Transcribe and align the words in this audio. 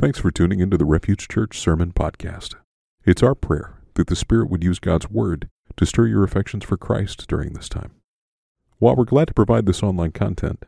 Thanks 0.00 0.18
for 0.18 0.30
tuning 0.30 0.60
into 0.60 0.78
the 0.78 0.86
Refuge 0.86 1.28
Church 1.28 1.60
Sermon 1.60 1.92
Podcast. 1.92 2.54
It's 3.04 3.22
our 3.22 3.34
prayer 3.34 3.74
that 3.96 4.06
the 4.06 4.16
Spirit 4.16 4.48
would 4.48 4.64
use 4.64 4.78
God's 4.78 5.10
Word 5.10 5.50
to 5.76 5.84
stir 5.84 6.06
your 6.06 6.24
affections 6.24 6.64
for 6.64 6.78
Christ 6.78 7.28
during 7.28 7.52
this 7.52 7.68
time. 7.68 7.90
While 8.78 8.96
we're 8.96 9.04
glad 9.04 9.28
to 9.28 9.34
provide 9.34 9.66
this 9.66 9.82
online 9.82 10.12
content, 10.12 10.64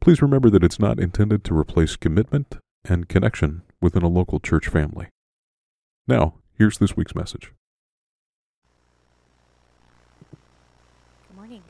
please 0.00 0.22
remember 0.22 0.48
that 0.48 0.64
it's 0.64 0.78
not 0.78 0.98
intended 0.98 1.44
to 1.44 1.54
replace 1.58 1.94
commitment 1.96 2.56
and 2.82 3.06
connection 3.06 3.60
within 3.82 4.02
a 4.02 4.08
local 4.08 4.40
church 4.40 4.68
family. 4.68 5.08
Now, 6.08 6.36
here's 6.54 6.78
this 6.78 6.96
week's 6.96 7.14
message. 7.14 7.52
Good 11.28 11.36
morning. 11.36 11.64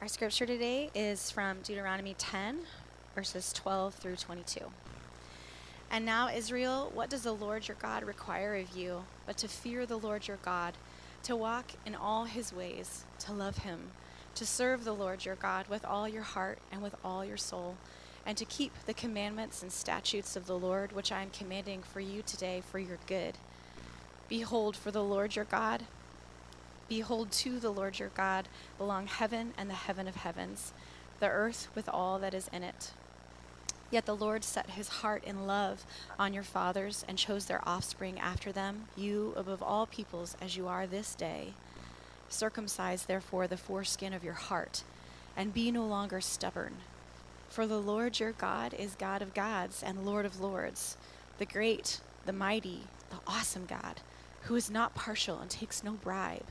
Our 0.00 0.08
scripture 0.08 0.46
today 0.46 0.88
is 0.94 1.30
from 1.30 1.58
Deuteronomy 1.62 2.14
10, 2.16 2.60
verses 3.14 3.52
12 3.52 3.92
through 3.96 4.16
22. 4.16 4.60
And 5.92 6.06
now, 6.06 6.30
Israel, 6.30 6.90
what 6.94 7.10
does 7.10 7.24
the 7.24 7.34
Lord 7.34 7.68
your 7.68 7.76
God 7.78 8.02
require 8.02 8.54
of 8.56 8.74
you 8.74 9.04
but 9.26 9.36
to 9.36 9.46
fear 9.46 9.84
the 9.84 9.98
Lord 9.98 10.26
your 10.26 10.38
God, 10.38 10.72
to 11.24 11.36
walk 11.36 11.72
in 11.84 11.94
all 11.94 12.24
his 12.24 12.50
ways, 12.50 13.04
to 13.18 13.32
love 13.34 13.58
him, 13.58 13.90
to 14.34 14.46
serve 14.46 14.84
the 14.84 14.94
Lord 14.94 15.26
your 15.26 15.34
God 15.34 15.68
with 15.68 15.84
all 15.84 16.08
your 16.08 16.22
heart 16.22 16.58
and 16.72 16.82
with 16.82 16.94
all 17.04 17.26
your 17.26 17.36
soul, 17.36 17.76
and 18.24 18.38
to 18.38 18.46
keep 18.46 18.72
the 18.86 18.94
commandments 18.94 19.62
and 19.62 19.70
statutes 19.70 20.34
of 20.34 20.46
the 20.46 20.58
Lord 20.58 20.92
which 20.92 21.12
I 21.12 21.20
am 21.20 21.28
commanding 21.28 21.82
for 21.82 22.00
you 22.00 22.22
today 22.22 22.62
for 22.70 22.78
your 22.78 22.98
good? 23.06 23.36
Behold, 24.30 24.74
for 24.78 24.90
the 24.90 25.04
Lord 25.04 25.36
your 25.36 25.44
God, 25.44 25.82
behold, 26.88 27.30
to 27.32 27.60
the 27.60 27.70
Lord 27.70 27.98
your 27.98 28.12
God 28.14 28.48
belong 28.78 29.08
heaven 29.08 29.52
and 29.58 29.68
the 29.68 29.74
heaven 29.74 30.08
of 30.08 30.16
heavens, 30.16 30.72
the 31.20 31.28
earth 31.28 31.68
with 31.74 31.86
all 31.86 32.18
that 32.18 32.32
is 32.32 32.48
in 32.50 32.62
it. 32.62 32.92
Yet 33.92 34.06
the 34.06 34.16
Lord 34.16 34.42
set 34.42 34.70
his 34.70 34.88
heart 34.88 35.22
in 35.22 35.46
love 35.46 35.84
on 36.18 36.32
your 36.32 36.42
fathers 36.42 37.04
and 37.06 37.18
chose 37.18 37.44
their 37.44 37.60
offspring 37.68 38.18
after 38.18 38.50
them, 38.50 38.86
you 38.96 39.34
above 39.36 39.62
all 39.62 39.86
peoples 39.86 40.34
as 40.40 40.56
you 40.56 40.66
are 40.66 40.86
this 40.86 41.14
day. 41.14 41.52
Circumcise 42.30 43.04
therefore 43.04 43.46
the 43.46 43.58
foreskin 43.58 44.14
of 44.14 44.24
your 44.24 44.32
heart, 44.32 44.82
and 45.36 45.52
be 45.52 45.70
no 45.70 45.84
longer 45.84 46.22
stubborn. 46.22 46.76
For 47.50 47.66
the 47.66 47.78
Lord 47.78 48.18
your 48.18 48.32
God 48.32 48.72
is 48.72 48.94
God 48.94 49.20
of 49.20 49.34
gods 49.34 49.82
and 49.82 50.06
Lord 50.06 50.24
of 50.24 50.40
lords, 50.40 50.96
the 51.36 51.44
great, 51.44 52.00
the 52.24 52.32
mighty, 52.32 52.84
the 53.10 53.18
awesome 53.26 53.66
God, 53.66 54.00
who 54.44 54.56
is 54.56 54.70
not 54.70 54.94
partial 54.94 55.38
and 55.38 55.50
takes 55.50 55.84
no 55.84 55.92
bribe. 55.92 56.46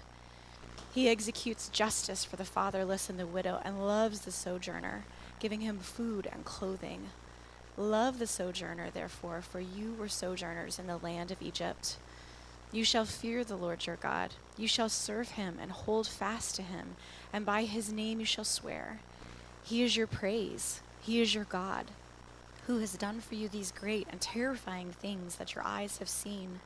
He 0.94 1.10
executes 1.10 1.70
justice 1.70 2.24
for 2.24 2.36
the 2.36 2.46
fatherless 2.46 3.10
and 3.10 3.18
the 3.18 3.26
widow 3.26 3.60
and 3.66 3.84
loves 3.84 4.22
the 4.22 4.32
sojourner, 4.32 5.06
giving 5.40 5.62
him 5.62 5.80
food 5.80 6.30
and 6.32 6.46
clothing. 6.46 7.10
Love 7.78 8.20
the 8.20 8.28
sojourner, 8.28 8.90
therefore, 8.90 9.42
for 9.42 9.60
you 9.60 9.94
were 9.94 10.10
sojourners 10.10 10.78
in 10.78 10.88
the 10.88 10.98
land 10.98 11.32
of 11.32 11.42
Egypt. 11.42 11.98
You 12.72 12.84
shall 12.84 13.06
fear 13.06 13.44
the 13.44 13.56
Lord 13.56 13.86
your 13.86 13.96
God. 13.96 14.34
You 14.58 14.68
shall 14.68 14.90
serve 14.90 15.32
him 15.32 15.58
and 15.62 15.72
hold 15.72 16.08
fast 16.08 16.56
to 16.56 16.62
him, 16.62 16.96
and 17.32 17.46
by 17.46 17.64
his 17.64 17.92
name 17.92 18.20
you 18.20 18.26
shall 18.26 18.44
swear. 18.44 19.00
He 19.64 19.84
is 19.84 19.96
your 19.96 20.08
praise. 20.08 20.82
He 21.02 21.22
is 21.22 21.34
your 21.34 21.46
God, 21.46 21.88
who 22.68 22.80
has 22.80 22.94
done 22.94 23.22
for 23.22 23.36
you 23.36 23.48
these 23.48 23.72
great 23.72 24.08
and 24.12 24.22
terrifying 24.22 24.92
things 24.92 25.38
that 25.38 25.56
your 25.56 25.64
eyes 25.64 25.98
have 25.98 26.10
seen. 26.10 26.60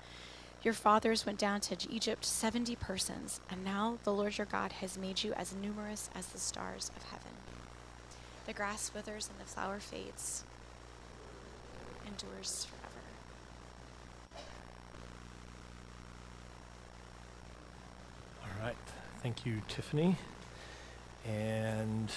Your 0.63 0.73
fathers 0.73 1.25
went 1.25 1.37
down 1.37 1.61
to 1.61 1.91
Egypt, 1.91 2.25
70 2.25 2.75
persons, 2.77 3.39
and 3.49 3.63
now 3.63 3.99
the 4.03 4.13
Lord 4.13 4.37
your 4.37 4.47
God 4.47 4.73
has 4.73 4.97
made 4.97 5.23
you 5.23 5.33
as 5.33 5.53
numerous 5.53 6.09
as 6.15 6.27
the 6.27 6.39
stars 6.39 6.91
of 6.97 7.03
heaven. 7.03 7.31
The 8.47 8.53
grass 8.53 8.91
withers 8.93 9.29
and 9.29 9.39
the 9.39 9.49
flower 9.49 9.79
fades 9.79 10.43
endures 12.07 12.65
forever. 12.65 12.91
All 18.43 18.63
right. 18.65 18.75
Thank 19.21 19.45
you, 19.45 19.61
Tiffany. 19.67 20.17
And 21.27 22.11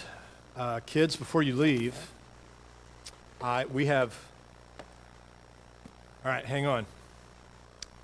uh, 0.57 0.81
kids, 0.87 1.17
before 1.17 1.43
you 1.43 1.57
leave, 1.57 1.95
I, 3.41 3.65
we 3.67 3.87
have. 3.87 4.17
All 6.25 6.33
right, 6.33 6.45
hang 6.45 6.67
on. 6.67 6.87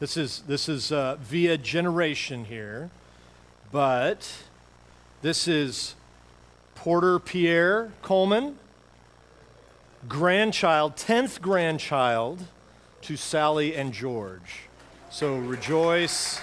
This 0.00 0.16
is 0.16 0.42
this 0.46 0.68
is 0.68 0.92
uh, 0.92 1.16
via 1.20 1.58
generation 1.58 2.44
here, 2.44 2.90
but 3.72 4.32
this 5.22 5.48
is 5.48 5.94
Porter 6.74 7.18
Pierre 7.18 7.92
Coleman 8.02 8.58
grandchild, 10.08 10.96
10th 10.96 11.40
grandchild 11.40 12.44
to 13.02 13.16
Sally 13.16 13.74
and 13.74 13.92
George. 13.92 14.60
So 15.10 15.36
rejoice. 15.36 16.40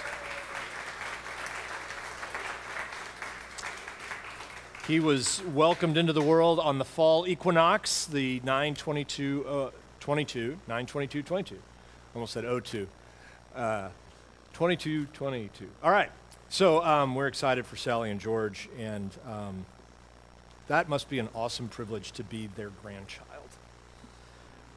He 4.86 4.98
was 4.98 5.42
welcomed 5.54 5.96
into 5.96 6.12
the 6.12 6.22
world 6.22 6.58
on 6.58 6.78
the 6.78 6.84
fall 6.84 7.26
equinox, 7.26 8.06
the 8.06 8.40
922, 8.44 9.44
uh, 9.46 9.70
22, 10.00 10.58
922, 10.66 11.22
22. 11.22 11.58
Almost 12.14 12.32
said 12.32 12.44
02. 12.64 12.88
Uh, 13.54 13.88
22, 14.52 15.06
22. 15.06 15.68
All 15.82 15.90
right. 15.90 16.10
So 16.48 16.84
um, 16.84 17.14
we're 17.14 17.28
excited 17.28 17.64
for 17.64 17.76
Sally 17.76 18.10
and 18.10 18.20
George, 18.20 18.68
and 18.78 19.10
um, 19.26 19.64
that 20.68 20.88
must 20.88 21.08
be 21.08 21.18
an 21.18 21.28
awesome 21.34 21.68
privilege 21.68 22.12
to 22.12 22.24
be 22.24 22.48
their 22.48 22.70
grandchild. 22.82 23.31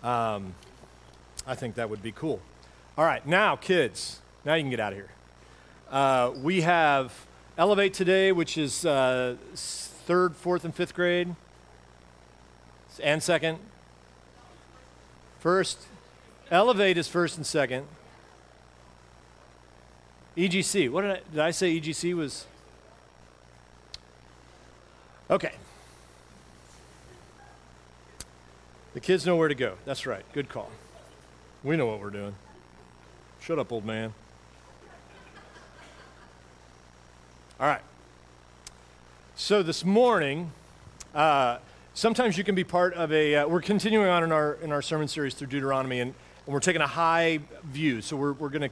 Um, 0.03 0.53
I 1.47 1.55
think 1.55 1.75
that 1.75 1.89
would 1.89 2.03
be 2.03 2.11
cool. 2.11 2.41
All 2.97 3.05
right, 3.05 3.25
now, 3.25 3.55
kids, 3.55 4.21
now 4.45 4.53
you 4.55 4.63
can 4.63 4.69
get 4.69 4.79
out 4.79 4.93
of 4.93 4.97
here. 4.97 5.09
Uh, 5.91 6.31
we 6.41 6.61
have 6.61 7.25
Elevate 7.57 7.93
today, 7.93 8.31
which 8.31 8.57
is 8.57 8.85
uh, 8.85 9.35
third, 9.53 10.35
fourth, 10.35 10.65
and 10.65 10.73
fifth 10.73 10.93
grade, 10.93 11.35
and 13.01 13.21
second. 13.21 13.59
First, 15.39 15.87
Elevate 16.51 16.97
is 16.97 17.07
first 17.07 17.37
and 17.37 17.45
second. 17.45 17.85
EGC, 20.37 20.89
what 20.89 21.01
did 21.01 21.11
I, 21.11 21.21
did 21.31 21.39
I 21.39 21.51
say 21.51 21.79
EGC 21.79 22.13
was? 22.13 22.45
Okay, 25.29 25.53
The 28.95 29.01
kids 29.01 29.25
know 29.25 29.35
where 29.35 29.49
to 29.49 29.55
go. 29.55 29.73
That's 29.83 30.05
right. 30.05 30.23
Good 30.31 30.47
call. 30.47 30.71
We 31.65 31.75
know 31.75 31.85
what 31.85 31.99
we're 31.99 32.11
doing. 32.11 32.33
Shut 33.41 33.59
up, 33.59 33.73
old 33.73 33.83
man. 33.83 34.13
All 37.59 37.67
right. 37.67 37.81
So 39.35 39.61
this 39.63 39.83
morning, 39.83 40.53
uh, 41.13 41.57
sometimes 41.93 42.37
you 42.37 42.45
can 42.45 42.55
be 42.55 42.63
part 42.63 42.93
of 42.93 43.11
a. 43.11 43.35
Uh, 43.35 43.47
we're 43.49 43.59
continuing 43.59 44.07
on 44.07 44.23
in 44.23 44.31
our 44.31 44.53
in 44.61 44.71
our 44.71 44.81
sermon 44.81 45.09
series 45.09 45.33
through 45.33 45.47
Deuteronomy, 45.47 45.99
and, 45.99 46.13
and 46.45 46.53
we're 46.53 46.61
taking 46.61 46.81
a 46.81 46.87
high 46.87 47.41
view. 47.65 48.01
So 48.01 48.15
we're 48.15 48.31
we're 48.31 48.47
gonna 48.47 48.69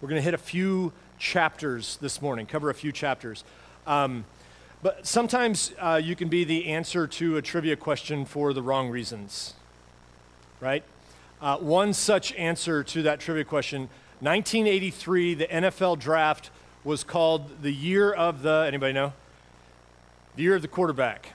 we're 0.00 0.08
gonna 0.08 0.22
hit 0.22 0.32
a 0.32 0.38
few 0.38 0.90
chapters 1.18 1.98
this 1.98 2.22
morning, 2.22 2.46
cover 2.46 2.70
a 2.70 2.74
few 2.74 2.92
chapters. 2.92 3.44
Um, 3.86 4.24
but 4.82 5.06
sometimes 5.06 5.74
uh, 5.78 6.00
you 6.02 6.16
can 6.16 6.28
be 6.28 6.44
the 6.44 6.68
answer 6.68 7.06
to 7.06 7.36
a 7.36 7.42
trivia 7.42 7.76
question 7.76 8.24
for 8.24 8.54
the 8.54 8.62
wrong 8.62 8.88
reasons 8.88 9.52
right? 10.60 10.82
Uh, 11.40 11.58
one 11.58 11.92
such 11.92 12.32
answer 12.34 12.82
to 12.82 13.02
that 13.02 13.20
trivia 13.20 13.44
question 13.44 13.88
1983, 14.20 15.34
the 15.34 15.46
NFL 15.46 15.98
draft 15.98 16.50
was 16.84 17.04
called 17.04 17.62
the 17.62 17.70
year 17.70 18.12
of 18.12 18.40
the, 18.40 18.64
anybody 18.66 18.94
know? 18.94 19.12
The 20.36 20.42
year 20.42 20.54
of 20.54 20.62
the 20.62 20.68
quarterback. 20.68 21.34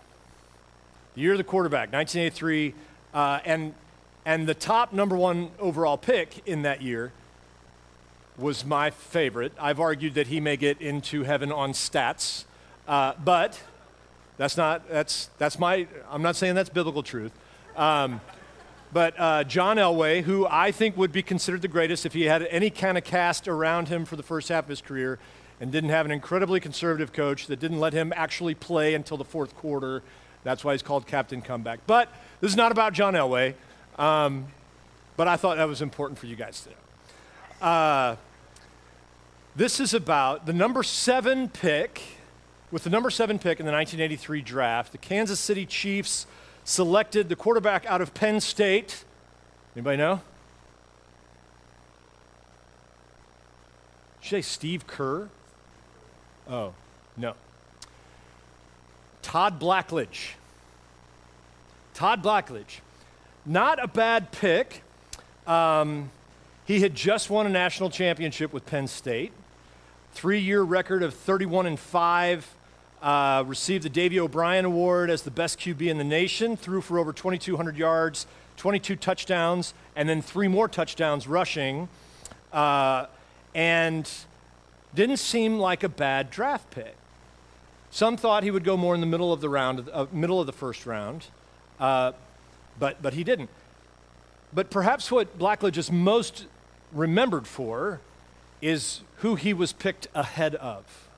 The 1.13 1.21
year 1.21 1.33
of 1.33 1.37
the 1.37 1.43
quarterback, 1.43 1.93
1983. 1.93 2.73
Uh, 3.13 3.39
and, 3.45 3.75
and 4.25 4.47
the 4.47 4.55
top 4.55 4.93
number 4.93 5.15
one 5.15 5.51
overall 5.59 5.97
pick 5.97 6.41
in 6.47 6.63
that 6.63 6.81
year 6.81 7.12
was 8.35 8.65
my 8.65 8.89
favorite. 8.89 9.51
I've 9.59 9.79
argued 9.79 10.15
that 10.15 10.27
he 10.27 10.39
may 10.39 10.57
get 10.57 10.81
into 10.81 11.24
heaven 11.24 11.51
on 11.51 11.74
stats, 11.74 12.45
uh, 12.88 13.13
but 13.24 13.62
that's 14.38 14.57
not, 14.57 14.89
that's, 14.89 15.29
that's 15.38 15.59
my, 15.59 15.85
I'm 16.09 16.24
not 16.24 16.35
saying 16.35 16.56
that's 16.56 16.69
biblical 16.69 17.03
truth. 17.03 17.31
Um, 17.75 18.21
but 18.93 19.13
uh, 19.17 19.43
John 19.45 19.77
Elway, 19.77 20.21
who 20.23 20.45
I 20.49 20.71
think 20.71 20.97
would 20.97 21.11
be 21.11 21.23
considered 21.23 21.61
the 21.61 21.67
greatest 21.67 22.05
if 22.05 22.13
he 22.13 22.23
had 22.23 22.43
any 22.43 22.69
kind 22.69 22.97
of 22.97 23.03
cast 23.03 23.47
around 23.47 23.88
him 23.88 24.05
for 24.05 24.15
the 24.15 24.23
first 24.23 24.49
half 24.49 24.65
of 24.65 24.69
his 24.69 24.81
career 24.81 25.17
and 25.61 25.71
didn't 25.71 25.91
have 25.91 26.05
an 26.05 26.11
incredibly 26.11 26.59
conservative 26.59 27.13
coach 27.13 27.47
that 27.47 27.59
didn't 27.59 27.79
let 27.79 27.93
him 27.93 28.11
actually 28.15 28.55
play 28.55 28.93
until 28.93 29.15
the 29.15 29.23
fourth 29.23 29.55
quarter. 29.55 30.03
That's 30.43 30.65
why 30.65 30.73
he's 30.73 30.81
called 30.81 31.07
Captain 31.07 31.41
Comeback. 31.41 31.79
But 31.88 32.09
this 32.41 32.51
is 32.51 32.57
not 32.57 32.71
about 32.71 32.93
John 32.93 33.13
Elway, 33.13 33.53
um, 33.97 34.47
but 35.15 35.27
I 35.27 35.38
thought 35.38 35.57
that 35.57 35.67
was 35.67 35.81
important 35.81 36.19
for 36.19 36.25
you 36.25 36.35
guys 36.35 36.61
to 36.61 36.69
know. 36.69 37.67
Uh, 37.67 38.15
this 39.55 39.79
is 39.79 39.93
about 39.93 40.45
the 40.45 40.53
number 40.53 40.81
seven 40.81 41.47
pick, 41.47 42.01
with 42.71 42.83
the 42.83 42.89
number 42.89 43.09
seven 43.09 43.38
pick 43.38 43.59
in 43.59 43.65
the 43.65 43.71
1983 43.71 44.41
draft, 44.41 44.91
the 44.91 44.97
Kansas 44.97 45.39
City 45.39 45.65
Chiefs 45.65 46.25
selected 46.63 47.30
the 47.30 47.36
quarterback 47.36 47.86
out 47.86 48.02
of 48.02 48.13
Penn 48.13 48.40
State. 48.40 49.04
Anybody 49.75 49.98
know? 49.98 50.22
Should 54.22 54.38
I 54.38 54.42
Steve 54.42 54.88
Kerr? 54.88 55.30
Oh, 56.50 56.74
no. 57.18 57.34
Todd 59.22 59.60
Blackledge. 59.60 60.31
Todd 61.94 62.24
Blackledge. 62.24 62.80
Not 63.46 63.84
a 63.84 63.88
bad 63.88 64.31
pick. 64.31 64.84
Um, 65.48 66.12
he 66.66 66.81
had 66.81 66.96
just 66.96 67.30
won 67.30 67.46
a 67.46 67.50
national 67.50 67.90
championship 67.90 68.54
with 68.54 68.66
Penn 68.66 68.88
State. 68.88 69.31
Three 70.13 70.40
year 70.40 70.62
record 70.62 71.04
of 71.04 71.13
31 71.13 71.66
and 71.66 71.80
5, 71.80 72.56
uh, 73.01 73.44
received 73.48 73.83
the 73.83 73.89
Davey 73.89 74.19
O'Brien 74.19 74.65
Award 74.65 75.09
as 75.09 75.24
the 75.24 75.31
best 75.31 75.59
QB 75.59 75.81
in 75.81 75.98
the 75.98 76.03
nation. 76.03 76.56
Threw 76.56 76.81
for 76.81 77.00
over 77.00 77.12
2,200 77.12 77.75
yards, 77.75 78.27
22 78.57 78.95
touchdowns, 78.95 79.74
and 79.95 80.07
then 80.07 80.21
three 80.21 80.48
more 80.48 80.68
touchdowns 80.68 81.27
rushing. 81.27 81.89
Uh, 82.53 83.07
and 83.56 84.09
didn't 84.94 85.18
seem 85.18 85.57
like 85.57 85.83
a 85.83 85.89
bad 85.89 86.30
draft 86.30 86.69
pick. 86.71 86.95
Some 87.89 88.18
thought 88.18 88.44
he 88.44 88.51
would 88.51 88.63
go 88.63 88.77
more 88.77 88.95
in 88.95 89.01
the 89.01 89.07
middle 89.07 89.33
of 89.33 89.42
the 89.42 89.50
round, 89.50 89.89
uh, 89.92 90.06
middle 90.12 90.39
of 90.39 90.45
the 90.45 90.53
first 90.53 90.86
round, 90.86 91.25
uh, 91.80 92.13
but, 92.80 93.01
but 93.01 93.13
he 93.13 93.24
didn't. 93.24 93.50
But 94.53 94.69
perhaps 94.69 95.12
what 95.12 95.38
Blackledge 95.38 95.77
is 95.77 95.92
most 95.92 96.45
remembered 96.94 97.48
for 97.48 98.00
is 98.62 99.01
who 99.18 99.36
he 99.36 99.53
was 99.53 99.74
picked 99.74 100.07
ahead 100.13 100.56
of. 100.56 101.09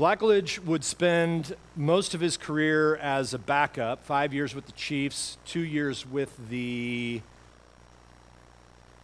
Blackledge 0.00 0.58
would 0.60 0.82
spend 0.82 1.54
most 1.76 2.14
of 2.14 2.22
his 2.22 2.38
career 2.38 2.96
as 2.96 3.34
a 3.34 3.38
backup, 3.38 4.02
five 4.02 4.32
years 4.32 4.54
with 4.54 4.64
the 4.64 4.72
Chiefs, 4.72 5.36
two 5.44 5.60
years 5.60 6.06
with 6.06 6.48
the. 6.48 7.20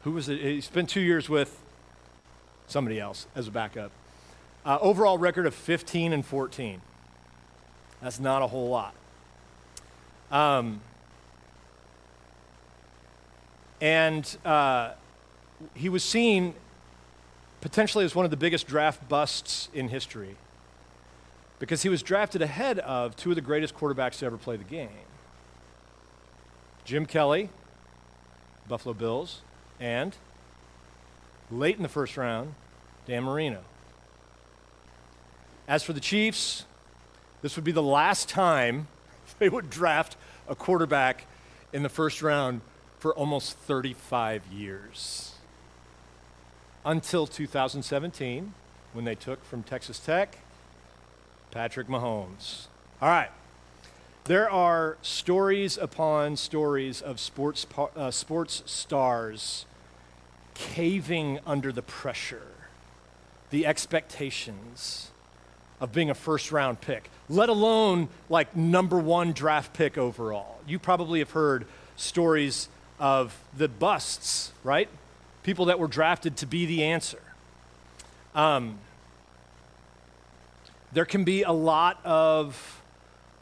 Who 0.05 0.13
was 0.13 0.31
it? 0.31 0.41
He 0.41 0.63
spent 0.63 0.89
two 0.89 1.03
years 1.03 1.29
with 1.29 1.61
somebody 2.67 2.99
else 2.99 3.27
as 3.35 3.47
a 3.47 3.51
backup. 3.51 3.93
Uh, 4.65 4.79
overall 4.81 5.19
record 5.19 5.45
of 5.45 5.55
15 5.55 6.15
and 6.15 6.25
14. 6.25 6.81
That's 8.01 8.19
not 8.19 8.41
a 8.41 8.47
whole 8.47 8.71
lot. 8.71 8.95
Um, 10.31 10.81
and 13.83 14.35
uh, 14.47 14.93
he 15.75 15.91
was 15.91 16.03
seen 16.03 16.55
potentially 17.61 18.07
as 18.07 18.15
one 18.15 18.25
of 18.25 18.31
the 18.31 18.39
biggest 18.39 18.67
draft 18.67 19.11
busts 19.11 19.69
in 19.75 19.91
history 19.91 20.37
because 21.59 21.83
he 21.83 21.89
was 21.89 22.03
drafted 22.03 22.43
ahead 22.43 22.79
of 22.81 23.17
two 23.17 23.31
of 23.31 23.37
the 23.37 23.43
greatest 23.43 23.75
quarterbacks 23.75 24.19
to 24.19 24.27
ever 24.27 24.37
play 24.37 24.57
the 24.57 24.65
game 24.65 24.89
Jim 26.85 27.05
Kelly, 27.05 27.51
Buffalo 28.69 28.95
Bills, 28.95 29.43
and 29.81 30.17
late 31.51 31.77
in 31.77 31.83
the 31.83 31.89
first 31.89 32.17
round, 32.17 32.55
Dan 33.07 33.25
Marino. 33.25 33.61
As 35.67 35.83
for 35.83 35.93
the 35.93 36.01
Chiefs, 36.01 36.65
this 37.43 37.57
would 37.57 37.65
be 37.65 37.73
the 37.73 37.83
last 37.83 38.29
time 38.29 38.87
they 39.39 39.49
would 39.49 39.69
draft 39.69 40.17
a 40.49 40.55
quarterback 40.55 41.27
in 41.73 41.83
the 41.83 41.89
first 41.89 42.23
round 42.23 42.61
for 42.99 43.13
almost 43.15 43.57
35 43.59 44.47
years. 44.47 45.35
Until 46.85 47.27
2017, 47.27 48.55
when 48.93 49.05
they 49.05 49.17
took 49.17 49.45
from 49.45 49.65
Texas 49.65 49.99
Tech 49.99 50.39
Patrick 51.51 51.89
Mahomes. 51.89 52.67
All 53.01 53.09
right. 53.09 53.31
There 54.25 54.51
are 54.51 54.97
stories 55.03 55.79
upon 55.79 56.37
stories 56.37 57.01
of 57.01 57.21
sports, 57.21 57.67
uh, 57.95 58.11
sports 58.11 58.63
stars 58.67 59.67
caving 60.55 61.39
under 61.47 61.71
the 61.71 61.83
pressure, 61.83 62.49
the 63.51 63.67
expectations 63.67 65.11
of 65.81 65.93
being 65.93 66.11
a 66.11 66.15
first 66.15 66.51
round 66.51 66.81
pick, 66.81 67.11
let 67.29 67.49
alone 67.49 68.09
like 68.29 68.57
number 68.57 68.99
one 68.99 69.33
draft 69.33 69.73
pick 69.75 69.97
overall. 69.97 70.59
You 70.67 70.79
probably 70.79 71.21
have 71.21 71.31
heard 71.31 71.67
stories 71.97 72.69
of 72.99 73.37
the 73.57 73.69
busts, 73.69 74.53
right? 74.65 74.89
People 75.43 75.67
that 75.67 75.79
were 75.79 75.87
drafted 75.87 76.37
to 76.39 76.47
be 76.47 76.67
the 76.67 76.83
answer. 76.83 77.23
Um, 78.35 78.79
there 80.97 81.05
can 81.05 81.25
be 81.25 81.43
a 81.43 81.53
lot 81.53 82.01
of 82.07 82.83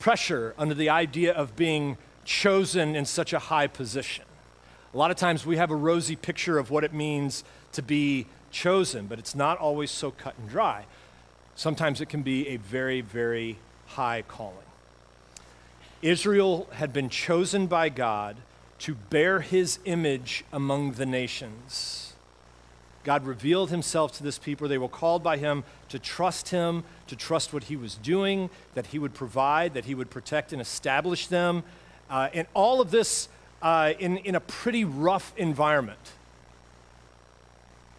pressure 0.01 0.56
under 0.59 0.75
the 0.75 0.89
idea 0.91 1.33
of 1.33 1.55
being 1.55 1.97
chosen 2.25 2.97
in 2.97 3.05
such 3.05 3.33
a 3.33 3.39
high 3.39 3.69
position. 3.69 4.25
A 4.93 4.99
lot 4.99 5.12
of 5.12 5.17
times 5.17 5.47
we 5.47 5.56
have 5.56 5.71
a 5.71 5.77
rosy 5.77 6.17
picture 6.17 6.59
of 6.59 6.73
what 6.73 6.83
it 6.83 6.93
means 6.93 7.45
to 7.71 7.81
be 7.81 8.27
chosen, 8.51 9.06
but 9.06 9.21
it's 9.21 9.37
not 9.37 9.56
always 9.59 9.93
so 9.93 10.11
cut 10.11 10.37
and 10.37 10.49
dry. 10.49 10.87
Sometimes 11.55 12.01
it 12.01 12.09
can 12.09 12.23
be 12.23 12.49
a 12.49 12.56
very, 12.56 13.01
very 13.01 13.59
high 13.87 14.25
calling. 14.27 14.57
Israel 16.03 16.69
had 16.73 16.93
been 16.93 17.09
chosen 17.09 17.69
by 17.69 17.89
God 17.89 18.37
to 18.81 18.97
bear 18.97 19.43
his 19.43 19.79
image 19.85 20.45
among 20.53 20.95
the 20.95 21.07
nations. 21.07 22.04
God 23.05 23.27
revealed 23.27 23.71
himself 23.71 24.12
to 24.17 24.23
this 24.23 24.39
people. 24.39 24.67
They 24.67 24.79
were 24.79 24.89
called 24.89 25.23
by 25.23 25.37
him 25.37 25.62
to 25.91 25.99
trust 25.99 26.49
him, 26.49 26.85
to 27.06 27.15
trust 27.15 27.53
what 27.53 27.65
he 27.65 27.77
was 27.77 27.97
doing, 27.97 28.49
that 28.75 28.87
he 28.87 28.99
would 28.99 29.15
provide, 29.15 29.75
that 29.75 29.85
he 29.85 29.95
would 29.95 30.11
protect 30.11 30.53
and 30.53 30.61
establish 30.61 31.27
them. 31.27 31.62
Uh, 32.09 32.31
and 32.33 32.47
all 32.55 32.81
of 32.81 32.91
this 32.91 33.29
uh, 33.62 33.93
in, 33.99 34.17
in 34.19 34.35
a 34.35 34.41
pretty 34.41 34.85
rough 34.85 35.33
environment 35.37 36.12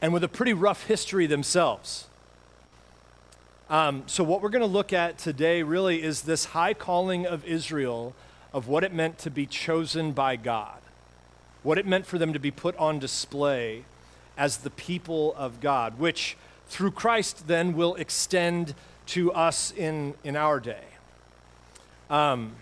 and 0.02 0.12
with 0.12 0.24
a 0.24 0.28
pretty 0.28 0.54
rough 0.54 0.86
history 0.88 1.28
themselves. 1.28 2.08
Um, 3.70 4.04
so, 4.06 4.24
what 4.24 4.42
we're 4.42 4.50
going 4.50 4.62
to 4.62 4.68
look 4.68 4.94
at 4.94 5.18
today 5.18 5.64
really 5.64 6.04
is 6.04 6.24
this 6.24 6.46
high 6.46 6.76
calling 6.76 7.26
of 7.26 7.44
Israel 7.46 8.14
of 8.54 8.68
what 8.68 8.84
it 8.84 8.94
meant 8.94 9.18
to 9.20 9.32
be 9.32 9.48
chosen 9.48 10.12
by 10.12 10.36
God, 10.36 10.80
what 11.64 11.80
it 11.80 11.88
meant 11.88 12.06
for 12.06 12.20
them 12.20 12.34
to 12.34 12.40
be 12.40 12.52
put 12.52 12.78
on 12.78 13.00
display 13.00 13.86
as 14.38 14.58
the 14.58 14.70
people 14.70 15.34
of 15.36 15.62
God, 15.62 16.00
which 16.00 16.38
through 16.68 16.92
Christ 16.92 17.48
then 17.48 17.76
will 17.76 17.96
extend 17.96 18.74
to 19.08 19.32
us 19.34 19.72
in, 19.72 20.14
in 20.24 20.36
our 20.36 20.60
day. 20.60 20.84
Um, 22.10 22.54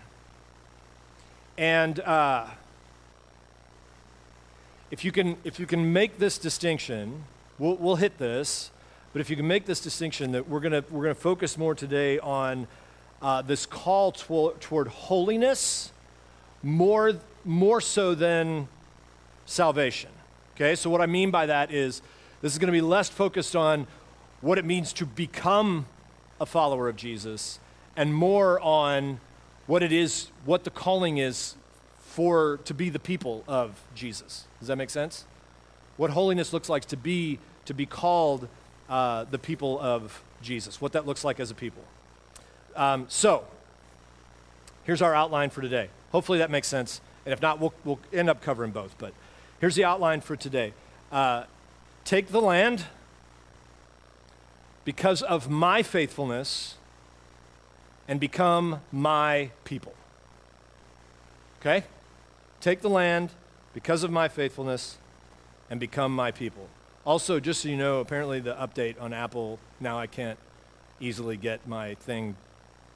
and 1.56 2.00
uh, 2.00 2.46
if, 4.90 5.04
you 5.04 5.12
can, 5.12 5.36
if 5.44 5.58
you 5.58 5.66
can 5.66 5.92
make 5.92 6.18
this 6.18 6.38
distinction, 6.38 7.24
we'll, 7.58 7.76
we'll 7.76 7.96
hit 7.96 8.18
this, 8.18 8.70
but 9.12 9.20
if 9.20 9.30
you 9.30 9.36
can 9.36 9.46
make 9.46 9.64
this 9.64 9.80
distinction, 9.80 10.32
that 10.32 10.48
we're 10.48 10.60
going 10.60 10.84
we're 10.90 11.04
gonna 11.04 11.14
focus 11.14 11.56
more 11.56 11.74
today 11.74 12.18
on 12.18 12.66
uh, 13.22 13.42
this 13.42 13.64
call 13.64 14.12
toward, 14.12 14.60
toward 14.60 14.88
holiness 14.88 15.92
more, 16.62 17.12
more 17.44 17.80
so 17.80 18.14
than 18.14 18.68
salvation. 19.46 20.10
Okay, 20.54 20.74
so 20.76 20.88
what 20.88 21.00
I 21.00 21.06
mean 21.06 21.30
by 21.30 21.46
that 21.46 21.72
is 21.72 22.00
this 22.40 22.52
is 22.52 22.58
going 22.58 22.68
to 22.68 22.72
be 22.72 22.80
less 22.80 23.08
focused 23.08 23.56
on 23.56 23.86
what 24.40 24.58
it 24.58 24.64
means 24.64 24.92
to 24.94 25.06
become 25.06 25.86
a 26.40 26.46
follower 26.46 26.88
of 26.88 26.96
Jesus 26.96 27.58
and 27.96 28.14
more 28.14 28.60
on 28.60 29.20
what 29.66 29.82
it 29.82 29.92
is, 29.92 30.30
what 30.44 30.64
the 30.64 30.70
calling 30.70 31.18
is 31.18 31.56
for 31.98 32.58
to 32.64 32.74
be 32.74 32.88
the 32.88 32.98
people 32.98 33.42
of 33.48 33.82
Jesus. 33.94 34.44
Does 34.60 34.68
that 34.68 34.76
make 34.76 34.90
sense? 34.90 35.24
What 35.96 36.10
holiness 36.10 36.52
looks 36.52 36.68
like 36.68 36.84
to 36.86 36.96
be 36.96 37.38
to 37.64 37.74
be 37.74 37.86
called 37.86 38.48
uh, 38.88 39.24
the 39.24 39.38
people 39.38 39.80
of 39.80 40.22
Jesus. 40.42 40.80
What 40.80 40.92
that 40.92 41.06
looks 41.06 41.24
like 41.24 41.40
as 41.40 41.50
a 41.50 41.54
people. 41.54 41.82
Um, 42.76 43.06
so, 43.08 43.44
here's 44.84 45.00
our 45.02 45.14
outline 45.14 45.50
for 45.50 45.62
today. 45.62 45.88
Hopefully 46.12 46.38
that 46.38 46.50
makes 46.50 46.68
sense. 46.68 47.00
And 47.24 47.32
if 47.32 47.40
not, 47.40 47.58
we'll, 47.58 47.72
we'll 47.84 48.00
end 48.12 48.28
up 48.28 48.42
covering 48.42 48.70
both. 48.70 48.96
But 48.98 49.14
here's 49.64 49.76
the 49.76 49.84
outline 49.84 50.20
for 50.20 50.36
today 50.36 50.74
uh, 51.10 51.44
Take 52.04 52.28
the 52.28 52.40
land 52.42 52.84
because 54.84 55.22
of 55.22 55.48
my 55.48 55.82
faithfulness 55.82 56.74
and 58.06 58.20
become 58.20 58.82
my 58.92 59.50
people. 59.64 59.94
Okay? 61.60 61.84
Take 62.60 62.82
the 62.82 62.90
land 62.90 63.30
because 63.72 64.04
of 64.04 64.10
my 64.10 64.28
faithfulness 64.28 64.98
and 65.70 65.80
become 65.80 66.14
my 66.14 66.30
people. 66.30 66.68
Also, 67.06 67.40
just 67.40 67.62
so 67.62 67.70
you 67.70 67.76
know, 67.78 68.00
apparently 68.00 68.40
the 68.40 68.52
update 68.56 69.00
on 69.00 69.14
Apple, 69.14 69.58
now 69.80 69.98
I 69.98 70.06
can't 70.06 70.38
easily 71.00 71.38
get 71.38 71.66
my 71.66 71.94
thing 71.94 72.36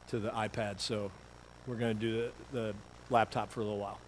to 0.09 0.19
the 0.19 0.29
iPad, 0.33 0.81
so 0.81 1.11
we're 1.67 1.77
going 1.77 1.97
to 1.97 2.01
do 2.01 2.31
the, 2.53 2.59
the 2.59 2.75
laptop 3.09 3.51
for 3.51 3.61
a 3.61 3.65
little 3.65 3.79
while. 3.79 3.99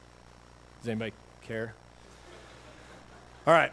Does 0.83 0.89
anybody 0.89 1.15
care? 1.41 1.73
All 3.47 3.55
right. 3.55 3.73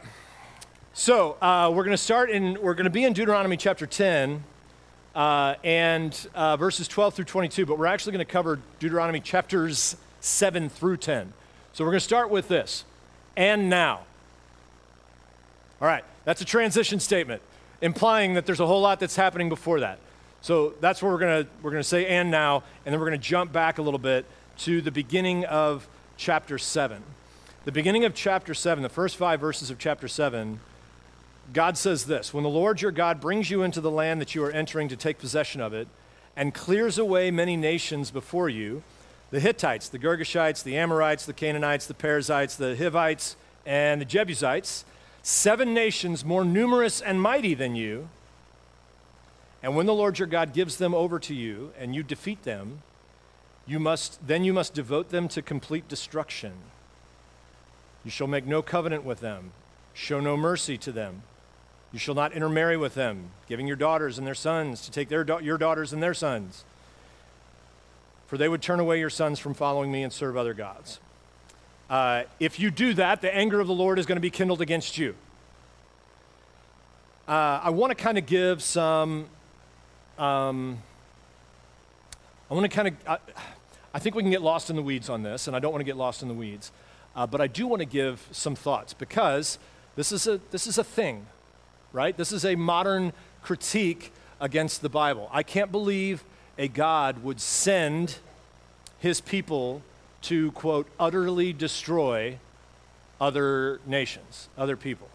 So 0.93 1.33
uh, 1.41 1.69
we're 1.73 1.83
going 1.83 1.91
to 1.91 2.01
start 2.01 2.29
in, 2.29 2.57
we're 2.61 2.73
going 2.73 2.85
to 2.85 2.89
be 2.89 3.03
in 3.03 3.11
Deuteronomy 3.11 3.57
chapter 3.57 3.85
10 3.85 4.41
uh, 5.13 5.55
and 5.61 6.27
uh, 6.33 6.55
verses 6.55 6.87
12 6.87 7.15
through 7.15 7.25
22, 7.25 7.65
but 7.65 7.77
we're 7.77 7.85
actually 7.85 8.13
going 8.13 8.25
to 8.25 8.31
cover 8.31 8.61
Deuteronomy 8.79 9.19
chapters 9.19 9.97
7 10.21 10.69
through 10.69 10.95
10. 10.95 11.33
So 11.73 11.83
we're 11.83 11.91
going 11.91 11.99
to 11.99 12.05
start 12.05 12.29
with 12.29 12.47
this. 12.47 12.85
And 13.35 13.69
now. 13.69 14.05
All 15.81 15.87
right. 15.89 16.05
That's 16.23 16.39
a 16.39 16.45
transition 16.45 17.01
statement, 17.01 17.41
implying 17.81 18.35
that 18.35 18.45
there's 18.45 18.61
a 18.61 18.67
whole 18.67 18.81
lot 18.81 19.01
that's 19.01 19.17
happening 19.17 19.49
before 19.49 19.81
that. 19.81 19.99
So 20.39 20.75
that's 20.79 21.03
what 21.03 21.11
we're 21.11 21.19
going 21.19 21.43
to 21.43 21.49
we're 21.61 21.71
going 21.71 21.83
to 21.83 21.87
say 21.87 22.05
and 22.05 22.31
now, 22.31 22.63
and 22.85 22.93
then 22.93 23.01
we're 23.01 23.09
going 23.09 23.19
to 23.19 23.27
jump 23.27 23.51
back 23.51 23.79
a 23.79 23.81
little 23.81 23.99
bit 23.99 24.25
to 24.59 24.81
the 24.81 24.91
beginning 24.91 25.43
of 25.43 25.89
chapter 26.15 26.57
7. 26.57 27.03
The 27.67 27.73
beginning 27.73 28.05
of 28.05 28.15
chapter 28.15 28.53
7, 28.53 28.81
the 28.81 28.87
first 28.87 29.17
five 29.17 29.41
verses 29.41 29.69
of 29.69 29.77
chapter 29.77 30.07
7, 30.07 30.61
God 31.51 31.77
says 31.77 32.05
this 32.05 32.33
When 32.33 32.45
the 32.45 32.49
Lord 32.49 32.81
your 32.81 32.91
God 32.91 33.19
brings 33.19 33.51
you 33.51 33.61
into 33.61 33.81
the 33.81 33.91
land 33.91 34.21
that 34.21 34.33
you 34.33 34.41
are 34.45 34.51
entering 34.51 34.87
to 34.87 34.95
take 34.95 35.17
possession 35.19 35.59
of 35.59 35.73
it, 35.73 35.89
and 36.33 36.53
clears 36.53 36.97
away 36.97 37.29
many 37.29 37.57
nations 37.57 38.09
before 38.09 38.47
you 38.47 38.83
the 39.31 39.41
Hittites, 39.41 39.89
the 39.89 39.99
Girgashites, 39.99 40.63
the 40.63 40.77
Amorites, 40.77 41.25
the 41.25 41.33
Canaanites, 41.33 41.87
the 41.87 41.93
Perizzites, 41.93 42.55
the 42.55 42.73
Hivites, 42.73 43.35
and 43.65 43.99
the 43.99 44.05
Jebusites, 44.05 44.85
seven 45.21 45.73
nations 45.73 46.23
more 46.23 46.45
numerous 46.45 47.01
and 47.01 47.21
mighty 47.21 47.53
than 47.53 47.75
you. 47.75 48.07
And 49.61 49.75
when 49.75 49.87
the 49.87 49.93
Lord 49.93 50.19
your 50.19 50.29
God 50.29 50.53
gives 50.53 50.77
them 50.77 50.93
over 50.93 51.19
to 51.19 51.35
you 51.35 51.73
and 51.77 51.93
you 51.93 52.01
defeat 52.01 52.43
them, 52.43 52.83
you 53.65 53.77
must, 53.77 54.25
then 54.25 54.45
you 54.45 54.53
must 54.53 54.73
devote 54.73 55.09
them 55.09 55.27
to 55.27 55.41
complete 55.41 55.89
destruction. 55.89 56.53
You 58.07 58.11
shall 58.11 58.27
make 58.27 58.45
no 58.45 58.61
covenant 58.61 59.03
with 59.03 59.19
them, 59.19 59.51
show 59.93 60.21
no 60.21 60.37
mercy 60.37 60.77
to 60.77 60.93
them. 60.93 61.23
You 61.91 61.99
shall 61.99 62.15
not 62.15 62.31
intermarry 62.31 62.77
with 62.77 62.95
them, 62.95 63.31
giving 63.49 63.67
your 63.67 63.75
daughters 63.75 64.17
and 64.17 64.25
their 64.25 64.33
sons 64.33 64.79
to 64.85 64.91
take 64.91 65.09
their 65.09 65.25
da- 65.25 65.39
your 65.39 65.57
daughters 65.57 65.91
and 65.91 66.01
their 66.01 66.13
sons. 66.13 66.63
For 68.27 68.37
they 68.37 68.47
would 68.47 68.61
turn 68.61 68.79
away 68.79 68.97
your 69.01 69.09
sons 69.09 69.39
from 69.39 69.53
following 69.53 69.91
me 69.91 70.03
and 70.03 70.13
serve 70.13 70.37
other 70.37 70.53
gods. 70.53 71.01
Uh, 71.89 72.23
if 72.39 72.61
you 72.61 72.71
do 72.71 72.93
that, 72.93 73.19
the 73.19 73.35
anger 73.35 73.59
of 73.59 73.67
the 73.67 73.73
Lord 73.73 73.99
is 73.99 74.05
going 74.05 74.15
to 74.15 74.21
be 74.21 74.29
kindled 74.29 74.61
against 74.61 74.97
you. 74.97 75.13
Uh, 77.27 77.59
I 77.61 77.71
want 77.71 77.91
to 77.91 78.01
kind 78.01 78.17
of 78.17 78.25
give 78.25 78.63
some. 78.63 79.25
Um, 80.17 80.77
I 82.49 82.53
want 82.53 82.71
to 82.71 82.73
kind 82.73 82.87
of. 82.87 82.93
I, 83.05 83.17
I 83.93 83.99
think 83.99 84.15
we 84.15 84.23
can 84.23 84.31
get 84.31 84.41
lost 84.41 84.69
in 84.69 84.77
the 84.77 84.81
weeds 84.81 85.09
on 85.09 85.23
this, 85.23 85.47
and 85.47 85.57
I 85.57 85.59
don't 85.59 85.73
want 85.73 85.81
to 85.81 85.85
get 85.85 85.97
lost 85.97 86.21
in 86.21 86.29
the 86.29 86.33
weeds. 86.33 86.71
Uh, 87.17 87.25
but 87.25 87.41
I 87.41 87.47
do 87.47 87.65
want 87.65 87.79
to 87.79 87.85
give 87.85 88.25
some 88.31 88.55
thoughts 88.55 88.93
because 88.93 89.57
this 89.95 90.11
is 90.11 90.27
a 90.27 90.39
this 90.51 90.67
is 90.67 90.77
a 90.77 90.83
thing, 90.83 91.25
right? 91.91 92.15
This 92.15 92.31
is 92.31 92.45
a 92.45 92.55
modern 92.55 93.11
critique 93.41 94.13
against 94.39 94.83
the 94.83 94.89
Bible. 94.89 95.27
I 95.33 95.41
can't 95.41 95.71
believe 95.71 96.23
a 96.59 96.67
God 96.67 97.23
would 97.23 97.41
send 97.41 98.19
his 98.99 99.19
people 99.19 99.81
to, 100.23 100.51
quote, 100.51 100.87
utterly 100.99 101.53
destroy 101.53 102.37
other 103.19 103.79
nations, 103.87 104.47
other 104.55 104.77
people. 104.77 105.09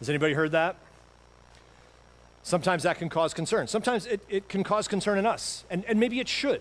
Has 0.00 0.10
anybody 0.10 0.34
heard 0.34 0.52
that? 0.52 0.76
Sometimes 2.42 2.82
that 2.82 2.98
can 2.98 3.08
cause 3.08 3.32
concern. 3.32 3.68
Sometimes 3.68 4.04
it, 4.04 4.20
it 4.28 4.50
can 4.50 4.64
cause 4.64 4.86
concern 4.86 5.16
in 5.18 5.24
us, 5.24 5.64
and, 5.70 5.82
and 5.86 5.98
maybe 5.98 6.20
it 6.20 6.28
should. 6.28 6.60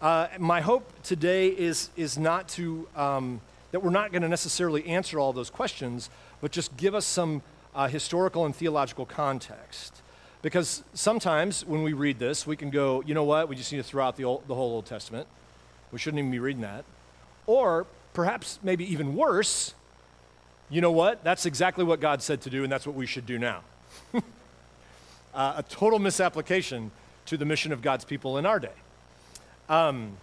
Uh, 0.00 0.28
my 0.38 0.60
hope 0.60 0.90
today 1.02 1.48
is, 1.48 1.88
is 1.96 2.18
not 2.18 2.48
to, 2.48 2.86
um, 2.96 3.40
that 3.72 3.82
we're 3.82 3.90
not 3.90 4.12
going 4.12 4.20
to 4.20 4.28
necessarily 4.28 4.86
answer 4.86 5.18
all 5.18 5.32
those 5.32 5.48
questions, 5.48 6.10
but 6.42 6.52
just 6.52 6.76
give 6.76 6.94
us 6.94 7.06
some 7.06 7.40
uh, 7.74 7.88
historical 7.88 8.44
and 8.44 8.54
theological 8.54 9.06
context. 9.06 10.02
Because 10.42 10.82
sometimes 10.92 11.64
when 11.64 11.82
we 11.82 11.94
read 11.94 12.18
this, 12.18 12.46
we 12.46 12.56
can 12.56 12.68
go, 12.68 13.02
you 13.06 13.14
know 13.14 13.24
what, 13.24 13.48
we 13.48 13.56
just 13.56 13.72
need 13.72 13.78
to 13.78 13.84
throw 13.84 14.04
out 14.04 14.16
the, 14.16 14.24
old, 14.24 14.46
the 14.46 14.54
whole 14.54 14.72
Old 14.72 14.84
Testament. 14.84 15.26
We 15.90 15.98
shouldn't 15.98 16.18
even 16.18 16.30
be 16.30 16.40
reading 16.40 16.62
that. 16.62 16.84
Or 17.46 17.86
perhaps, 18.12 18.58
maybe 18.62 18.84
even 18.92 19.16
worse, 19.16 19.72
you 20.68 20.82
know 20.82 20.92
what, 20.92 21.24
that's 21.24 21.46
exactly 21.46 21.84
what 21.84 22.00
God 22.00 22.20
said 22.20 22.42
to 22.42 22.50
do, 22.50 22.64
and 22.64 22.70
that's 22.70 22.86
what 22.86 22.96
we 22.96 23.06
should 23.06 23.24
do 23.24 23.38
now. 23.38 23.62
uh, 25.34 25.54
a 25.56 25.62
total 25.62 25.98
misapplication 25.98 26.90
to 27.24 27.38
the 27.38 27.46
mission 27.46 27.72
of 27.72 27.80
God's 27.80 28.04
people 28.04 28.36
in 28.36 28.44
our 28.44 28.60
day. 28.60 28.72
Um, 29.68 30.16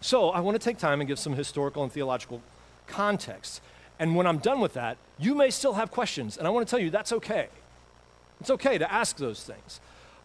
so 0.00 0.30
I 0.30 0.40
want 0.40 0.60
to 0.60 0.64
take 0.64 0.78
time 0.78 1.00
and 1.00 1.08
give 1.08 1.18
some 1.18 1.34
historical 1.34 1.82
and 1.82 1.92
theological 1.92 2.42
context. 2.86 3.60
And 3.98 4.14
when 4.14 4.26
I'm 4.26 4.38
done 4.38 4.60
with 4.60 4.74
that, 4.74 4.96
you 5.18 5.34
may 5.34 5.50
still 5.50 5.74
have 5.74 5.90
questions, 5.90 6.36
and 6.36 6.46
I 6.46 6.50
want 6.50 6.66
to 6.66 6.70
tell 6.70 6.78
you 6.78 6.90
that's 6.90 7.12
okay. 7.12 7.48
It's 8.40 8.50
okay 8.50 8.78
to 8.78 8.92
ask 8.92 9.16
those 9.16 9.42
things. 9.42 9.80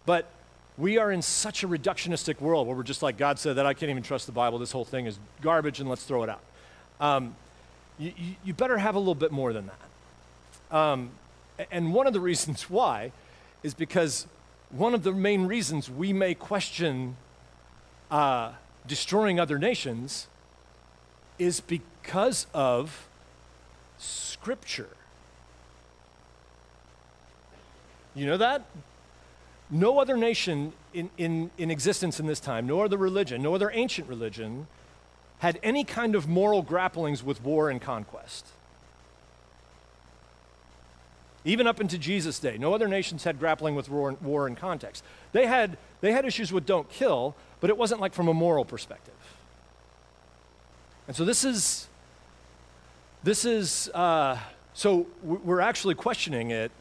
But 0.05 0.29
we 0.77 0.97
are 0.97 1.11
in 1.11 1.21
such 1.21 1.63
a 1.63 1.67
reductionistic 1.67 2.39
world 2.41 2.67
where 2.67 2.75
we're 2.75 2.83
just 2.83 3.03
like, 3.03 3.17
God 3.17 3.39
said 3.39 3.55
that 3.55 3.65
I 3.65 3.73
can't 3.73 3.89
even 3.89 4.03
trust 4.03 4.25
the 4.25 4.31
Bible. 4.31 4.59
This 4.59 4.71
whole 4.71 4.85
thing 4.85 5.05
is 5.05 5.17
garbage 5.41 5.79
and 5.79 5.89
let's 5.89 6.03
throw 6.03 6.23
it 6.23 6.29
out. 6.29 6.43
Um, 6.99 7.35
you, 7.99 8.11
you, 8.43 8.53
better 8.53 8.77
have 8.77 8.95
a 8.95 8.99
little 8.99 9.15
bit 9.15 9.31
more 9.31 9.53
than 9.53 9.67
that. 9.67 10.75
Um, 10.75 11.11
and 11.71 11.93
one 11.93 12.07
of 12.07 12.13
the 12.13 12.19
reasons 12.19 12.69
why 12.69 13.11
is 13.61 13.73
because 13.73 14.27
one 14.69 14.93
of 14.93 15.03
the 15.03 15.11
main 15.11 15.45
reasons 15.45 15.89
we 15.89 16.11
may 16.11 16.33
question 16.33 17.17
uh, 18.13 18.51
destroying 18.85 19.39
other 19.39 19.57
nations 19.57 20.27
is 21.39 21.59
because 21.59 22.45
of 22.53 23.07
Scripture. 23.97 24.89
You 28.13 28.27
know 28.27 28.37
that? 28.37 28.65
No 29.71 29.97
other 29.97 30.15
nation 30.15 30.73
in, 30.93 31.09
in, 31.17 31.49
in 31.57 31.71
existence 31.71 32.19
in 32.19 32.27
this 32.27 32.39
time, 32.39 32.67
no 32.67 32.81
other 32.81 32.97
religion, 32.97 33.41
no 33.41 33.55
other 33.55 33.71
ancient 33.73 34.07
religion, 34.07 34.67
had 35.39 35.59
any 35.63 35.83
kind 35.83 36.13
of 36.13 36.27
moral 36.27 36.63
grapplings 36.63 37.23
with 37.23 37.43
war 37.43 37.71
and 37.71 37.81
conquest. 37.81 38.45
Even 41.45 41.65
up 41.65 41.81
into 41.81 41.97
Jesus' 41.97 42.37
day, 42.37 42.59
no 42.59 42.75
other 42.75 42.87
nations 42.87 43.23
had 43.23 43.39
grappling 43.39 43.73
with 43.73 43.89
war, 43.89 44.15
war 44.21 44.45
and 44.45 44.55
context. 44.55 45.03
They 45.31 45.47
had, 45.47 45.77
they 45.99 46.11
had 46.11 46.25
issues 46.25 46.53
with 46.53 46.67
don't 46.67 46.87
kill, 46.89 47.35
but 47.63 47.69
it 47.69 47.77
wasn't 47.77 48.01
like 48.01 48.13
from 48.13 48.27
a 48.27 48.33
moral 48.33 48.65
perspective. 48.65 49.13
And 51.07 51.15
so 51.15 51.23
this 51.23 51.45
is, 51.45 51.87
this 53.23 53.45
is, 53.45 53.87
uh, 53.93 54.37
so 54.73 55.07
we're 55.23 55.61
actually 55.61 55.95
questioning 55.95 56.51
it 56.51 56.73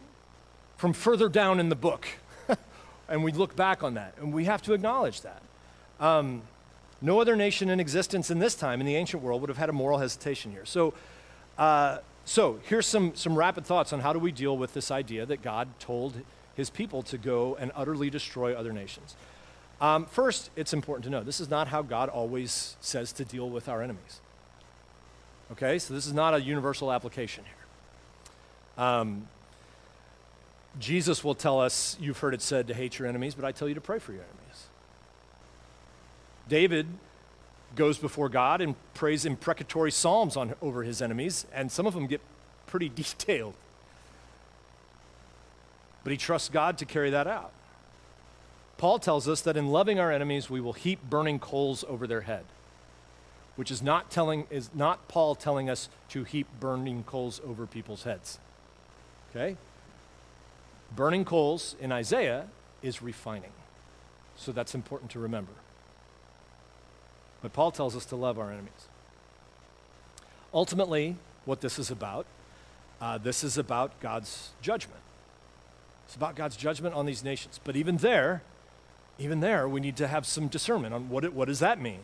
from 0.76 0.92
further 0.92 1.28
down 1.28 1.60
in 1.60 1.68
the 1.68 1.76
book. 1.76 2.08
and 3.08 3.22
we 3.22 3.30
look 3.30 3.54
back 3.54 3.84
on 3.84 3.94
that, 3.94 4.14
and 4.18 4.32
we 4.32 4.46
have 4.46 4.60
to 4.62 4.72
acknowledge 4.72 5.20
that. 5.20 5.40
Um, 6.00 6.42
no 7.00 7.20
other 7.20 7.36
nation 7.36 7.70
in 7.70 7.78
existence 7.78 8.28
in 8.28 8.40
this 8.40 8.56
time 8.56 8.80
in 8.80 8.86
the 8.86 8.96
ancient 8.96 9.22
world 9.22 9.40
would 9.40 9.50
have 9.50 9.58
had 9.58 9.68
a 9.68 9.72
moral 9.72 9.98
hesitation 9.98 10.50
here. 10.50 10.64
So, 10.64 10.94
uh, 11.58 11.98
so 12.24 12.58
here's 12.64 12.86
some, 12.86 13.14
some 13.14 13.36
rapid 13.36 13.64
thoughts 13.64 13.92
on 13.92 14.00
how 14.00 14.12
do 14.12 14.18
we 14.18 14.32
deal 14.32 14.58
with 14.58 14.74
this 14.74 14.90
idea 14.90 15.26
that 15.26 15.42
God 15.42 15.68
told 15.78 16.22
his 16.56 16.70
people 16.70 17.04
to 17.04 17.18
go 17.18 17.56
and 17.60 17.70
utterly 17.76 18.10
destroy 18.10 18.52
other 18.52 18.72
nations. 18.72 19.14
Um, 19.82 20.06
first, 20.06 20.50
it's 20.54 20.72
important 20.72 21.04
to 21.04 21.10
know 21.10 21.24
this 21.24 21.40
is 21.40 21.50
not 21.50 21.66
how 21.66 21.82
God 21.82 22.08
always 22.08 22.76
says 22.80 23.12
to 23.14 23.24
deal 23.24 23.50
with 23.50 23.68
our 23.68 23.82
enemies. 23.82 24.20
Okay, 25.50 25.80
so 25.80 25.92
this 25.92 26.06
is 26.06 26.12
not 26.12 26.34
a 26.34 26.40
universal 26.40 26.92
application 26.92 27.42
here. 27.44 28.84
Um, 28.84 29.26
Jesus 30.78 31.24
will 31.24 31.34
tell 31.34 31.60
us, 31.60 31.96
you've 32.00 32.18
heard 32.18 32.32
it 32.32 32.40
said 32.40 32.68
to 32.68 32.74
hate 32.74 33.00
your 33.00 33.08
enemies, 33.08 33.34
but 33.34 33.44
I 33.44 33.50
tell 33.50 33.68
you 33.68 33.74
to 33.74 33.80
pray 33.80 33.98
for 33.98 34.12
your 34.12 34.22
enemies. 34.22 34.66
David 36.48 36.86
goes 37.74 37.98
before 37.98 38.28
God 38.28 38.60
and 38.60 38.76
prays 38.94 39.26
imprecatory 39.26 39.90
psalms 39.90 40.36
on, 40.36 40.54
over 40.62 40.84
his 40.84 41.02
enemies, 41.02 41.44
and 41.52 41.72
some 41.72 41.88
of 41.88 41.94
them 41.94 42.06
get 42.06 42.20
pretty 42.68 42.88
detailed. 42.94 43.54
But 46.04 46.12
he 46.12 46.16
trusts 46.16 46.48
God 46.48 46.78
to 46.78 46.84
carry 46.84 47.10
that 47.10 47.26
out. 47.26 47.52
Paul 48.82 48.98
tells 48.98 49.28
us 49.28 49.42
that 49.42 49.56
in 49.56 49.68
loving 49.68 50.00
our 50.00 50.10
enemies, 50.10 50.50
we 50.50 50.60
will 50.60 50.72
heap 50.72 50.98
burning 51.08 51.38
coals 51.38 51.84
over 51.88 52.08
their 52.08 52.22
head, 52.22 52.42
which 53.54 53.70
is 53.70 53.80
not, 53.80 54.10
telling, 54.10 54.48
is 54.50 54.70
not 54.74 55.06
Paul 55.06 55.36
telling 55.36 55.70
us 55.70 55.88
to 56.08 56.24
heap 56.24 56.48
burning 56.58 57.04
coals 57.04 57.40
over 57.46 57.64
people's 57.64 58.02
heads. 58.02 58.40
Okay? 59.30 59.56
Burning 60.96 61.24
coals 61.24 61.76
in 61.80 61.92
Isaiah 61.92 62.48
is 62.82 63.00
refining. 63.00 63.52
So 64.34 64.50
that's 64.50 64.74
important 64.74 65.12
to 65.12 65.20
remember. 65.20 65.52
But 67.40 67.52
Paul 67.52 67.70
tells 67.70 67.94
us 67.94 68.04
to 68.06 68.16
love 68.16 68.36
our 68.36 68.50
enemies. 68.50 68.88
Ultimately, 70.52 71.18
what 71.44 71.60
this 71.60 71.78
is 71.78 71.92
about, 71.92 72.26
uh, 73.00 73.16
this 73.18 73.44
is 73.44 73.56
about 73.56 74.00
God's 74.00 74.50
judgment. 74.60 75.02
It's 76.06 76.16
about 76.16 76.34
God's 76.34 76.56
judgment 76.56 76.96
on 76.96 77.06
these 77.06 77.22
nations. 77.22 77.60
But 77.62 77.76
even 77.76 77.98
there, 77.98 78.42
even 79.22 79.40
there, 79.40 79.68
we 79.68 79.80
need 79.80 79.96
to 79.96 80.08
have 80.08 80.26
some 80.26 80.48
discernment 80.48 80.92
on 80.92 81.08
what, 81.08 81.24
it, 81.24 81.32
what 81.32 81.48
does 81.48 81.60
that 81.60 81.80
mean. 81.80 82.00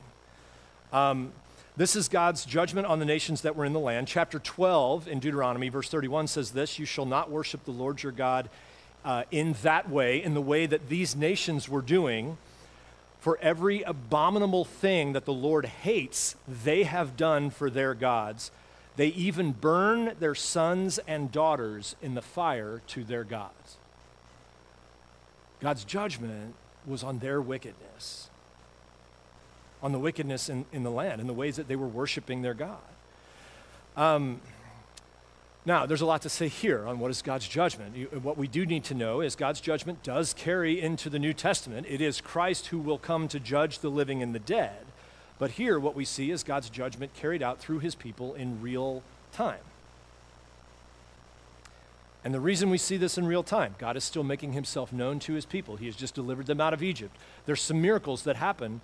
Um, 0.93 1.33
this 1.77 1.95
is 1.95 2.09
God's 2.09 2.45
judgment 2.45 2.87
on 2.87 2.99
the 2.99 3.05
nations 3.05 3.43
that 3.43 3.55
were 3.55 3.65
in 3.65 3.73
the 3.73 3.81
land. 3.81 4.09
Chapter 4.09 4.39
12 4.39 5.07
in 5.09 5.21
Deuteronomy, 5.21 5.69
verse 5.69 5.89
31 5.89 6.27
says 6.27 6.51
this 6.53 6.79
You 6.79 6.85
shall 6.85 7.07
not 7.07 7.31
worship 7.31 7.65
the 7.65 7.71
Lord 7.71 8.03
your 8.03 8.13
God 8.13 8.49
uh, 9.05 9.25
in 9.31 9.55
that 9.63 9.89
way, 9.89 10.23
in 10.23 10.35
the 10.35 10.41
way 10.41 10.67
that 10.67 10.89
these 10.89 11.15
nations 11.15 11.69
were 11.69 11.83
doing. 11.83 12.37
For 13.21 13.39
every 13.43 13.83
abominable 13.83 14.65
thing 14.65 15.13
that 15.13 15.25
the 15.25 15.33
Lord 15.33 15.67
hates, 15.67 16.37
they 16.47 16.85
have 16.85 17.17
done 17.17 17.51
for 17.51 17.69
their 17.69 17.95
gods. 17.95 18.51
They 18.97 19.09
even 19.09 19.53
burn 19.53 20.15
their 20.19 20.35
sons 20.35 20.99
and 21.07 21.31
daughters 21.31 21.97
in 22.01 22.15
the 22.15 22.23
fire 22.23 22.81
to 22.89 23.05
their 23.05 23.25
gods. 23.25 23.77
God's 25.61 25.85
judgment 25.85 26.55
was 26.89 27.05
on 27.05 27.19
their 27.19 27.41
wickedness, 27.41 28.31
on 29.83 29.93
the 29.93 29.99
wickedness 29.99 30.49
in, 30.49 30.65
in 30.73 30.83
the 30.83 30.91
land, 30.91 31.21
in 31.21 31.27
the 31.27 31.35
ways 31.35 31.57
that 31.57 31.69
they 31.69 31.77
were 31.77 31.87
worshiping 31.87 32.43
their 32.43 32.55
God. 32.55 32.79
Um, 33.97 34.41
now, 35.65 35.85
there's 35.85 36.01
a 36.01 36.07
lot 36.07 36.23
to 36.23 36.31
say 36.31 36.49
here 36.49 36.87
on 36.87 36.99
what 36.99 37.11
is 37.11 37.21
God's 37.21 37.47
judgment. 37.47 37.95
You, 37.95 38.07
what 38.23 38.39
we 38.39 38.49
do 38.49 38.65
need 38.65 38.85
to 38.85 38.95
know 38.95 39.21
is 39.21 39.37
God's 39.37 39.61
judgment 39.61 40.03
does 40.03 40.33
carry 40.33 40.81
into 40.81 41.11
the 41.11 41.19
New 41.19 41.35
Testament. 41.35 41.87
It 41.91 42.01
is 42.01 42.21
Christ 42.21 42.69
who 42.69 42.79
will 42.79 42.97
come 42.97 43.29
to 43.29 43.39
judge 43.39 43.81
the 43.81 43.91
living 43.91 44.23
and 44.23 44.35
the 44.35 44.39
dead. 44.39 44.87
But 45.39 45.53
here, 45.53 45.79
what 45.79 45.95
we 45.95 46.05
see 46.05 46.31
is 46.31 46.43
God's 46.43 46.71
judgment 46.71 47.13
carried 47.15 47.43
out 47.43 47.59
through 47.59 47.81
his 47.81 47.95
people 47.95 48.35
in 48.35 48.63
real 48.63 49.03
time. 49.33 49.61
And 52.29 52.35
the 52.35 52.41
reason 52.41 52.69
we 52.69 52.77
see 52.77 52.99
this 52.99 53.17
in 53.17 53.27
real 53.27 53.43
time, 53.43 53.75
God 53.79 53.97
is 53.97 54.05
still 54.05 54.23
making 54.23 54.53
himself 54.53 54.93
known 54.93 55.19
to 55.21 55.33
his 55.33 55.47
people. 55.47 55.77
He 55.77 55.87
has 55.87 55.97
just 55.97 56.15
delivered 56.15 56.45
them 56.45 56.61
out 56.61 56.75
of 56.75 56.83
Egypt. 56.83 57.17
There's 57.47 57.63
some 57.63 57.81
miracles 57.81 58.25
that 58.25 58.37
happen 58.37 58.83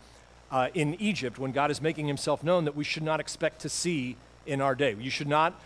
uh, 0.50 0.68
in 0.72 0.94
Egypt 0.94 1.38
when 1.38 1.52
God 1.52 1.70
is 1.70 1.82
making 1.82 2.08
himself 2.08 2.42
known 2.42 2.64
that 2.64 2.74
we 2.74 2.84
should 2.84 3.02
not 3.02 3.20
expect 3.20 3.60
to 3.60 3.68
see 3.68 4.16
in 4.46 4.62
our 4.62 4.74
day. 4.74 4.96
You 4.98 5.10
should 5.10 5.28
not 5.28 5.60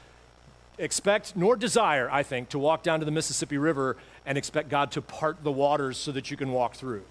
expect 0.77 1.37
nor 1.37 1.55
desire, 1.55 2.11
I 2.11 2.25
think, 2.25 2.49
to 2.49 2.59
walk 2.59 2.83
down 2.83 2.99
to 2.99 3.05
the 3.05 3.13
Mississippi 3.13 3.59
River 3.59 3.97
and 4.27 4.37
expect 4.37 4.71
God 4.71 4.91
to 4.91 5.01
part 5.01 5.45
the 5.45 5.53
waters 5.53 5.99
so 5.99 6.11
that 6.11 6.33
you 6.33 6.37
can 6.37 6.51
walk 6.51 6.75
through. 6.75 7.05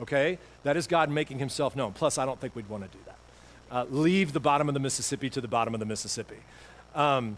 Okay? 0.00 0.38
That 0.62 0.78
is 0.78 0.86
God 0.86 1.10
making 1.10 1.40
himself 1.40 1.76
known. 1.76 1.92
Plus, 1.92 2.16
I 2.16 2.24
don't 2.24 2.40
think 2.40 2.56
we'd 2.56 2.70
want 2.70 2.90
to 2.90 2.96
do 2.96 3.04
that. 3.04 3.18
Uh, 3.70 3.84
leave 3.90 4.32
the 4.32 4.40
bottom 4.40 4.68
of 4.68 4.72
the 4.72 4.80
Mississippi 4.80 5.28
to 5.28 5.42
the 5.42 5.46
bottom 5.46 5.74
of 5.74 5.80
the 5.80 5.84
Mississippi. 5.84 6.38
Um, 6.94 7.36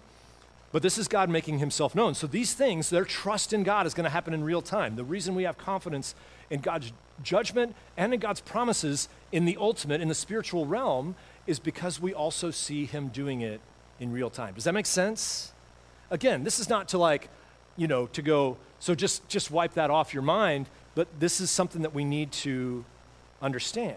but 0.75 0.83
this 0.83 0.99
is 0.99 1.07
God 1.07 1.31
making 1.31 1.61
himself 1.61 1.95
known. 1.95 2.15
So 2.15 2.27
these 2.27 2.53
things, 2.53 2.91
their 2.91 3.05
trust 3.05 3.53
in 3.53 3.63
God 3.63 3.87
is 3.87 3.95
going 3.95 4.07
to 4.07 4.11
happen 4.11 4.35
in 4.35 4.43
real 4.43 4.61
time. 4.61 4.97
The 4.97 5.05
reason 5.05 5.37
we 5.37 5.45
have 5.45 5.57
confidence 5.57 6.17
in 6.51 6.63
God's 6.63 6.93
judgment 7.23 7.77
and 7.97 8.13
in 8.13 8.19
God's 8.19 8.41
promises 8.41 9.09
in 9.31 9.45
the 9.45 9.57
ultimate, 9.57 10.01
in 10.01 10.09
the 10.09 10.17
spiritual 10.17 10.67
realm, 10.67 11.15
is 11.47 11.61
because 11.61 12.01
we 12.01 12.13
also 12.13 12.51
see 12.51 12.87
him 12.87 13.07
doing 13.07 13.41
it 13.41 13.61
in 14.01 14.11
real 14.11 14.31
time. 14.31 14.55
Does 14.55 14.65
that 14.65 14.75
make 14.75 14.87
sense? 14.87 15.53
Again, 16.11 16.43
this 16.43 16.59
is 16.59 16.69
not 16.69 16.89
to 16.89 16.99
like, 16.99 17.29
you 17.77 17.87
know, 17.87 18.07
to 18.07 18.21
go, 18.21 18.57
so 18.81 18.97
just, 18.97 19.29
just 19.29 19.53
wipe 19.53 19.75
that 19.75 19.93
off 19.93 20.13
your 20.13 20.25
mind, 20.25 20.67
but 20.97 21.07
this 21.21 21.41
is 21.41 21.53
something 21.53 21.83
that 21.83 21.95
we 21.95 22.05
need 22.05 22.33
to 22.33 22.85
understand. 23.41 23.95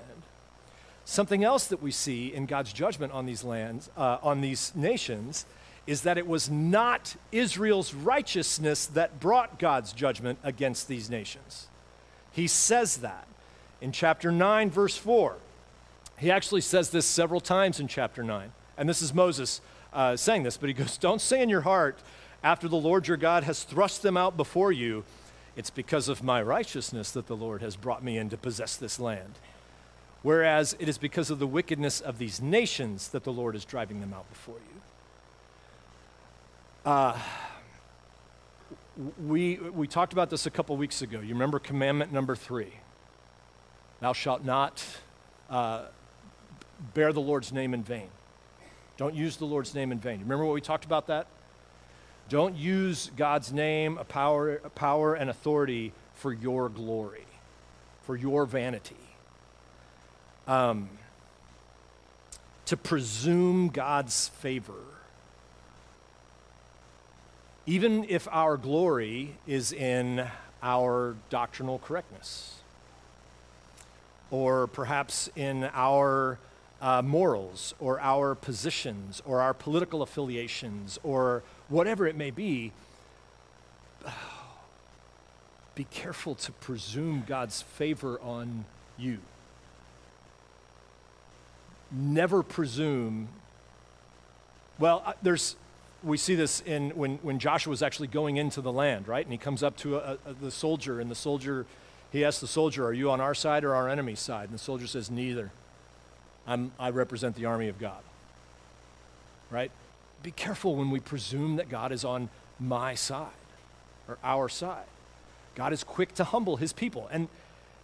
Something 1.06 1.44
else 1.44 1.66
that 1.70 1.82
we 1.82 1.90
see 1.90 2.32
in 2.32 2.46
God's 2.46 2.72
judgment 2.72 3.14
on 3.14 3.26
these 3.26 3.44
lands, 3.44 3.90
uh, 3.98 4.20
on 4.22 4.42
these 4.42 4.76
nations, 4.76 5.48
is 5.88 6.02
that 6.02 6.18
it 6.18 6.28
was 6.28 6.50
not 6.50 7.16
Israel's 7.32 7.94
righteousness 7.94 8.86
that 8.88 9.20
brought 9.20 9.58
God's 9.58 9.94
judgment 9.94 10.38
against 10.44 10.88
these 10.88 11.10
nations. 11.10 11.68
He 12.32 12.46
says 12.46 12.98
that 12.98 13.28
in 13.82 13.92
chapter 13.92 14.32
9, 14.32 14.70
verse 14.70 14.98
4. 14.98 15.38
He 16.18 16.30
actually 16.30 16.62
says 16.62 16.90
this 16.90 17.06
several 17.06 17.40
times 17.40 17.80
in 17.80 17.88
chapter 17.88 18.22
9. 18.22 18.52
And 18.78 18.90
this 18.90 19.02
is 19.02 19.14
Moses 19.14 19.62
uh, 19.94 20.16
saying 20.16 20.44
this, 20.44 20.58
but 20.58 20.68
he 20.68 20.74
goes, 20.74 20.98
Don't 20.98 21.22
say 21.22 21.42
in 21.42 21.50
your 21.50 21.62
heart, 21.62 22.00
after 22.44 22.68
the 22.68 22.76
Lord 22.76 23.08
your 23.08 23.18
God 23.18 23.44
has 23.44 23.64
thrust 23.64 24.02
them 24.02 24.18
out 24.18 24.38
before 24.38 24.72
you, 24.72 25.04
it's 25.56 25.70
because 25.70 26.08
of 26.08 26.24
my 26.24 26.42
righteousness 26.42 27.12
that 27.12 27.28
the 27.28 27.36
Lord 27.36 27.62
has 27.62 27.76
brought 27.76 28.04
me 28.04 28.18
in 28.18 28.30
to 28.30 28.38
possess 28.38 28.76
this 28.76 29.00
land. 29.00 29.40
Whereas 30.22 30.76
it 30.80 30.90
is 30.90 30.98
because 30.98 31.32
of 31.32 31.40
the 31.40 31.48
wickedness 31.48 32.02
of 32.02 32.18
these 32.18 32.42
nations 32.42 33.10
that 33.10 33.24
the 33.24 33.34
Lord 33.34 33.56
is 33.56 33.66
driving 33.66 34.02
them 34.02 34.14
out 34.14 34.30
before 34.30 34.58
you. 34.58 34.77
Uh, 36.88 37.14
we, 39.26 39.58
we 39.58 39.90
talked 39.90 40.14
about 40.14 40.30
this 40.30 40.46
a 40.46 40.50
couple 40.50 40.78
weeks 40.78 41.02
ago. 41.02 41.20
You 41.20 41.34
remember 41.34 41.60
commandment 41.60 42.14
number 42.14 42.34
three 42.34 42.72
Thou 44.00 44.14
shalt 44.14 44.46
not 44.46 44.82
uh, 45.50 45.88
bear 46.94 47.12
the 47.12 47.20
Lord's 47.20 47.52
name 47.52 47.74
in 47.74 47.84
vain. 47.84 48.08
Don't 48.96 49.14
use 49.16 49.36
the 49.36 49.44
Lord's 49.44 49.76
name 49.76 49.92
in 49.92 50.00
vain. 50.00 50.22
Remember 50.22 50.46
what 50.46 50.54
we 50.54 50.62
talked 50.62 50.86
about 50.86 51.08
that? 51.08 51.28
Don't 52.30 52.56
use 52.56 53.12
God's 53.18 53.52
name, 53.52 53.98
a 53.98 54.06
power, 54.06 54.56
a 54.64 54.70
power 54.70 55.14
and 55.14 55.30
authority 55.30 55.92
for 56.14 56.32
your 56.32 56.70
glory, 56.70 57.26
for 58.04 58.16
your 58.16 58.46
vanity. 58.46 58.96
Um, 60.48 60.88
to 62.64 62.78
presume 62.78 63.68
God's 63.68 64.30
favor. 64.30 64.87
Even 67.68 68.06
if 68.08 68.28
our 68.32 68.58
glory 68.58 69.36
is 69.46 69.74
in 69.74 70.26
our 70.64 71.16
doctrinal 71.30 71.80
correctness, 71.80 72.56
or 74.32 74.68
perhaps 74.68 75.30
in 75.36 75.66
our 75.74 76.40
uh, 76.82 77.02
morals 77.02 77.74
or 77.80 78.00
our 78.00 78.36
positions 78.36 79.22
or 79.26 79.42
our 79.42 79.54
political 79.54 80.02
affiliations 80.02 81.00
or 81.04 81.44
whatever 81.70 82.08
it 82.08 82.16
may 82.16 82.32
be, 82.32 82.72
be 85.76 85.84
careful 85.86 86.36
to 86.36 86.52
presume 86.54 87.24
God's 87.28 87.62
favor 87.62 88.20
on 88.22 88.66
you. 88.98 89.20
Never 91.92 92.44
presume. 92.44 93.30
Well, 94.80 95.04
uh, 95.06 95.14
there's, 95.22 95.56
we 96.04 96.18
see 96.18 96.36
this 96.36 96.62
in 96.62 96.92
when, 96.92 97.18
when 97.18 97.40
Joshua 97.40 97.72
was 97.72 97.82
actually 97.82 98.08
going 98.08 98.38
into 98.38 98.62
the 98.62 98.72
land, 98.72 99.08
right? 99.08 99.26
And 99.26 99.32
he 99.32 99.38
comes 99.38 99.64
up 99.64 99.76
to 99.78 99.98
a, 99.98 100.18
a, 100.26 100.34
the 100.34 100.52
soldier, 100.52 101.00
and 101.00 101.10
the 101.10 101.16
soldier, 101.16 101.66
he 102.12 102.24
asks 102.24 102.40
the 102.40 102.48
soldier, 102.48 102.86
Are 102.86 102.94
you 102.94 103.12
on 103.12 103.22
our 103.22 103.34
side 103.34 103.64
or 103.64 103.76
our 103.76 103.90
enemy's 103.90 104.20
side? 104.20 104.46
And 104.46 104.54
the 104.54 104.64
soldier 104.64 104.88
says, 104.88 105.10
Neither. 105.10 105.52
I'm, 106.46 106.72
I 106.80 106.92
represent 106.92 107.36
the 107.36 107.46
army 107.46 107.68
of 107.68 107.78
God. 107.78 108.02
Right? 109.50 109.72
Be 110.24 110.32
careful 110.32 110.76
when 110.76 110.92
we 110.92 111.00
presume 111.00 111.58
that 111.58 111.70
God 111.70 111.92
is 111.92 112.06
on 112.06 112.30
my 112.60 112.96
side 112.96 113.28
or 114.08 114.18
our 114.24 114.50
side. 114.50 114.86
God 115.56 115.74
is 115.74 115.84
quick 115.84 116.14
to 116.16 116.24
humble 116.24 116.58
his 116.58 116.72
people. 116.72 117.10
And, 117.12 117.28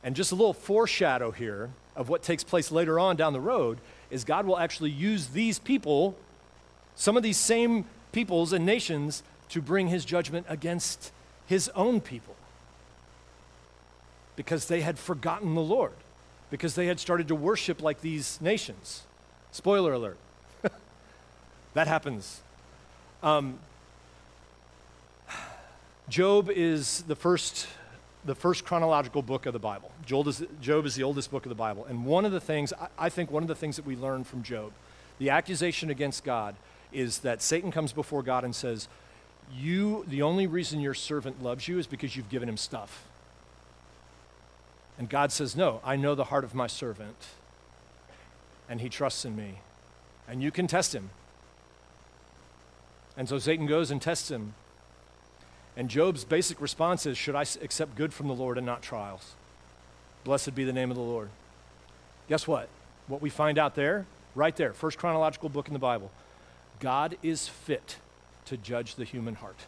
and 0.03 0.15
just 0.15 0.31
a 0.31 0.35
little 0.35 0.53
foreshadow 0.53 1.31
here 1.31 1.69
of 1.95 2.09
what 2.09 2.23
takes 2.23 2.43
place 2.43 2.71
later 2.71 2.99
on 2.99 3.15
down 3.15 3.33
the 3.33 3.41
road 3.41 3.79
is 4.09 4.23
God 4.23 4.45
will 4.45 4.57
actually 4.57 4.91
use 4.91 5.27
these 5.27 5.59
people, 5.59 6.15
some 6.95 7.17
of 7.17 7.23
these 7.23 7.37
same 7.37 7.85
peoples 8.13 8.53
and 8.53 8.65
nations, 8.65 9.23
to 9.49 9.61
bring 9.61 9.89
his 9.89 10.05
judgment 10.05 10.45
against 10.49 11.11
his 11.45 11.69
own 11.75 11.99
people 12.01 12.35
because 14.35 14.65
they 14.65 14.81
had 14.81 14.97
forgotten 14.97 15.53
the 15.53 15.61
Lord 15.61 15.93
because 16.49 16.75
they 16.75 16.87
had 16.87 16.99
started 16.99 17.27
to 17.27 17.35
worship 17.35 17.81
like 17.81 18.01
these 18.01 18.39
nations. 18.41 19.03
Spoiler 19.51 19.93
alert. 19.93 20.17
that 21.73 21.87
happens. 21.87 22.41
Um, 23.21 23.59
Job 26.09 26.49
is 26.49 27.03
the 27.03 27.15
first, 27.15 27.67
the 28.25 28.35
first 28.35 28.65
chronological 28.65 29.21
book 29.21 29.45
of 29.45 29.53
the 29.53 29.59
Bible. 29.59 29.91
Job 30.05 30.27
is, 30.27 30.43
Job 30.61 30.85
is 30.85 30.95
the 30.95 31.03
oldest 31.03 31.31
book 31.31 31.45
of 31.45 31.49
the 31.49 31.55
Bible. 31.55 31.85
And 31.85 32.05
one 32.05 32.25
of 32.25 32.31
the 32.31 32.41
things, 32.41 32.73
I, 32.73 32.87
I 33.05 33.09
think 33.09 33.31
one 33.31 33.43
of 33.43 33.47
the 33.47 33.55
things 33.55 33.75
that 33.77 33.85
we 33.85 33.95
learn 33.95 34.23
from 34.23 34.43
Job, 34.43 34.71
the 35.19 35.29
accusation 35.29 35.89
against 35.89 36.23
God, 36.23 36.55
is 36.93 37.19
that 37.19 37.41
Satan 37.41 37.71
comes 37.71 37.93
before 37.93 38.23
God 38.23 38.43
and 38.43 38.55
says, 38.55 38.87
You, 39.55 40.05
the 40.07 40.21
only 40.21 40.47
reason 40.47 40.79
your 40.79 40.93
servant 40.93 41.43
loves 41.43 41.67
you 41.67 41.79
is 41.79 41.87
because 41.87 42.15
you've 42.15 42.29
given 42.29 42.47
him 42.47 42.57
stuff. 42.57 43.05
And 44.97 45.09
God 45.09 45.31
says, 45.31 45.55
No, 45.55 45.81
I 45.83 45.95
know 45.95 46.15
the 46.15 46.25
heart 46.25 46.43
of 46.43 46.53
my 46.53 46.67
servant, 46.67 47.27
and 48.69 48.81
he 48.81 48.89
trusts 48.89 49.25
in 49.25 49.35
me. 49.35 49.59
And 50.27 50.41
you 50.41 50.51
can 50.51 50.67
test 50.67 50.95
him. 50.95 51.09
And 53.17 53.27
so 53.27 53.37
Satan 53.37 53.65
goes 53.65 53.91
and 53.91 54.01
tests 54.01 54.31
him. 54.31 54.53
And 55.75 55.89
Job's 55.89 56.23
basic 56.23 56.61
response 56.61 57.05
is 57.05 57.17
Should 57.17 57.35
I 57.35 57.41
accept 57.41 57.95
good 57.95 58.13
from 58.13 58.27
the 58.27 58.35
Lord 58.35 58.57
and 58.57 58.65
not 58.65 58.81
trials? 58.81 59.33
Blessed 60.23 60.55
be 60.55 60.63
the 60.63 60.73
name 60.73 60.91
of 60.91 60.97
the 60.97 61.03
Lord. 61.03 61.29
Guess 62.29 62.47
what? 62.47 62.69
What 63.07 63.21
we 63.21 63.29
find 63.29 63.57
out 63.57 63.75
there, 63.75 64.05
right 64.35 64.55
there, 64.55 64.71
first 64.71 64.97
chronological 64.97 65.49
book 65.49 65.67
in 65.67 65.73
the 65.73 65.79
Bible 65.79 66.11
God 66.79 67.17
is 67.23 67.47
fit 67.47 67.97
to 68.45 68.57
judge 68.57 68.95
the 68.95 69.05
human 69.05 69.35
heart. 69.35 69.65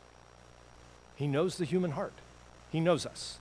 He 1.16 1.28
knows 1.28 1.58
the 1.58 1.66
human 1.66 1.92
heart, 1.92 2.14
He 2.72 2.80
knows 2.80 3.06
us 3.06 3.40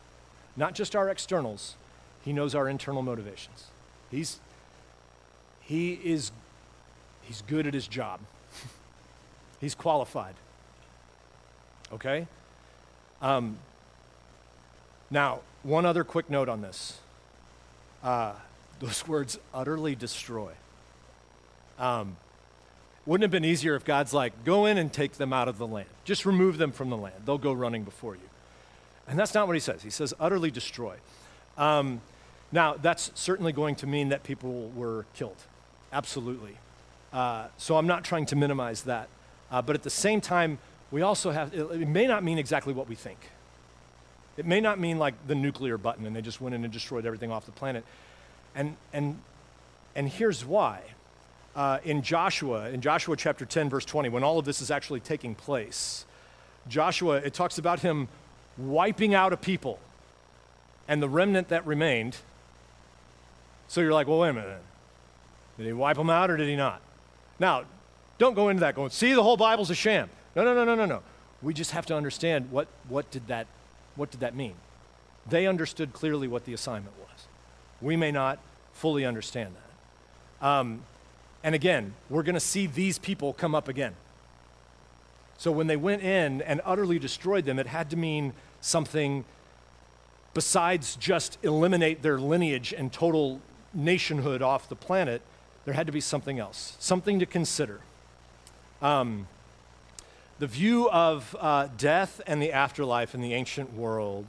not 0.56 0.74
just 0.74 0.94
our 0.94 1.08
externals, 1.08 1.74
he 2.22 2.32
knows 2.32 2.54
our 2.54 2.68
internal 2.68 3.02
motivations. 3.02 3.66
He's, 4.10 4.40
he 5.60 5.94
is, 6.04 6.30
he's 7.22 7.42
good 7.42 7.66
at 7.66 7.74
his 7.74 7.88
job. 7.88 8.20
he's 9.60 9.74
qualified. 9.74 10.34
Okay? 11.92 12.26
Um, 13.20 13.58
now, 15.10 15.40
one 15.62 15.84
other 15.84 16.04
quick 16.04 16.30
note 16.30 16.48
on 16.48 16.62
this. 16.62 16.98
Uh, 18.02 18.34
those 18.80 19.06
words 19.06 19.38
utterly 19.52 19.94
destroy. 19.94 20.52
Um, 21.78 22.16
Wouldn't 23.06 23.22
have 23.22 23.30
been 23.30 23.44
easier 23.44 23.74
if 23.74 23.84
God's 23.84 24.14
like, 24.14 24.44
go 24.44 24.64
in 24.64 24.78
and 24.78 24.92
take 24.92 25.12
them 25.14 25.32
out 25.32 25.48
of 25.48 25.58
the 25.58 25.66
land? 25.66 25.88
Just 26.04 26.24
remove 26.24 26.56
them 26.56 26.72
from 26.72 26.88
the 26.88 26.96
land. 26.96 27.16
They'll 27.26 27.38
go 27.38 27.52
running 27.52 27.82
before 27.82 28.14
you. 28.14 28.28
And 29.06 29.18
that's 29.18 29.34
not 29.34 29.46
what 29.46 29.54
he 29.54 29.60
says. 29.60 29.82
He 29.82 29.90
says, 29.90 30.14
utterly 30.18 30.50
destroy. 30.50 30.96
Um, 31.58 32.00
now, 32.50 32.74
that's 32.74 33.10
certainly 33.14 33.52
going 33.52 33.74
to 33.76 33.86
mean 33.86 34.08
that 34.08 34.22
people 34.22 34.70
were 34.74 35.04
killed. 35.14 35.36
Absolutely. 35.92 36.56
Uh, 37.12 37.48
so 37.58 37.76
I'm 37.76 37.86
not 37.86 38.04
trying 38.04 38.26
to 38.26 38.36
minimize 38.36 38.82
that. 38.82 39.08
Uh, 39.50 39.60
but 39.60 39.76
at 39.76 39.82
the 39.82 39.90
same 39.90 40.20
time, 40.20 40.58
we 40.90 41.02
also 41.02 41.30
have, 41.30 41.52
it, 41.52 41.62
it 41.72 41.88
may 41.88 42.06
not 42.06 42.24
mean 42.24 42.38
exactly 42.38 42.72
what 42.72 42.88
we 42.88 42.94
think. 42.94 43.18
It 44.36 44.46
may 44.46 44.60
not 44.60 44.80
mean 44.80 44.98
like 44.98 45.14
the 45.26 45.34
nuclear 45.34 45.76
button 45.76 46.06
and 46.06 46.16
they 46.16 46.22
just 46.22 46.40
went 46.40 46.54
in 46.54 46.64
and 46.64 46.72
destroyed 46.72 47.06
everything 47.06 47.30
off 47.30 47.46
the 47.46 47.52
planet. 47.52 47.84
And, 48.54 48.76
and, 48.92 49.20
and 49.94 50.08
here's 50.08 50.44
why. 50.44 50.80
Uh, 51.56 51.78
in 51.84 52.02
Joshua, 52.02 52.68
in 52.70 52.80
Joshua 52.80 53.16
chapter 53.16 53.44
10, 53.44 53.70
verse 53.70 53.84
20, 53.84 54.08
when 54.08 54.24
all 54.24 54.38
of 54.38 54.44
this 54.44 54.60
is 54.60 54.70
actually 54.70 55.00
taking 55.00 55.34
place, 55.34 56.04
Joshua, 56.68 57.16
it 57.16 57.32
talks 57.32 57.58
about 57.58 57.80
him 57.80 58.08
wiping 58.58 59.14
out 59.14 59.32
a 59.32 59.36
people 59.36 59.78
and 60.88 61.02
the 61.02 61.08
remnant 61.08 61.48
that 61.48 61.66
remained. 61.66 62.16
So 63.68 63.80
you're 63.80 63.92
like, 63.92 64.06
well, 64.06 64.18
wait 64.18 64.30
a 64.30 64.32
minute. 64.32 64.62
Did 65.56 65.66
he 65.66 65.72
wipe 65.72 65.96
them 65.96 66.10
out 66.10 66.30
or 66.30 66.36
did 66.36 66.48
he 66.48 66.56
not? 66.56 66.80
Now, 67.38 67.64
don't 68.18 68.34
go 68.34 68.48
into 68.48 68.60
that 68.60 68.74
going, 68.74 68.90
see, 68.90 69.12
the 69.12 69.22
whole 69.22 69.36
Bible's 69.36 69.70
a 69.70 69.74
sham. 69.74 70.10
No, 70.34 70.44
no, 70.44 70.54
no, 70.54 70.64
no, 70.64 70.74
no, 70.74 70.86
no. 70.86 71.02
We 71.42 71.54
just 71.54 71.72
have 71.72 71.86
to 71.86 71.96
understand 71.96 72.50
what, 72.50 72.68
what, 72.88 73.10
did, 73.10 73.26
that, 73.28 73.46
what 73.96 74.10
did 74.10 74.20
that 74.20 74.34
mean? 74.34 74.54
They 75.28 75.46
understood 75.46 75.92
clearly 75.92 76.28
what 76.28 76.44
the 76.44 76.52
assignment 76.52 76.96
was. 76.98 77.26
We 77.80 77.96
may 77.96 78.12
not 78.12 78.38
fully 78.72 79.04
understand 79.04 79.54
that. 79.54 80.46
Um, 80.46 80.82
and 81.44 81.54
again, 81.54 81.92
we're 82.08 82.22
going 82.22 82.34
to 82.34 82.40
see 82.40 82.66
these 82.66 82.98
people 82.98 83.34
come 83.34 83.54
up 83.54 83.68
again. 83.68 83.94
So 85.36 85.52
when 85.52 85.66
they 85.66 85.76
went 85.76 86.02
in 86.02 86.40
and 86.40 86.62
utterly 86.64 86.98
destroyed 86.98 87.44
them, 87.44 87.58
it 87.58 87.66
had 87.66 87.90
to 87.90 87.96
mean 87.96 88.32
something 88.62 89.26
besides 90.32 90.96
just 90.96 91.36
eliminate 91.42 92.02
their 92.02 92.18
lineage 92.18 92.72
and 92.72 92.90
total 92.90 93.42
nationhood 93.74 94.40
off 94.40 94.70
the 94.70 94.74
planet. 94.74 95.20
There 95.66 95.74
had 95.74 95.86
to 95.86 95.92
be 95.92 96.00
something 96.00 96.38
else, 96.38 96.76
something 96.80 97.18
to 97.18 97.26
consider. 97.26 97.80
Um, 98.80 99.28
the 100.38 100.46
view 100.46 100.88
of 100.90 101.36
uh, 101.38 101.68
death 101.76 102.22
and 102.26 102.40
the 102.40 102.52
afterlife 102.52 103.14
in 103.14 103.20
the 103.20 103.34
ancient 103.34 103.74
world 103.74 104.24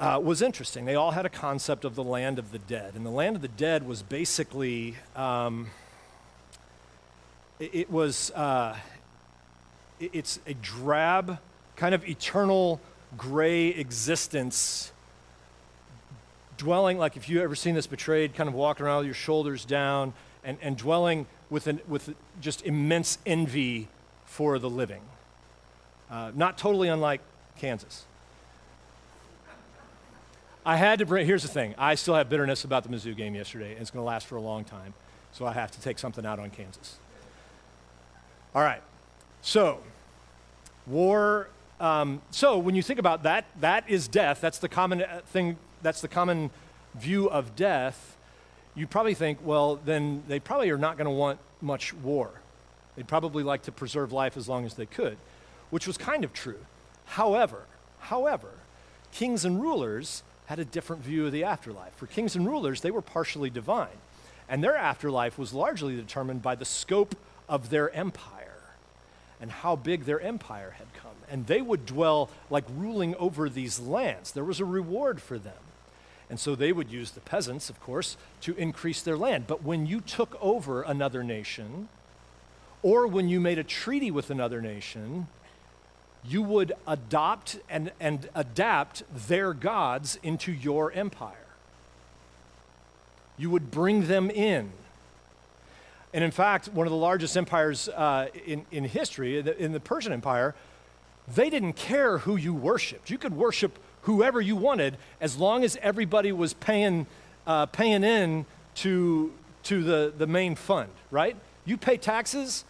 uh, 0.00 0.20
was 0.22 0.42
interesting. 0.42 0.84
They 0.84 0.94
all 0.94 1.10
had 1.10 1.26
a 1.26 1.30
concept 1.30 1.84
of 1.84 1.94
the 1.94 2.04
land 2.04 2.38
of 2.38 2.52
the 2.52 2.58
dead. 2.58 2.94
And 2.94 3.04
the 3.04 3.10
land 3.10 3.36
of 3.36 3.42
the 3.42 3.48
dead 3.48 3.86
was 3.86 4.02
basically, 4.02 4.96
um, 5.16 5.68
it, 7.58 7.70
it, 7.72 7.90
was, 7.90 8.30
uh, 8.32 8.76
it, 9.98 10.10
it's 10.12 10.40
a 10.46 10.54
drab, 10.54 11.38
kind 11.76 11.94
of 11.94 12.08
eternal 12.08 12.80
gray 13.16 13.68
existence 13.68 14.92
dwelling 16.58 16.98
like 16.98 17.16
if 17.16 17.28
you've 17.28 17.42
ever 17.42 17.54
seen 17.54 17.74
this 17.74 17.86
betrayed 17.86 18.34
kind 18.34 18.48
of 18.48 18.54
walking 18.54 18.84
around 18.84 18.98
with 18.98 19.06
your 19.06 19.14
shoulders 19.14 19.64
down 19.64 20.12
and, 20.44 20.58
and 20.60 20.76
dwelling 20.76 21.26
with, 21.48 21.68
an, 21.68 21.80
with 21.88 22.14
just 22.40 22.66
immense 22.66 23.16
envy 23.24 23.88
for 24.26 24.58
the 24.58 24.68
living 24.68 25.00
uh, 26.10 26.32
not 26.34 26.58
totally 26.58 26.88
unlike 26.88 27.20
kansas 27.56 28.04
i 30.68 30.76
had 30.76 30.98
to 30.98 31.06
bring 31.06 31.26
here's 31.26 31.42
the 31.42 31.48
thing 31.48 31.74
i 31.78 31.94
still 31.94 32.14
have 32.14 32.28
bitterness 32.28 32.64
about 32.64 32.82
the 32.84 32.88
mizzou 32.88 33.16
game 33.16 33.34
yesterday 33.34 33.72
and 33.72 33.80
it's 33.80 33.90
going 33.90 34.02
to 34.02 34.06
last 34.06 34.26
for 34.26 34.36
a 34.36 34.40
long 34.40 34.64
time 34.64 34.94
so 35.32 35.44
i 35.44 35.52
have 35.52 35.70
to 35.70 35.80
take 35.80 35.98
something 35.98 36.24
out 36.24 36.38
on 36.38 36.50
kansas 36.50 36.96
all 38.54 38.62
right 38.62 38.82
so 39.42 39.80
war 40.86 41.48
um, 41.80 42.22
so 42.30 42.58
when 42.58 42.74
you 42.74 42.82
think 42.82 42.98
about 42.98 43.22
that, 43.22 43.44
that 43.60 43.88
is 43.88 44.08
death. 44.08 44.40
That's 44.40 44.58
the 44.58 44.68
common 44.68 45.02
uh, 45.02 45.20
thing. 45.26 45.56
That's 45.82 46.00
the 46.00 46.08
common 46.08 46.50
view 46.94 47.30
of 47.30 47.54
death. 47.54 48.16
You 48.74 48.86
probably 48.86 49.14
think, 49.14 49.38
well, 49.44 49.76
then 49.76 50.24
they 50.28 50.40
probably 50.40 50.70
are 50.70 50.78
not 50.78 50.96
going 50.96 51.06
to 51.06 51.10
want 51.10 51.38
much 51.60 51.94
war. 51.94 52.30
They'd 52.96 53.06
probably 53.06 53.44
like 53.44 53.62
to 53.62 53.72
preserve 53.72 54.12
life 54.12 54.36
as 54.36 54.48
long 54.48 54.64
as 54.64 54.74
they 54.74 54.86
could, 54.86 55.18
which 55.70 55.86
was 55.86 55.96
kind 55.96 56.24
of 56.24 56.32
true. 56.32 56.58
However, 57.06 57.66
however, 58.00 58.50
kings 59.12 59.44
and 59.44 59.60
rulers 59.60 60.22
had 60.48 60.58
a 60.58 60.64
different 60.64 61.02
view 61.02 61.24
of 61.24 61.32
the 61.32 61.44
afterlife. 61.44 61.94
For 61.94 62.06
kings 62.06 62.36
and 62.36 62.46
rulers, 62.46 62.82
they 62.82 62.90
were 62.90 63.00
partially 63.00 63.48
divine, 63.48 63.98
and 64.48 64.62
their 64.62 64.76
afterlife 64.76 65.38
was 65.38 65.54
largely 65.54 65.96
determined 65.96 66.42
by 66.42 66.54
the 66.54 66.64
scope 66.64 67.14
of 67.48 67.70
their 67.70 67.90
empire 67.94 68.44
and 69.40 69.50
how 69.50 69.76
big 69.76 70.04
their 70.04 70.20
empire 70.20 70.74
had 70.78 70.92
come 70.94 71.08
and 71.30 71.46
they 71.46 71.60
would 71.60 71.86
dwell 71.86 72.30
like 72.50 72.64
ruling 72.76 73.14
over 73.16 73.48
these 73.48 73.78
lands. 73.78 74.32
There 74.32 74.44
was 74.44 74.60
a 74.60 74.64
reward 74.64 75.20
for 75.20 75.38
them. 75.38 75.54
And 76.30 76.38
so 76.38 76.54
they 76.54 76.72
would 76.72 76.90
use 76.90 77.12
the 77.12 77.20
peasants, 77.20 77.70
of 77.70 77.80
course, 77.80 78.16
to 78.42 78.54
increase 78.56 79.00
their 79.00 79.16
land. 79.16 79.46
But 79.46 79.62
when 79.62 79.86
you 79.86 80.00
took 80.00 80.36
over 80.42 80.82
another 80.82 81.24
nation, 81.24 81.88
or 82.82 83.06
when 83.06 83.28
you 83.28 83.40
made 83.40 83.58
a 83.58 83.64
treaty 83.64 84.10
with 84.10 84.28
another 84.28 84.60
nation, 84.60 85.28
you 86.24 86.42
would 86.42 86.72
adopt 86.86 87.58
and, 87.68 87.92
and 88.00 88.28
adapt 88.34 89.02
their 89.28 89.52
gods 89.52 90.18
into 90.22 90.52
your 90.52 90.92
empire. 90.92 91.34
You 93.36 93.50
would 93.50 93.70
bring 93.70 94.06
them 94.06 94.30
in. 94.30 94.70
And 96.12 96.24
in 96.24 96.30
fact, 96.30 96.68
one 96.68 96.86
of 96.86 96.90
the 96.90 96.96
largest 96.96 97.36
empires 97.36 97.88
uh, 97.88 98.28
in, 98.46 98.64
in 98.72 98.84
history, 98.84 99.38
in 99.38 99.72
the 99.72 99.80
Persian 99.80 100.12
Empire, 100.12 100.54
they 101.34 101.50
didn't 101.50 101.74
care 101.74 102.18
who 102.18 102.36
you 102.36 102.54
worshiped. 102.54 103.10
You 103.10 103.18
could 103.18 103.34
worship 103.34 103.78
whoever 104.02 104.40
you 104.40 104.56
wanted 104.56 104.96
as 105.20 105.36
long 105.36 105.64
as 105.64 105.76
everybody 105.82 106.32
was 106.32 106.54
paying, 106.54 107.06
uh, 107.46 107.66
paying 107.66 108.04
in 108.04 108.46
to, 108.76 109.32
to 109.64 109.82
the, 109.82 110.12
the 110.16 110.26
main 110.26 110.54
fund, 110.54 110.90
right? 111.10 111.36
You 111.66 111.76
pay 111.76 111.98
taxes, 111.98 112.64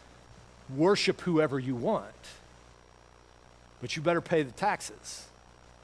worship 0.76 1.20
whoever 1.20 1.58
you 1.58 1.76
want. 1.76 2.06
But 3.80 3.96
you 3.96 4.02
better 4.02 4.20
pay 4.20 4.42
the 4.42 4.52
taxes, 4.52 5.26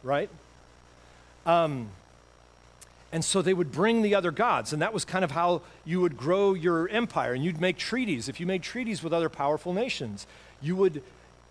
right? 0.03 0.29
Um, 1.47 1.91
and 3.13 3.25
so 3.25 3.43
they 3.43 3.55
would 3.55 3.71
bring 3.71 4.03
the 4.03 4.15
other 4.15 4.33
gods, 4.33 4.73
and 4.73 4.83
that 4.83 4.93
was 4.93 5.05
kind 5.05 5.25
of 5.25 5.31
how 5.31 5.63
you 5.85 6.01
would 6.01 6.17
grow 6.17 6.55
your 6.55 6.89
empire. 6.89 7.33
And 7.33 7.45
you'd 7.45 7.61
make 7.61 7.77
treaties. 7.77 8.29
If 8.29 8.41
you 8.41 8.47
made 8.47 8.63
treaties 8.63 9.05
with 9.05 9.13
other 9.13 9.29
powerful 9.29 9.73
nations, 9.73 10.27
you 10.61 10.75
would 10.75 11.01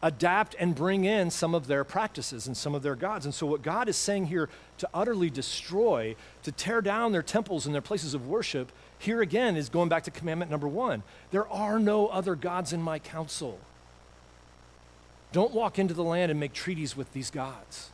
adapt 0.01 0.55
and 0.59 0.75
bring 0.75 1.05
in 1.05 1.31
some 1.31 1.55
of 1.55 1.67
their 1.67 1.85
practices 1.85 2.45
and 2.45 2.57
some 2.57 2.75
of 2.75 2.83
their 2.83 2.95
gods. 2.95 3.23
And 3.23 3.33
so, 3.33 3.47
what 3.47 3.61
God 3.61 3.87
is 3.87 3.95
saying 3.95 4.25
here 4.25 4.49
to 4.79 4.89
utterly 4.93 5.29
destroy, 5.29 6.17
to 6.43 6.51
tear 6.51 6.81
down 6.81 7.13
their 7.13 7.23
temples 7.23 7.65
and 7.65 7.73
their 7.73 7.81
places 7.81 8.13
of 8.13 8.27
worship, 8.27 8.69
here 8.99 9.21
again 9.21 9.55
is 9.55 9.69
going 9.69 9.87
back 9.87 10.03
to 10.03 10.11
commandment 10.11 10.51
number 10.51 10.67
one 10.67 11.03
there 11.31 11.47
are 11.47 11.79
no 11.79 12.07
other 12.07 12.35
gods 12.35 12.73
in 12.73 12.81
my 12.81 12.99
council. 12.99 13.57
Don't 15.33 15.53
walk 15.53 15.77
into 15.77 15.93
the 15.93 16.03
land 16.03 16.31
and 16.31 16.39
make 16.39 16.53
treaties 16.53 16.95
with 16.95 17.11
these 17.11 17.29
gods. 17.29 17.89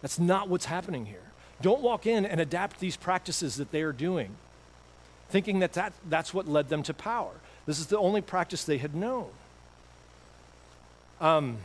That's 0.00 0.18
not 0.18 0.48
what's 0.48 0.64
happening 0.64 1.04
here. 1.04 1.20
Don't 1.60 1.82
walk 1.82 2.06
in 2.06 2.24
and 2.24 2.40
adapt 2.40 2.80
these 2.80 2.96
practices 2.96 3.56
that 3.56 3.70
they 3.70 3.82
are 3.82 3.92
doing, 3.92 4.34
thinking 5.28 5.58
that, 5.58 5.74
that 5.74 5.92
that's 6.08 6.32
what 6.32 6.48
led 6.48 6.70
them 6.70 6.82
to 6.84 6.94
power. 6.94 7.32
This 7.66 7.78
is 7.78 7.86
the 7.86 7.98
only 7.98 8.22
practice 8.22 8.64
they 8.64 8.78
had 8.78 8.94
known. 8.94 9.28
Um, 11.20 11.58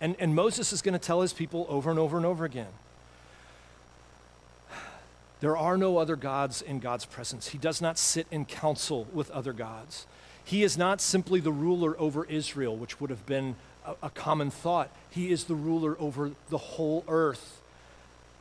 and, 0.00 0.16
and 0.18 0.34
Moses 0.34 0.72
is 0.72 0.82
going 0.82 0.94
to 0.94 0.98
tell 0.98 1.20
his 1.20 1.32
people 1.32 1.66
over 1.68 1.90
and 1.90 1.98
over 1.98 2.16
and 2.16 2.26
over 2.26 2.44
again 2.44 2.72
there 5.40 5.56
are 5.56 5.78
no 5.78 5.96
other 5.96 6.16
gods 6.16 6.62
in 6.62 6.78
God's 6.78 7.06
presence. 7.06 7.48
He 7.48 7.58
does 7.58 7.80
not 7.80 7.98
sit 7.98 8.26
in 8.30 8.44
council 8.44 9.06
with 9.12 9.30
other 9.30 9.52
gods. 9.52 10.06
He 10.50 10.64
is 10.64 10.76
not 10.76 11.00
simply 11.00 11.38
the 11.38 11.52
ruler 11.52 11.94
over 11.96 12.24
Israel, 12.24 12.76
which 12.76 13.00
would 13.00 13.08
have 13.10 13.24
been 13.24 13.54
a, 13.86 13.94
a, 14.02 14.10
common 14.10 14.50
thought. 14.50 14.90
He 15.08 15.30
is 15.30 15.44
the 15.44 15.54
ruler 15.54 15.96
over 16.00 16.32
the 16.48 16.58
whole 16.58 17.04
earth. 17.06 17.60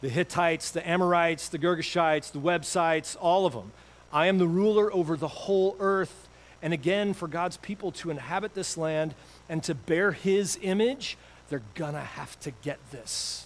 The 0.02 0.10
Hittites, 0.10 0.72
the 0.72 0.90
Amorites, 0.90 1.50
the 1.50 1.60
Girgashites, 1.60 2.32
the 2.32 2.40
Jebusites, 2.40 3.16
all 3.16 3.46
of 3.46 3.54
them. 3.54 3.74
I 4.12 4.26
am 4.26 4.40
the 4.40 4.48
ruler 4.48 4.92
over 4.92 5.16
the 5.16 5.28
whole 5.28 5.78
earth. 5.80 6.28
And 6.64 6.74
again, 6.74 7.14
for 7.14 7.28
God's 7.28 7.58
people 7.58 7.92
to 7.92 8.10
inhabit 8.10 8.56
this 8.56 8.76
land 8.76 9.14
and 9.48 9.62
to 9.66 9.76
bear 9.76 10.12
his 10.12 10.58
image, 10.64 11.16
they're 11.50 11.62
gonna 11.76 12.02
have 12.02 12.40
to 12.40 12.50
get 12.64 12.80
this. 12.90 13.46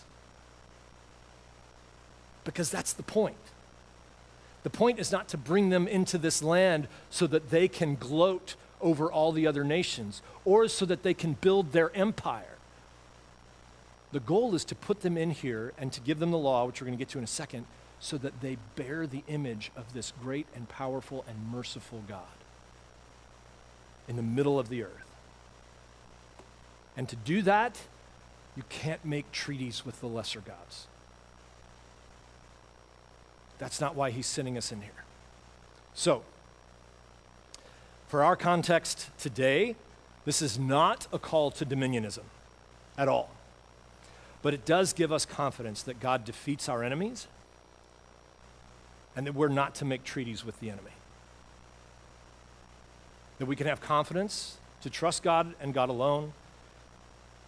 Because 2.46 2.70
that's 2.70 2.94
the 2.94 3.04
point. 3.04 3.36
The 4.64 4.70
point 4.70 5.00
is 5.00 5.12
not 5.12 5.28
to 5.30 5.38
bring 5.38 5.70
them 5.70 5.88
into 5.88 6.18
this 6.18 6.42
land 6.42 6.88
so 7.10 7.28
that 7.28 7.50
they 7.50 7.68
can 7.68 7.96
gloat 7.96 8.56
over 8.82 9.12
all 9.12 9.32
the 9.32 9.46
other 9.48 9.64
nations 9.64 10.22
or 10.46 10.68
so 10.68 10.86
that 10.86 11.04
they 11.04 11.14
can 11.14 11.34
build 11.34 11.72
their 11.72 11.96
empire. 11.96 12.58
The 14.12 14.20
goal 14.20 14.56
is 14.56 14.66
to 14.66 14.76
put 14.76 15.02
them 15.02 15.18
in 15.18 15.32
here 15.32 15.74
and 15.78 15.92
to 15.94 16.02
give 16.02 16.20
them 16.20 16.32
the 16.32 16.38
law, 16.38 16.66
which 16.66 16.82
we're 16.82 16.88
going 16.88 16.98
to 16.98 17.02
get 17.02 17.10
to 17.10 17.18
in 17.18 17.24
a 17.24 17.28
second, 17.28 17.66
so 18.00 18.18
that 18.18 18.42
they 18.42 18.58
bear 18.76 19.08
the 19.08 19.24
image 19.28 19.72
of 19.76 19.94
this 19.94 20.12
great 20.22 20.46
and 20.56 20.68
powerful 20.70 21.26
and 21.28 21.52
merciful 21.52 22.04
God. 22.08 22.22
in 24.08 24.16
the 24.16 24.22
middle 24.22 24.60
of 24.60 24.70
the 24.70 24.84
earth. 24.84 25.12
And 26.96 27.08
to 27.10 27.16
do 27.16 27.42
that, 27.44 27.80
you 28.56 28.64
can't 28.70 29.04
make 29.04 29.32
treaties 29.32 29.86
with 29.86 30.00
the 30.00 30.08
lesser 30.08 30.42
gods. 30.42 30.88
That's 33.64 33.80
not 33.80 33.96
why 33.96 34.12
he's 34.12 34.28
sending 34.28 34.58
us 34.58 34.74
in 34.74 34.82
here. 34.82 35.06
So, 35.94 36.24
for 38.10 38.22
our 38.22 38.36
context 38.36 39.10
today, 39.18 39.78
this 40.26 40.42
is 40.42 40.60
not 40.60 41.08
a 41.14 41.18
call 41.18 41.50
to 41.52 41.66
dominionism 41.66 42.26
at 42.98 43.08
all. 43.08 43.30
But 44.42 44.54
it 44.54 44.66
does 44.66 44.92
give 44.92 45.14
us 45.14 45.26
confidence 45.26 45.82
that 45.84 46.02
God 46.02 46.26
defeats 46.26 46.68
our 46.68 46.84
enemies 46.84 47.28
and 49.16 49.26
that 49.26 49.34
we're 49.34 49.48
not 49.48 49.76
to 49.76 49.86
make 49.86 50.04
treaties 50.04 50.44
with 50.44 50.60
the 50.60 50.70
enemy. 50.70 50.92
That 53.40 53.46
we 53.46 53.56
can 53.56 53.68
have 53.68 53.80
confidence 53.80 54.58
to 54.82 54.90
trust 54.90 55.24
God 55.24 55.54
and 55.62 55.74
God 55.74 55.88
alone, 55.88 56.34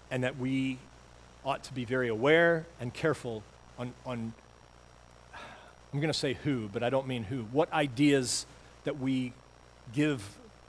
and 0.10 0.24
that 0.24 0.38
we 0.38 0.78
ought 1.44 1.62
to 1.66 1.74
be 1.74 1.84
very 1.84 2.08
aware 2.08 2.66
and 2.80 2.94
careful 2.94 3.44
on, 3.78 3.92
on 4.06 4.34
I'm 5.96 6.02
going 6.02 6.12
to 6.12 6.20
say 6.20 6.34
who, 6.34 6.68
but 6.74 6.84
I 6.84 6.90
don't 6.90 7.08
mean 7.08 7.24
who, 7.24 7.44
what 7.54 7.72
ideas 7.72 8.46
that 8.84 9.00
we 9.00 9.32
give 9.94 10.22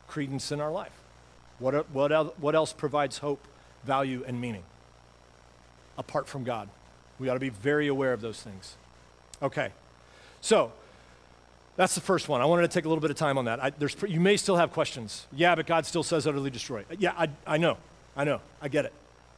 credence 0.06 0.52
in 0.52 0.60
our 0.60 0.70
life. 0.70 0.92
What, 1.58 1.90
what, 1.90 2.38
what 2.40 2.54
else 2.54 2.72
provides 2.72 3.18
hope, 3.18 3.44
value, 3.82 4.22
and 4.24 4.40
meaning 4.40 4.62
apart 5.98 6.28
from 6.28 6.44
God? 6.44 6.68
We 7.18 7.28
ought 7.28 7.34
to 7.34 7.40
be 7.40 7.48
very 7.48 7.88
aware 7.88 8.12
of 8.12 8.20
those 8.20 8.40
things. 8.40 8.76
Okay, 9.42 9.72
so 10.42 10.70
that's 11.74 11.96
the 11.96 12.00
first 12.00 12.28
one. 12.28 12.40
I 12.40 12.44
wanted 12.44 12.62
to 12.62 12.68
take 12.68 12.84
a 12.84 12.88
little 12.88 13.02
bit 13.02 13.10
of 13.10 13.16
time 13.16 13.36
on 13.36 13.46
that. 13.46 13.60
I, 13.60 13.70
there's, 13.70 13.96
you 14.06 14.20
may 14.20 14.36
still 14.36 14.58
have 14.58 14.70
questions. 14.70 15.26
Yeah, 15.32 15.56
but 15.56 15.66
God 15.66 15.86
still 15.86 16.04
says 16.04 16.28
utterly 16.28 16.50
destroy. 16.50 16.84
Yeah, 17.00 17.14
I, 17.18 17.30
I 17.44 17.56
know. 17.56 17.78
I 18.16 18.22
know. 18.22 18.40
I 18.62 18.68
get 18.68 18.84
it. 18.84 18.92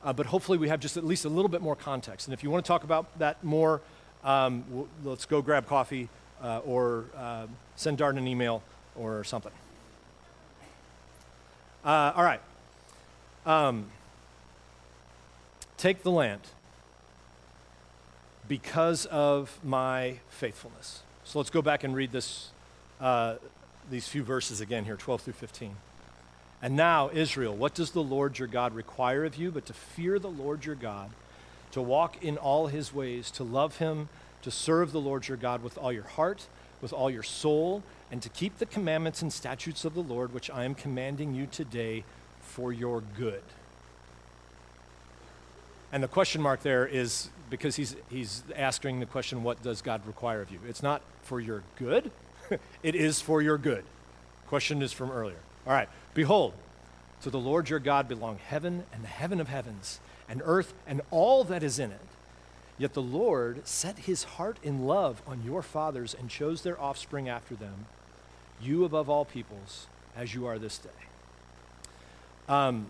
Uh, 0.05 0.13
but 0.13 0.27
hopefully 0.27 0.59
we 0.59 0.69
have 0.69 0.81
just 0.81 0.99
at 0.99 1.05
least 1.07 1.25
a 1.25 1.31
little 1.31 1.49
bit 1.49 1.63
more 1.63 1.75
context. 1.75 2.27
And 2.27 2.35
if 2.35 2.45
you 2.45 2.51
want 2.51 2.63
to 2.63 2.69
talk 2.69 2.85
about 2.85 3.19
that 3.21 3.43
more, 3.43 3.81
um, 4.25 4.65
we'll, 4.71 4.89
let's 5.05 5.27
go 5.27 5.43
grab 5.43 5.67
coffee 5.67 6.09
uh, 6.43 6.61
or 6.65 7.05
uh, 7.17 7.47
send 7.77 7.99
Darden 7.99 8.19
an 8.19 8.29
email 8.29 8.63
or 8.97 9.25
something. 9.25 9.53
Uh, 11.85 12.13
all 12.15 12.25
right. 12.25 12.41
Um, 13.47 13.87
take 15.77 16.03
the 16.03 16.11
land 16.11 16.41
because 18.49 19.07
of 19.07 19.59
my 19.65 20.19
faithfulness. 20.29 21.03
So 21.25 21.39
let's 21.39 21.51
go 21.51 21.63
back 21.63 21.85
and 21.85 21.95
read 21.95 22.11
this, 22.11 22.51
uh, 23.01 23.37
these 23.91 24.09
few 24.09 24.23
verses 24.23 24.61
again 24.61 24.85
here, 24.85 24.97
12 24.97 25.23
through 25.23 25.35
15. 25.35 25.77
And 26.61 26.75
now, 26.75 27.11
Israel, 27.13 27.55
what 27.55 27.75
does 27.75 27.93
the 27.93 28.03
Lord 28.03 28.39
your 28.39 28.49
God 28.49 28.75
require 28.75 29.25
of 29.25 29.37
you 29.37 29.51
but 29.51 29.67
to 29.67 29.73
fear 29.73 30.19
the 30.19 30.31
Lord 30.31 30.65
your 30.65 30.75
God, 30.75 31.11
to 31.79 31.83
walk 31.83 32.25
in 32.25 32.37
all 32.37 32.67
his 32.67 32.93
ways, 32.93 33.31
to 33.31 33.45
love 33.45 33.77
him, 33.77 34.09
to 34.43 34.51
serve 34.51 34.91
the 34.91 35.01
Lord 35.01 35.29
your 35.29 35.37
God 35.37 35.63
with 35.63 35.79
all 35.79 35.93
your 35.93 36.03
heart, 36.03 36.49
with 36.81 36.93
all 36.93 37.09
your 37.09 37.23
soul, 37.23 37.85
and 38.11 38.21
to 38.21 38.29
keep 38.29 38.59
the 38.59 38.67
commandments 38.67 39.23
and 39.23 39.33
statutes 39.33 39.85
of 39.85 39.95
the 39.95 40.03
Lord, 40.03 40.35
which 40.35 40.51
I 40.51 40.65
am 40.65 40.75
commanding 40.75 41.35
you 41.35 41.47
today 41.47 42.03
for 42.41 42.73
your 42.73 43.01
good. 43.17 43.43
And 45.93 46.03
the 46.03 46.09
question 46.09 46.43
mark 46.43 46.63
there 46.63 46.85
is 46.85 47.31
because 47.49 47.77
he's, 47.77 47.95
he's 48.11 48.43
asking 48.57 48.99
the 48.99 49.07
question, 49.07 49.45
what 49.45 49.63
does 49.63 49.81
God 49.81 50.05
require 50.05 50.41
of 50.41 50.51
you? 50.51 50.59
It's 50.69 50.83
not 50.83 51.01
for 51.23 51.41
your 51.41 51.63
good, 51.77 52.11
it 52.83 52.97
is 52.97 53.21
for 53.21 53.41
your 53.41 53.57
good. 53.57 53.85
Question 54.49 54.83
is 54.83 54.93
from 54.93 55.13
earlier. 55.13 55.39
All 55.65 55.75
right. 55.75 55.89
Behold, 56.13 56.55
to 57.23 57.31
the 57.31 57.39
Lord 57.39 57.71
your 57.71 57.79
God 57.79 58.09
belong 58.09 58.39
heaven 58.39 58.83
and 58.93 59.05
the 59.05 59.09
heaven 59.09 59.41
of 59.41 59.47
heavens, 59.47 60.01
and 60.29 60.43
earth 60.45 60.75
and 60.87 61.01
all 61.11 61.45
that 61.45 61.63
is 61.63 61.79
in 61.79 61.91
it. 61.93 62.01
Yet 62.79 62.95
the 62.95 63.03
Lord 63.03 63.67
set 63.67 64.01
his 64.01 64.25
heart 64.25 64.59
in 64.63 64.87
love 64.87 65.21
on 65.27 65.43
your 65.43 65.63
fathers 65.63 66.15
and 66.15 66.31
chose 66.31 66.63
their 66.63 66.81
offspring 66.81 67.29
after 67.29 67.55
them, 67.55 67.87
you 68.63 68.85
above 68.85 69.11
all 69.11 69.25
peoples, 69.25 69.89
as 70.17 70.35
you 70.35 70.47
are 70.47 70.59
this 70.59 70.79
day. 70.79 70.91
Um, 72.49 72.87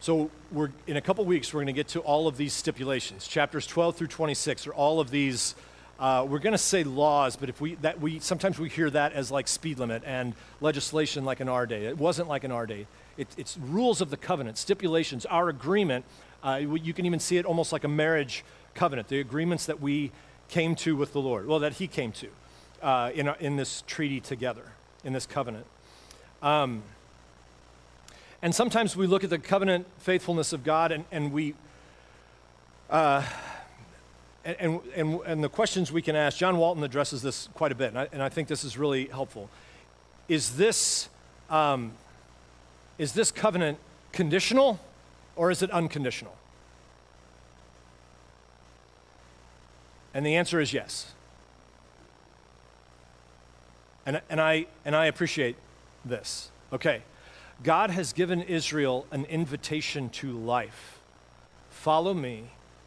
so 0.00 0.30
we're 0.50 0.70
in 0.86 0.96
a 0.96 1.00
couple 1.00 1.24
weeks 1.24 1.52
we're 1.52 1.58
going 1.58 1.66
to 1.66 1.72
get 1.72 1.88
to 1.88 2.00
all 2.00 2.26
of 2.26 2.36
these 2.36 2.52
stipulations. 2.52 3.26
Chapters 3.28 3.66
12 3.66 3.96
through 3.96 4.08
26 4.08 4.66
are 4.66 4.74
all 4.74 5.00
of 5.00 5.10
these 5.10 5.54
uh, 5.98 6.26
we're 6.28 6.40
going 6.40 6.52
to 6.52 6.58
say 6.58 6.82
laws, 6.82 7.36
but 7.36 7.48
if 7.48 7.60
we 7.60 7.76
that 7.76 8.00
we 8.00 8.18
sometimes 8.18 8.58
we 8.58 8.68
hear 8.68 8.90
that 8.90 9.12
as 9.12 9.30
like 9.30 9.46
speed 9.46 9.78
limit 9.78 10.02
and 10.04 10.34
legislation 10.60 11.24
like 11.24 11.40
in 11.40 11.48
our 11.48 11.66
day. 11.66 11.86
It 11.86 11.98
wasn't 11.98 12.28
like 12.28 12.42
in 12.42 12.50
our 12.50 12.66
day. 12.66 12.86
It, 13.16 13.28
it's 13.36 13.56
rules 13.56 14.00
of 14.00 14.10
the 14.10 14.16
covenant, 14.16 14.58
stipulations, 14.58 15.24
our 15.26 15.48
agreement. 15.48 16.04
Uh, 16.42 16.56
you 16.56 16.92
can 16.92 17.06
even 17.06 17.20
see 17.20 17.36
it 17.36 17.46
almost 17.46 17.72
like 17.72 17.84
a 17.84 17.88
marriage 17.88 18.44
covenant, 18.74 19.08
the 19.08 19.20
agreements 19.20 19.66
that 19.66 19.80
we 19.80 20.10
came 20.48 20.74
to 20.74 20.96
with 20.96 21.12
the 21.12 21.20
Lord. 21.20 21.46
Well, 21.46 21.60
that 21.60 21.74
He 21.74 21.86
came 21.86 22.10
to 22.12 22.28
uh, 22.82 23.10
in 23.14 23.28
in 23.38 23.56
this 23.56 23.84
treaty 23.86 24.20
together, 24.20 24.64
in 25.04 25.12
this 25.12 25.26
covenant. 25.26 25.66
Um, 26.42 26.82
and 28.42 28.52
sometimes 28.52 28.96
we 28.96 29.06
look 29.06 29.22
at 29.22 29.30
the 29.30 29.38
covenant 29.38 29.86
faithfulness 29.98 30.52
of 30.52 30.64
God 30.64 30.90
and, 30.90 31.04
and 31.12 31.32
we. 31.32 31.54
Uh, 32.90 33.22
and, 34.44 34.80
and, 34.94 35.20
and 35.26 35.44
the 35.44 35.48
questions 35.48 35.90
we 35.90 36.02
can 36.02 36.16
ask, 36.16 36.36
John 36.38 36.58
Walton 36.58 36.84
addresses 36.84 37.22
this 37.22 37.48
quite 37.54 37.72
a 37.72 37.74
bit, 37.74 37.88
and 37.88 37.98
I, 37.98 38.08
and 38.12 38.22
I 38.22 38.28
think 38.28 38.48
this 38.48 38.64
is 38.64 38.76
really 38.76 39.06
helpful. 39.06 39.48
Is 40.28 40.56
this, 40.56 41.08
um, 41.50 41.92
is 42.98 43.12
this 43.12 43.30
covenant 43.30 43.78
conditional 44.12 44.80
or 45.36 45.50
is 45.50 45.62
it 45.62 45.70
unconditional? 45.70 46.36
And 50.12 50.24
the 50.24 50.36
answer 50.36 50.60
is 50.60 50.72
yes. 50.72 51.12
And, 54.06 54.20
and, 54.30 54.40
I, 54.40 54.66
and 54.84 54.94
I 54.94 55.06
appreciate 55.06 55.56
this. 56.04 56.50
Okay. 56.72 57.02
God 57.62 57.90
has 57.90 58.12
given 58.12 58.42
Israel 58.42 59.06
an 59.10 59.24
invitation 59.24 60.10
to 60.10 60.32
life. 60.32 61.00
Follow 61.70 62.14
me, 62.14 62.44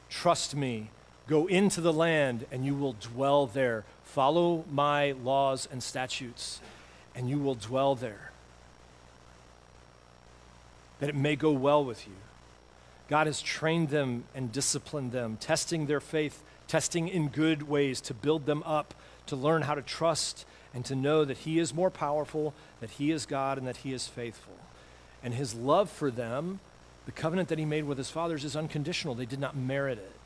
trust 0.10 0.56
me, 0.56 0.90
Go 1.28 1.48
into 1.48 1.82
the 1.82 1.94
land, 1.94 2.46
and 2.52 2.66
you 2.66 2.74
will 2.74 2.94
dwell 2.94 3.48
there. 3.48 3.84
Follow 4.06 4.64
my 4.72 5.12
laws 5.12 5.68
and 5.72 5.84
statutes, 5.84 6.62
and 7.14 7.30
you 7.30 7.38
will 7.38 7.56
dwell 7.56 7.96
there. 7.96 8.32
That 11.00 11.10
it 11.10 11.16
may 11.16 11.36
go 11.36 11.52
well 11.52 11.84
with 11.84 12.08
you. 12.08 12.14
God 13.10 13.28
has 13.28 13.42
trained 13.42 13.90
them 13.90 14.24
and 14.34 14.52
disciplined 14.52 15.12
them, 15.12 15.38
testing 15.40 15.86
their 15.86 16.00
faith, 16.00 16.44
testing 16.68 17.08
in 17.08 17.28
good 17.28 17.68
ways 17.70 18.02
to 18.02 18.14
build 18.14 18.46
them 18.46 18.64
up, 18.66 18.94
to 19.28 19.36
learn 19.36 19.64
how 19.64 19.76
to 19.76 19.82
trust 19.82 20.46
and 20.74 20.84
to 20.86 20.96
know 20.96 21.26
that 21.26 21.40
He 21.40 21.60
is 21.60 21.74
more 21.74 21.90
powerful, 21.90 22.54
that 22.80 22.92
He 22.92 23.12
is 23.12 23.26
God, 23.26 23.58
and 23.58 23.68
that 23.68 23.78
He 23.78 23.94
is 23.94 24.08
faithful. 24.08 24.54
And 25.24 25.34
His 25.34 25.54
love 25.54 25.90
for 25.90 26.12
them, 26.12 26.60
the 27.06 27.12
covenant 27.12 27.50
that 27.50 27.60
He 27.60 27.66
made 27.66 27.86
with 27.86 27.98
His 27.98 28.10
fathers, 28.10 28.44
is 28.44 28.56
unconditional. 28.56 29.16
They 29.16 29.26
did 29.26 29.40
not 29.40 29.56
merit 29.56 29.98
it. 29.98 30.17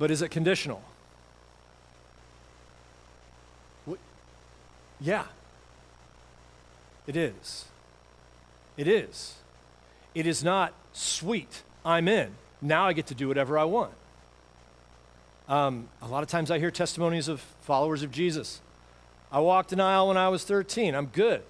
But 0.00 0.10
is 0.10 0.22
it 0.22 0.30
conditional? 0.30 0.82
Yeah. 4.98 5.24
It 7.06 7.16
is. 7.16 7.66
It 8.78 8.88
is. 8.88 9.34
It 10.14 10.26
is 10.26 10.42
not 10.42 10.72
sweet. 10.94 11.62
I'm 11.84 12.08
in. 12.08 12.30
Now 12.62 12.86
I 12.86 12.94
get 12.94 13.08
to 13.08 13.14
do 13.14 13.28
whatever 13.28 13.58
I 13.58 13.64
want. 13.64 13.92
Um, 15.50 15.88
a 16.00 16.08
lot 16.08 16.22
of 16.22 16.30
times 16.30 16.50
I 16.50 16.58
hear 16.58 16.70
testimonies 16.70 17.28
of 17.28 17.42
followers 17.60 18.02
of 18.02 18.10
Jesus. 18.10 18.62
I 19.30 19.40
walked 19.40 19.70
an 19.74 19.80
aisle 19.80 20.08
when 20.08 20.16
I 20.16 20.30
was 20.30 20.44
13. 20.44 20.94
I'm 20.94 21.06
good. 21.06 21.42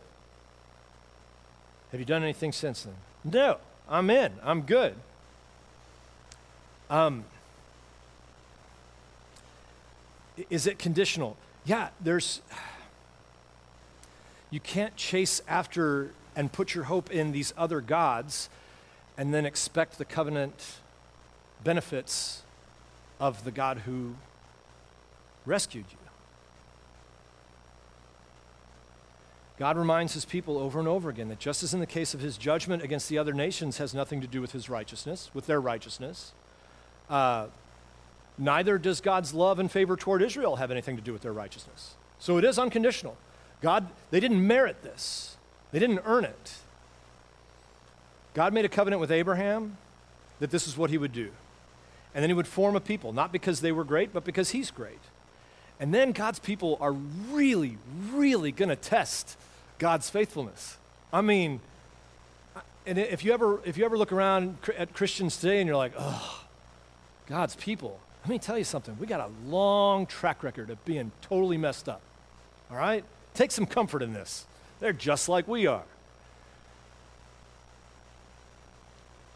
Have 1.92 2.00
you 2.00 2.06
done 2.06 2.24
anything 2.24 2.50
since 2.50 2.82
then? 2.82 2.94
No. 3.22 3.58
I'm 3.88 4.10
in. 4.10 4.32
I'm 4.42 4.62
good. 4.62 4.96
Um, 6.88 7.24
is 10.48 10.66
it 10.66 10.78
conditional? 10.78 11.36
Yeah, 11.64 11.88
there's. 12.00 12.40
You 14.50 14.60
can't 14.60 14.96
chase 14.96 15.42
after 15.46 16.10
and 16.34 16.52
put 16.52 16.74
your 16.74 16.84
hope 16.84 17.10
in 17.10 17.32
these 17.32 17.52
other 17.56 17.80
gods 17.80 18.48
and 19.16 19.34
then 19.34 19.44
expect 19.44 19.98
the 19.98 20.04
covenant 20.04 20.78
benefits 21.62 22.42
of 23.20 23.44
the 23.44 23.50
God 23.50 23.78
who 23.78 24.14
rescued 25.44 25.84
you. 25.90 25.96
God 29.58 29.76
reminds 29.76 30.14
his 30.14 30.24
people 30.24 30.56
over 30.56 30.78
and 30.78 30.88
over 30.88 31.10
again 31.10 31.28
that 31.28 31.38
just 31.38 31.62
as 31.62 31.74
in 31.74 31.80
the 31.80 31.86
case 31.86 32.14
of 32.14 32.20
his 32.20 32.38
judgment 32.38 32.82
against 32.82 33.10
the 33.10 33.18
other 33.18 33.34
nations 33.34 33.76
has 33.76 33.92
nothing 33.92 34.22
to 34.22 34.26
do 34.26 34.40
with 34.40 34.52
his 34.52 34.70
righteousness, 34.70 35.30
with 35.34 35.46
their 35.46 35.60
righteousness, 35.60 36.32
uh, 37.10 37.48
Neither 38.40 38.78
does 38.78 39.02
God's 39.02 39.34
love 39.34 39.58
and 39.58 39.70
favor 39.70 39.96
toward 39.96 40.22
Israel 40.22 40.56
have 40.56 40.70
anything 40.70 40.96
to 40.96 41.02
do 41.02 41.12
with 41.12 41.20
their 41.20 41.32
righteousness. 41.32 41.94
So 42.18 42.38
it 42.38 42.44
is 42.44 42.58
unconditional. 42.58 43.16
God, 43.60 43.86
they 44.10 44.18
didn't 44.18 44.44
merit 44.44 44.82
this, 44.82 45.36
they 45.70 45.78
didn't 45.78 46.00
earn 46.04 46.24
it. 46.24 46.54
God 48.32 48.54
made 48.54 48.64
a 48.64 48.68
covenant 48.68 49.00
with 49.00 49.12
Abraham 49.12 49.76
that 50.38 50.50
this 50.50 50.66
is 50.66 50.76
what 50.76 50.88
he 50.88 50.96
would 50.96 51.12
do. 51.12 51.30
And 52.14 52.22
then 52.22 52.30
he 52.30 52.34
would 52.34 52.46
form 52.46 52.74
a 52.74 52.80
people, 52.80 53.12
not 53.12 53.30
because 53.30 53.60
they 53.60 53.72
were 53.72 53.84
great, 53.84 54.12
but 54.12 54.24
because 54.24 54.50
he's 54.50 54.70
great. 54.70 55.00
And 55.78 55.92
then 55.92 56.12
God's 56.12 56.38
people 56.38 56.78
are 56.80 56.92
really, 56.92 57.76
really 58.12 58.52
going 58.52 58.68
to 58.68 58.76
test 58.76 59.36
God's 59.78 60.08
faithfulness. 60.08 60.76
I 61.12 61.20
mean, 61.20 61.60
and 62.86 62.98
if 62.98 63.24
you 63.24 63.32
ever 63.32 63.60
if 63.64 63.76
you 63.76 63.84
ever 63.84 63.98
look 63.98 64.12
around 64.12 64.56
at 64.76 64.94
Christians 64.94 65.36
today 65.36 65.60
and 65.60 65.66
you're 65.66 65.76
like, 65.76 65.92
oh, 65.98 66.44
God's 67.26 67.54
people, 67.56 68.00
let 68.22 68.28
me 68.30 68.38
tell 68.38 68.58
you 68.58 68.64
something. 68.64 68.96
We 68.98 69.06
got 69.06 69.20
a 69.20 69.30
long 69.48 70.06
track 70.06 70.42
record 70.42 70.70
of 70.70 70.84
being 70.84 71.12
totally 71.22 71.56
messed 71.56 71.88
up. 71.88 72.02
All 72.70 72.76
right? 72.76 73.04
Take 73.34 73.50
some 73.50 73.66
comfort 73.66 74.02
in 74.02 74.12
this. 74.12 74.46
They're 74.78 74.92
just 74.92 75.28
like 75.28 75.48
we 75.48 75.66
are. 75.66 75.84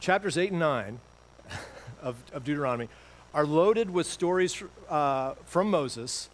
Chapters 0.01 0.37
8 0.37 0.51
and 0.51 0.61
9 0.61 1.01
of, 2.03 2.17
of 2.33 2.45
Deuteronomy 2.45 2.89
are 3.33 3.47
loaded 3.47 3.91
with 3.91 4.07
stories 4.07 4.63
uh, 4.89 5.33
from 5.47 5.71
Moses 5.71 6.29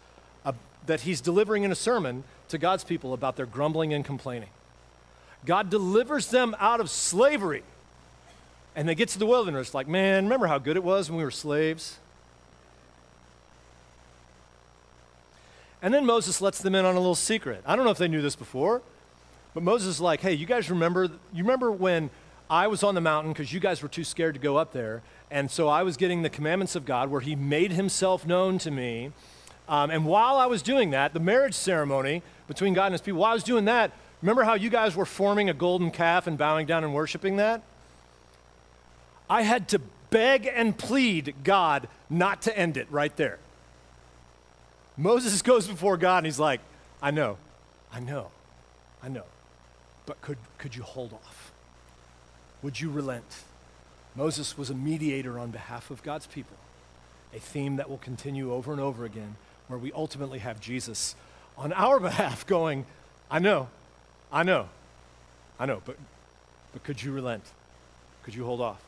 uh, 0.44 0.52
that 0.86 1.02
he's 1.02 1.20
delivering 1.20 1.62
in 1.62 1.70
a 1.70 1.76
sermon 1.76 2.24
to 2.48 2.58
God's 2.58 2.82
people 2.82 3.12
about 3.12 3.36
their 3.36 3.46
grumbling 3.46 3.94
and 3.94 4.04
complaining. 4.04 4.50
God 5.46 5.70
delivers 5.70 6.28
them 6.28 6.54
out 6.58 6.80
of 6.80 6.90
slavery. 6.90 7.62
And 8.76 8.88
they 8.88 8.94
get 8.94 9.08
to 9.10 9.18
the 9.18 9.26
wilderness, 9.26 9.72
like, 9.72 9.88
man, 9.88 10.24
remember 10.24 10.46
how 10.46 10.58
good 10.58 10.76
it 10.76 10.84
was 10.84 11.08
when 11.10 11.18
we 11.18 11.24
were 11.24 11.30
slaves? 11.30 11.98
And 15.82 15.94
then 15.94 16.04
Moses 16.04 16.40
lets 16.40 16.60
them 16.60 16.74
in 16.74 16.84
on 16.84 16.94
a 16.94 16.98
little 16.98 17.14
secret. 17.14 17.62
I 17.66 17.74
don't 17.74 17.84
know 17.84 17.90
if 17.90 17.98
they 17.98 18.08
knew 18.08 18.22
this 18.22 18.36
before, 18.36 18.82
but 19.54 19.62
Moses 19.62 19.88
is 19.88 20.00
like, 20.00 20.20
hey, 20.20 20.34
you 20.34 20.46
guys 20.46 20.70
remember, 20.70 21.04
you 21.32 21.42
remember 21.42 21.70
when 21.70 22.10
I 22.50 22.66
was 22.66 22.82
on 22.82 22.94
the 22.94 23.00
mountain 23.00 23.32
because 23.32 23.52
you 23.52 23.60
guys 23.60 23.82
were 23.82 23.88
too 23.88 24.04
scared 24.04 24.34
to 24.34 24.40
go 24.40 24.56
up 24.56 24.72
there, 24.72 25.02
and 25.30 25.50
so 25.50 25.68
I 25.68 25.82
was 25.82 25.96
getting 25.96 26.22
the 26.22 26.30
commandments 26.30 26.74
of 26.76 26.84
God 26.84 27.10
where 27.10 27.20
he 27.20 27.36
made 27.36 27.72
himself 27.72 28.26
known 28.26 28.58
to 28.58 28.70
me. 28.70 29.12
Um, 29.68 29.90
and 29.90 30.04
while 30.04 30.36
I 30.36 30.46
was 30.46 30.62
doing 30.62 30.90
that, 30.90 31.14
the 31.14 31.20
marriage 31.20 31.54
ceremony 31.54 32.22
between 32.48 32.74
God 32.74 32.86
and 32.86 32.94
his 32.94 33.00
people, 33.00 33.20
while 33.20 33.30
I 33.30 33.34
was 33.34 33.44
doing 33.44 33.66
that, 33.66 33.92
remember 34.20 34.42
how 34.42 34.54
you 34.54 34.68
guys 34.68 34.96
were 34.96 35.06
forming 35.06 35.48
a 35.48 35.54
golden 35.54 35.92
calf 35.92 36.26
and 36.26 36.36
bowing 36.36 36.66
down 36.66 36.82
and 36.82 36.92
worshiping 36.92 37.36
that? 37.36 37.62
I 39.28 39.42
had 39.42 39.68
to 39.68 39.80
beg 40.10 40.50
and 40.52 40.76
plead 40.76 41.36
God 41.44 41.86
not 42.10 42.42
to 42.42 42.58
end 42.58 42.76
it 42.76 42.88
right 42.90 43.16
there. 43.16 43.38
Moses 45.00 45.40
goes 45.40 45.66
before 45.66 45.96
God 45.96 46.18
and 46.18 46.26
he's 46.26 46.38
like, 46.38 46.60
I 47.00 47.10
know, 47.10 47.38
I 47.90 48.00
know, 48.00 48.30
I 49.02 49.08
know, 49.08 49.24
but 50.04 50.20
could, 50.20 50.36
could 50.58 50.76
you 50.76 50.82
hold 50.82 51.14
off? 51.14 51.52
Would 52.62 52.78
you 52.78 52.90
relent? 52.90 53.44
Moses 54.14 54.58
was 54.58 54.68
a 54.68 54.74
mediator 54.74 55.38
on 55.38 55.50
behalf 55.50 55.90
of 55.90 56.02
God's 56.02 56.26
people, 56.26 56.58
a 57.34 57.38
theme 57.38 57.76
that 57.76 57.88
will 57.88 57.98
continue 57.98 58.52
over 58.52 58.72
and 58.72 58.80
over 58.80 59.06
again, 59.06 59.36
where 59.68 59.78
we 59.78 59.90
ultimately 59.92 60.40
have 60.40 60.60
Jesus 60.60 61.14
on 61.56 61.72
our 61.72 61.98
behalf 62.10 62.46
going, 62.46 62.84
I 63.30 63.38
know, 63.38 63.68
I 64.30 64.42
know, 64.42 64.68
I 65.58 65.64
know, 65.64 65.80
but, 65.86 65.96
but 66.74 66.84
could 66.84 67.02
you 67.02 67.12
relent? 67.12 67.44
Could 68.22 68.34
you 68.34 68.44
hold 68.44 68.60
off? 68.60 68.82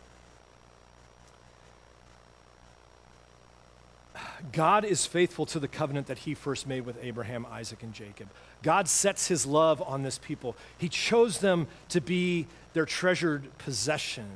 God 4.53 4.85
is 4.85 5.07
faithful 5.07 5.47
to 5.47 5.59
the 5.59 5.69
covenant 5.69 6.07
that 6.09 6.19
he 6.19 6.35
first 6.35 6.67
made 6.67 6.85
with 6.85 6.97
Abraham, 7.03 7.47
Isaac, 7.51 7.83
and 7.83 7.93
Jacob. 7.93 8.29
God 8.63 8.89
sets 8.89 9.29
his 9.29 9.47
love 9.47 9.83
on 9.83 10.03
this 10.03 10.19
people. 10.19 10.57
He 10.79 10.89
chose 10.89 11.39
them 11.39 11.67
to 11.89 12.01
be 12.01 12.47
their 12.73 12.87
treasured 12.87 13.47
possession. 13.59 14.27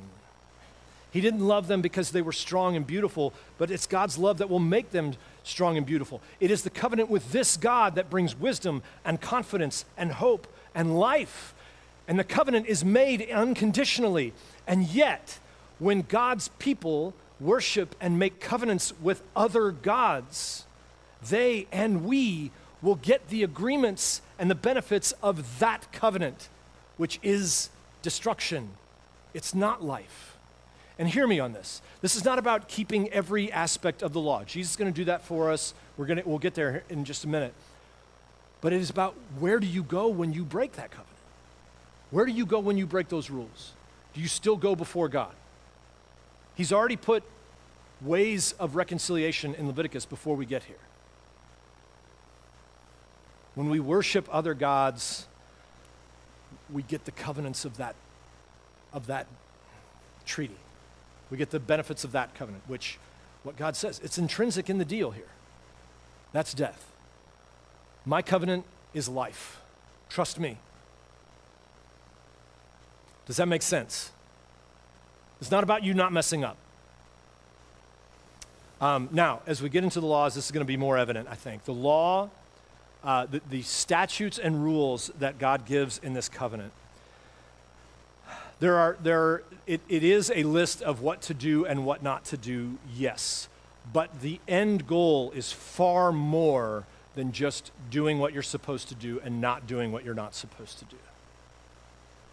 He 1.11 1.21
didn't 1.21 1.47
love 1.47 1.67
them 1.67 1.81
because 1.81 2.11
they 2.11 2.21
were 2.21 2.31
strong 2.31 2.75
and 2.75 2.85
beautiful, 2.85 3.33
but 3.57 3.71
it's 3.71 3.87
God's 3.87 4.17
love 4.17 4.37
that 4.39 4.49
will 4.49 4.59
make 4.59 4.91
them 4.91 5.13
strong 5.43 5.77
and 5.77 5.85
beautiful. 5.85 6.21
It 6.39 6.51
is 6.51 6.63
the 6.63 6.69
covenant 6.69 7.09
with 7.09 7.31
this 7.31 7.57
God 7.57 7.95
that 7.95 8.09
brings 8.09 8.37
wisdom 8.37 8.83
and 9.05 9.19
confidence 9.19 9.85
and 9.97 10.11
hope 10.11 10.47
and 10.75 10.99
life. 10.99 11.53
And 12.07 12.19
the 12.19 12.23
covenant 12.23 12.67
is 12.67 12.85
made 12.85 13.29
unconditionally. 13.31 14.33
And 14.67 14.87
yet, 14.87 15.39
when 15.79 16.01
God's 16.01 16.49
people 16.59 17.13
worship 17.39 17.95
and 18.01 18.17
make 18.17 18.39
covenants 18.39 18.93
with 19.01 19.21
other 19.35 19.71
gods, 19.71 20.65
they 21.29 21.67
and 21.71 22.05
we 22.05 22.51
will 22.81 22.95
get 22.95 23.29
the 23.29 23.43
agreements 23.43 24.21
and 24.39 24.49
the 24.49 24.55
benefits 24.55 25.11
of 25.23 25.59
that 25.59 25.91
covenant, 25.91 26.49
which 26.97 27.19
is 27.23 27.69
destruction. 28.01 28.69
It's 29.33 29.53
not 29.53 29.83
life. 29.83 30.37
And 30.99 31.07
hear 31.07 31.27
me 31.27 31.39
on 31.39 31.53
this. 31.53 31.81
This 32.01 32.15
is 32.15 32.25
not 32.25 32.39
about 32.39 32.67
keeping 32.67 33.09
every 33.09 33.51
aspect 33.51 34.01
of 34.01 34.13
the 34.13 34.19
law. 34.19 34.43
Jesus 34.43 34.71
is 34.71 34.77
going 34.77 34.91
to 34.91 34.95
do 34.95 35.05
that 35.05 35.23
for 35.23 35.51
us. 35.51 35.73
We're 35.95 36.07
going 36.07 36.21
to, 36.21 36.27
we'll 36.27 36.39
get 36.39 36.55
there 36.55 36.83
in 36.89 37.05
just 37.05 37.23
a 37.23 37.27
minute. 37.27 37.53
But 38.61 38.73
it 38.73 38.81
is 38.81 38.89
about 38.89 39.15
where 39.39 39.59
do 39.59 39.67
you 39.67 39.83
go 39.83 40.07
when 40.07 40.33
you 40.33 40.43
break 40.43 40.73
that 40.73 40.89
covenant? 40.89 41.07
Where 42.09 42.25
do 42.25 42.31
you 42.31 42.45
go 42.45 42.59
when 42.59 42.77
you 42.77 42.87
break 42.87 43.09
those 43.09 43.29
rules? 43.29 43.73
Do 44.13 44.21
you 44.21 44.27
still 44.27 44.55
go 44.55 44.75
before 44.75 45.09
God? 45.09 45.33
He's 46.57 46.73
already 46.73 46.95
put 46.95 47.23
ways 48.01 48.53
of 48.53 48.75
reconciliation 48.75 49.53
in 49.53 49.67
Leviticus 49.67 50.05
before 50.05 50.35
we 50.35 50.47
get 50.47 50.63
here. 50.63 50.79
When 53.53 53.69
we 53.69 53.79
worship 53.79 54.27
other 54.31 54.55
gods, 54.55 55.27
we 56.71 56.81
get 56.81 57.05
the 57.05 57.11
covenants 57.11 57.63
of 57.63 57.77
that, 57.77 57.95
of 58.91 59.05
that 59.05 59.27
treaty. 60.25 60.57
We 61.29 61.37
get 61.37 61.51
the 61.51 61.59
benefits 61.59 62.03
of 62.03 62.11
that 62.13 62.33
covenant, 62.33 62.63
which, 62.67 62.97
what 63.43 63.55
God 63.55 63.75
says, 63.75 64.01
it's 64.03 64.17
intrinsic 64.17 64.67
in 64.67 64.79
the 64.79 64.85
deal 64.85 65.11
here. 65.11 65.29
That's 66.33 66.55
death. 66.55 66.91
My 68.03 68.23
covenant 68.23 68.65
is 68.95 69.07
life. 69.07 69.61
Trust 70.09 70.39
me. 70.39 70.57
Does 73.27 73.37
that 73.37 73.47
make 73.47 73.61
sense? 73.61 74.11
It's 75.39 75.51
not 75.51 75.63
about 75.63 75.83
you 75.83 75.93
not 75.93 76.11
messing 76.11 76.43
up. 76.43 76.57
Um, 78.79 79.09
now, 79.11 79.41
as 79.47 79.61
we 79.61 79.69
get 79.69 79.83
into 79.83 79.99
the 79.99 80.05
laws, 80.05 80.35
this 80.35 80.45
is 80.45 80.51
going 80.51 80.65
to 80.65 80.67
be 80.67 80.77
more 80.77 80.97
evident, 80.97 81.27
I 81.29 81.35
think. 81.35 81.65
The 81.65 81.73
law, 81.73 82.29
uh, 83.03 83.25
the, 83.25 83.41
the 83.49 83.61
statutes 83.63 84.37
and 84.37 84.63
rules 84.63 85.11
that 85.19 85.39
God 85.39 85.65
gives 85.65 85.97
in 85.99 86.13
this 86.13 86.29
covenant, 86.29 86.73
there 88.59 88.75
are, 88.75 88.97
there 89.01 89.21
are, 89.21 89.43
it, 89.65 89.81
it 89.87 90.03
is 90.03 90.31
a 90.33 90.43
list 90.43 90.81
of 90.81 91.01
what 91.01 91.21
to 91.23 91.33
do 91.33 91.65
and 91.65 91.85
what 91.85 92.03
not 92.03 92.25
to 92.25 92.37
do, 92.37 92.77
yes. 92.95 93.49
But 93.93 94.21
the 94.21 94.39
end 94.47 94.87
goal 94.87 95.31
is 95.31 95.51
far 95.51 96.11
more 96.11 96.85
than 97.15 97.31
just 97.31 97.71
doing 97.89 98.19
what 98.19 98.33
you're 98.33 98.43
supposed 98.43 98.89
to 98.89 98.95
do 98.95 99.19
and 99.23 99.41
not 99.41 99.65
doing 99.67 99.91
what 99.91 100.03
you're 100.03 100.13
not 100.13 100.35
supposed 100.35 100.79
to 100.79 100.85
do. 100.85 100.97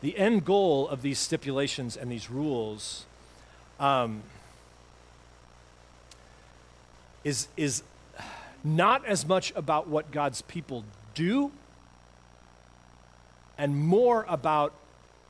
The 0.05 0.19
end 0.19 0.45
goal 0.45 0.87
of 0.87 1.01
these 1.01 1.19
stipulations 1.19 1.97
and 1.97 2.13
these 2.13 2.29
rules 2.29 3.07
um, 3.81 4.23
is, 7.25 7.49
is 7.57 7.83
not 8.63 9.03
as 9.07 9.27
much 9.27 9.51
about 9.57 9.89
what 9.89 10.11
God's 10.11 10.43
people 10.43 10.85
do 11.15 11.53
and 13.57 13.75
more 13.79 14.27
about 14.29 14.75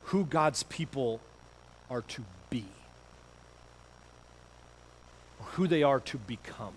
who 0.07 0.25
God's 0.25 0.63
people 0.63 1.21
are 1.89 2.01
to 2.01 2.25
be, 2.49 2.65
or 5.39 5.45
who 5.53 5.67
they 5.67 5.83
are 5.83 6.01
to 6.01 6.17
become. 6.17 6.73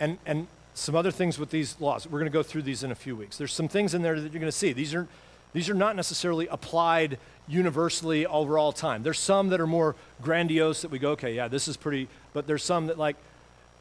And, 0.00 0.18
and 0.26 0.48
some 0.80 0.96
other 0.96 1.10
things 1.10 1.38
with 1.38 1.50
these 1.50 1.78
laws. 1.78 2.06
We're 2.06 2.18
going 2.18 2.30
to 2.30 2.36
go 2.36 2.42
through 2.42 2.62
these 2.62 2.82
in 2.82 2.90
a 2.90 2.94
few 2.94 3.14
weeks. 3.14 3.36
There's 3.36 3.52
some 3.52 3.68
things 3.68 3.92
in 3.92 4.00
there 4.00 4.18
that 4.18 4.32
you're 4.32 4.40
going 4.40 4.50
to 4.50 4.52
see. 4.52 4.72
These 4.72 4.94
are, 4.94 5.06
these 5.52 5.68
are 5.68 5.74
not 5.74 5.94
necessarily 5.94 6.46
applied 6.46 7.18
universally 7.46 8.24
over 8.24 8.56
all 8.56 8.72
time. 8.72 9.02
There's 9.02 9.18
some 9.18 9.50
that 9.50 9.60
are 9.60 9.66
more 9.66 9.94
grandiose 10.22 10.80
that 10.82 10.90
we 10.90 10.98
go, 10.98 11.10
okay, 11.10 11.34
yeah, 11.34 11.48
this 11.48 11.68
is 11.68 11.76
pretty, 11.76 12.08
but 12.32 12.46
there's 12.46 12.64
some 12.64 12.86
that 12.86 12.98
like, 12.98 13.16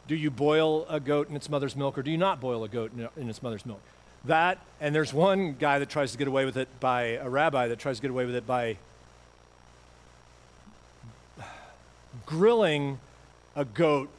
do 0.08 0.16
you 0.16 0.30
boil 0.30 0.86
a 0.90 1.00
goat 1.00 1.30
in 1.30 1.36
its 1.38 1.50
mother's 1.50 1.76
milk 1.76 1.98
or 1.98 2.04
do 2.04 2.12
you 2.12 2.18
not 2.18 2.42
boil 2.42 2.64
a 2.66 2.68
goat 2.68 2.92
in, 3.16 3.30
its 3.30 3.42
mother's 3.42 3.66
milk? 3.66 3.82
That, 4.26 4.60
and 4.82 4.94
there's 4.94 5.14
one 5.14 5.54
guy 5.54 5.80
that 5.80 5.90
tries 5.90 6.12
to 6.12 6.18
get 6.18 6.28
away 6.28 6.44
with 6.44 6.58
it 6.58 6.68
by, 6.82 7.04
a 7.22 7.30
rabbi 7.30 7.70
that 7.70 7.80
tries 7.80 7.98
to 7.98 8.02
get 8.02 8.12
away 8.12 8.26
with 8.26 8.36
it 8.36 8.46
by 8.46 8.78
grilling 12.26 13.00
a 13.56 13.64
goat, 13.64 14.10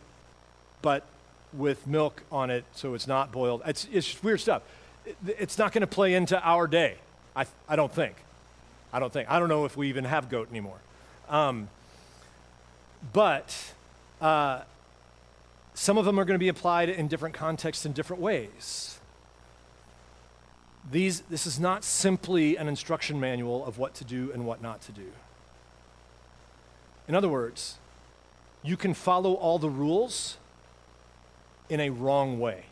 but 0.81 1.05
with 1.53 1.87
milk 1.87 2.23
on 2.31 2.51
it 2.51 2.65
so 2.73 2.95
it's 2.95 3.07
not 3.07 3.33
boiled. 3.33 3.63
It's, 3.67 3.87
it's 3.93 4.23
weird 4.23 4.41
stuff. 4.41 4.63
It's 5.27 5.59
not 5.59 5.73
going 5.73 5.81
to 5.81 5.87
play 5.87 6.15
into 6.15 6.41
our 6.41 6.67
day, 6.67 6.97
I, 7.35 7.47
I 7.69 7.77
don't 7.77 7.93
think. 7.93 8.17
I 8.93 8.99
don't 8.99 9.13
think. 9.13 9.31
I 9.31 9.39
don't 9.39 9.49
know 9.49 9.65
if 9.65 9.77
we 9.77 9.89
even 9.89 10.05
have 10.05 10.29
goat 10.29 10.49
anymore. 10.51 10.79
Um, 11.29 11.69
but 13.13 13.73
uh, 14.21 14.63
some 15.75 15.97
of 15.97 16.05
them 16.05 16.19
are 16.19 16.25
going 16.25 16.35
to 16.35 16.43
be 16.43 16.49
applied 16.49 16.89
in 16.89 17.09
different 17.09 17.35
contexts 17.35 17.87
in 17.87 17.93
different 17.93 18.21
ways. 18.21 18.99
These, 20.91 21.23
this 21.23 21.47
is 21.47 21.61
not 21.61 21.85
simply 21.85 22.57
an 22.57 22.67
instruction 22.67 23.21
manual 23.21 23.65
of 23.65 23.79
what 23.79 23.95
to 23.95 24.05
do 24.05 24.31
and 24.33 24.45
what 24.45 24.61
not 24.61 24.81
to 24.83 24.93
do. 24.93 25.07
In 27.07 27.15
other 27.15 27.29
words, 27.29 27.77
you 28.63 28.77
can 28.77 28.95
follow 28.95 29.35
all 29.35 29.59
the 29.59 29.71
rules 29.71 30.37
in 31.71 31.81
a 31.81 31.89
wrong 31.89 32.39
way. 32.39 32.64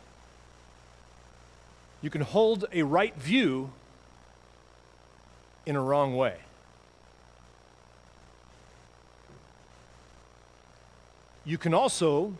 You 2.01 2.09
can 2.09 2.21
hold 2.21 2.65
a 2.71 2.83
right 2.83 3.15
view 3.15 3.71
in 5.65 5.75
a 5.75 5.81
wrong 5.81 6.15
way. 6.15 6.35
You 11.45 11.57
can 11.57 11.73
also, 11.73 12.33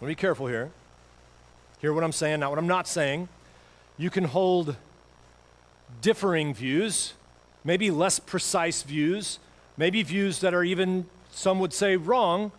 let 0.00 0.06
me 0.06 0.12
be 0.12 0.14
careful 0.14 0.46
here, 0.46 0.70
hear 1.80 1.92
what 1.92 2.04
I'm 2.04 2.12
saying, 2.12 2.40
not 2.40 2.50
what 2.50 2.58
I'm 2.58 2.68
not 2.68 2.86
saying. 2.86 3.28
You 3.98 4.10
can 4.10 4.24
hold 4.24 4.76
differing 6.00 6.54
views, 6.54 7.14
maybe 7.64 7.90
less 7.90 8.20
precise 8.20 8.82
views, 8.82 9.38
maybe 9.76 10.02
views 10.02 10.40
that 10.40 10.54
are 10.54 10.62
even, 10.62 11.06
some 11.30 11.58
would 11.58 11.72
say, 11.72 11.96
wrong, 11.96 12.52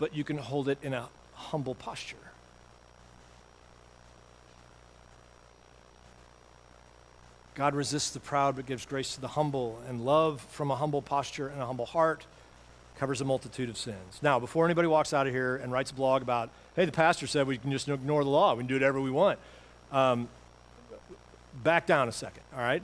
but 0.00 0.16
you 0.16 0.24
can 0.24 0.38
hold 0.38 0.66
it 0.66 0.78
in 0.82 0.94
a 0.94 1.06
humble 1.34 1.74
posture. 1.74 2.16
God 7.54 7.74
resists 7.74 8.10
the 8.10 8.20
proud 8.20 8.56
but 8.56 8.64
gives 8.64 8.86
grace 8.86 9.14
to 9.16 9.20
the 9.20 9.28
humble, 9.28 9.78
and 9.86 10.02
love 10.02 10.40
from 10.40 10.70
a 10.70 10.76
humble 10.76 11.02
posture 11.02 11.48
and 11.48 11.60
a 11.60 11.66
humble 11.66 11.84
heart 11.84 12.24
covers 12.98 13.20
a 13.20 13.26
multitude 13.26 13.68
of 13.68 13.76
sins. 13.76 14.20
Now, 14.22 14.40
before 14.40 14.64
anybody 14.64 14.88
walks 14.88 15.12
out 15.12 15.26
of 15.26 15.34
here 15.34 15.56
and 15.56 15.70
writes 15.70 15.90
a 15.90 15.94
blog 15.94 16.22
about, 16.22 16.48
hey, 16.76 16.86
the 16.86 16.92
pastor 16.92 17.26
said 17.26 17.46
we 17.46 17.58
can 17.58 17.70
just 17.70 17.86
ignore 17.86 18.24
the 18.24 18.30
law, 18.30 18.54
we 18.54 18.60
can 18.60 18.68
do 18.68 18.74
whatever 18.76 19.02
we 19.02 19.10
want, 19.10 19.38
um, 19.92 20.28
back 21.62 21.86
down 21.86 22.08
a 22.08 22.12
second, 22.12 22.42
all 22.54 22.62
right? 22.62 22.82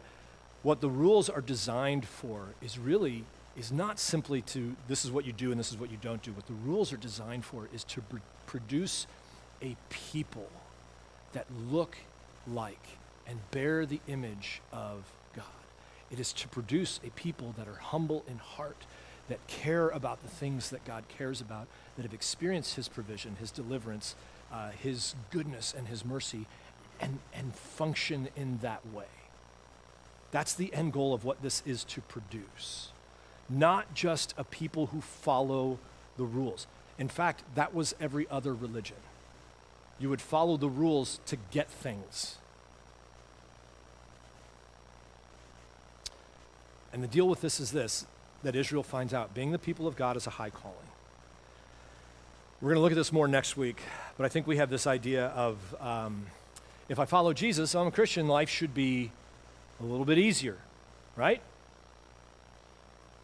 What 0.62 0.82
the 0.82 0.90
rules 0.90 1.30
are 1.30 1.40
designed 1.40 2.06
for 2.06 2.48
is 2.60 2.78
really 2.78 3.24
is 3.56 3.72
not 3.72 3.98
simply 3.98 4.42
to 4.42 4.76
this 4.88 5.04
is 5.04 5.10
what 5.10 5.24
you 5.24 5.32
do 5.32 5.50
and 5.50 5.58
this 5.58 5.70
is 5.70 5.78
what 5.78 5.90
you 5.90 5.98
don't 6.00 6.22
do. 6.22 6.32
What 6.32 6.46
the 6.46 6.52
rules 6.52 6.92
are 6.92 6.98
designed 6.98 7.44
for 7.44 7.68
is 7.72 7.84
to 7.84 8.02
pr- 8.02 8.16
produce 8.46 9.06
a 9.62 9.76
people 9.88 10.48
that 11.32 11.46
look 11.70 11.96
like 12.46 12.98
and 13.26 13.38
bear 13.50 13.86
the 13.86 14.00
image 14.06 14.60
of 14.72 15.04
God. 15.34 15.44
It 16.10 16.20
is 16.20 16.32
to 16.34 16.48
produce 16.48 17.00
a 17.04 17.10
people 17.10 17.54
that 17.58 17.66
are 17.66 17.74
humble 17.74 18.24
in 18.28 18.38
heart, 18.38 18.86
that 19.28 19.44
care 19.48 19.88
about 19.88 20.22
the 20.22 20.28
things 20.28 20.70
that 20.70 20.84
God 20.84 21.04
cares 21.08 21.40
about, 21.40 21.66
that 21.96 22.02
have 22.02 22.14
experienced 22.14 22.76
His 22.76 22.88
provision, 22.88 23.36
His 23.40 23.50
deliverance, 23.50 24.14
uh, 24.52 24.70
His 24.70 25.14
goodness, 25.30 25.74
and 25.76 25.88
His 25.88 26.04
mercy, 26.04 26.46
and, 27.00 27.18
and 27.34 27.54
function 27.54 28.28
in 28.36 28.58
that 28.58 28.86
way. 28.92 29.04
That's 30.30 30.54
the 30.54 30.72
end 30.72 30.92
goal 30.92 31.12
of 31.12 31.24
what 31.24 31.42
this 31.42 31.62
is 31.66 31.82
to 31.84 32.00
produce. 32.02 32.92
Not 33.48 33.94
just 33.94 34.34
a 34.36 34.44
people 34.44 34.86
who 34.86 35.00
follow 35.00 35.78
the 36.16 36.24
rules. 36.24 36.66
In 36.98 37.08
fact, 37.08 37.42
that 37.54 37.74
was 37.74 37.94
every 38.00 38.26
other 38.30 38.54
religion. 38.54 38.96
You 39.98 40.10
would 40.10 40.20
follow 40.20 40.56
the 40.56 40.68
rules 40.68 41.20
to 41.26 41.36
get 41.50 41.70
things. 41.70 42.36
And 46.92 47.02
the 47.02 47.08
deal 47.08 47.28
with 47.28 47.40
this 47.40 47.60
is 47.60 47.72
this 47.72 48.06
that 48.42 48.54
Israel 48.54 48.82
finds 48.82 49.12
out 49.12 49.34
being 49.34 49.50
the 49.50 49.58
people 49.58 49.86
of 49.86 49.96
God 49.96 50.16
is 50.16 50.26
a 50.26 50.30
high 50.30 50.50
calling. 50.50 50.76
We're 52.60 52.70
going 52.70 52.76
to 52.76 52.80
look 52.80 52.92
at 52.92 52.96
this 52.96 53.12
more 53.12 53.28
next 53.28 53.56
week, 53.56 53.80
but 54.16 54.24
I 54.24 54.28
think 54.28 54.46
we 54.46 54.56
have 54.58 54.70
this 54.70 54.86
idea 54.86 55.26
of 55.28 55.58
um, 55.80 56.26
if 56.88 56.98
I 56.98 57.04
follow 57.04 57.32
Jesus, 57.32 57.74
I'm 57.74 57.88
a 57.88 57.90
Christian, 57.90 58.28
life 58.28 58.48
should 58.48 58.72
be 58.72 59.10
a 59.80 59.84
little 59.84 60.04
bit 60.04 60.16
easier, 60.18 60.56
right? 61.16 61.42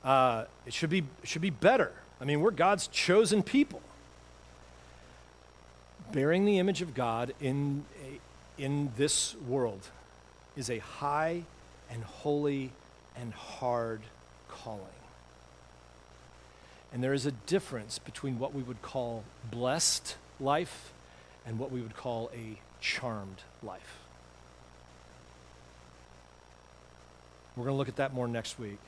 Uh, 0.05 0.44
it 0.66 0.72
should 0.72 0.90
be, 0.90 1.05
should 1.24 1.42
be 1.42 1.50
better. 1.50 1.92
I 2.20 2.24
mean, 2.24 2.40
we're 2.40 2.50
God's 2.50 2.86
chosen 2.88 3.42
people. 3.42 3.80
Bearing 6.12 6.44
the 6.44 6.59
image 6.59 6.82
of 6.82 6.94
God 6.94 7.34
in, 7.40 7.84
in 8.59 8.92
this 8.96 9.34
world 9.48 9.88
is 10.57 10.70
a 10.70 10.78
high 10.78 11.44
and 11.90 12.03
holy 12.05 12.72
and 13.16 13.32
hard 13.32 14.03
calling. 14.48 14.80
And 16.92 17.03
there 17.03 17.14
is 17.14 17.24
a 17.24 17.32
difference 17.32 17.98
between 17.98 18.38
what 18.38 18.55
we 18.55 18.62
would 18.62 18.82
call 18.82 19.24
blessed 19.50 20.16
life 20.38 20.92
and 21.46 21.59
what 21.59 21.72
we 21.72 21.80
would 21.80 21.96
call 21.96 22.30
a 22.34 22.59
charmed 22.80 23.42
life. 23.62 23.98
We're 27.57 27.64
going 27.64 27.74
to 27.74 27.78
look 27.78 27.88
at 27.88 27.96
that 27.96 28.12
more 28.14 28.28
next 28.28 28.59
week. 28.59 28.78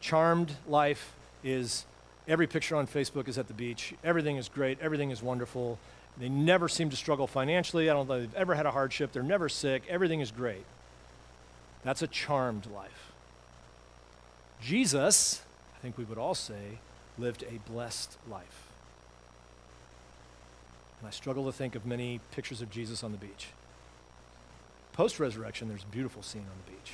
Charmed 0.00 0.56
life 0.66 1.14
is 1.44 1.84
every 2.26 2.46
picture 2.46 2.76
on 2.76 2.86
Facebook 2.86 3.28
is 3.28 3.38
at 3.38 3.48
the 3.48 3.54
beach. 3.54 3.94
Everything 4.02 4.36
is 4.36 4.48
great. 4.48 4.78
Everything 4.80 5.10
is 5.10 5.22
wonderful. 5.22 5.78
They 6.18 6.28
never 6.28 6.68
seem 6.68 6.90
to 6.90 6.96
struggle 6.96 7.26
financially. 7.26 7.88
I 7.88 7.92
don't 7.92 8.06
think 8.06 8.32
they've 8.32 8.40
ever 8.40 8.54
had 8.54 8.66
a 8.66 8.70
hardship. 8.70 9.12
They're 9.12 9.22
never 9.22 9.48
sick. 9.48 9.82
Everything 9.88 10.20
is 10.20 10.30
great. 10.30 10.64
That's 11.82 12.02
a 12.02 12.06
charmed 12.06 12.66
life. 12.74 13.12
Jesus, 14.60 15.42
I 15.76 15.78
think 15.80 15.96
we 15.96 16.04
would 16.04 16.18
all 16.18 16.34
say, 16.34 16.78
lived 17.18 17.44
a 17.44 17.70
blessed 17.70 18.18
life. 18.28 18.68
And 20.98 21.08
I 21.08 21.10
struggle 21.10 21.46
to 21.46 21.52
think 21.52 21.74
of 21.74 21.86
many 21.86 22.20
pictures 22.32 22.60
of 22.60 22.70
Jesus 22.70 23.02
on 23.02 23.12
the 23.12 23.18
beach. 23.18 23.48
Post 24.92 25.18
resurrection, 25.18 25.68
there's 25.68 25.84
a 25.84 25.86
beautiful 25.86 26.22
scene 26.22 26.42
on 26.42 26.58
the 26.66 26.72
beach. 26.72 26.92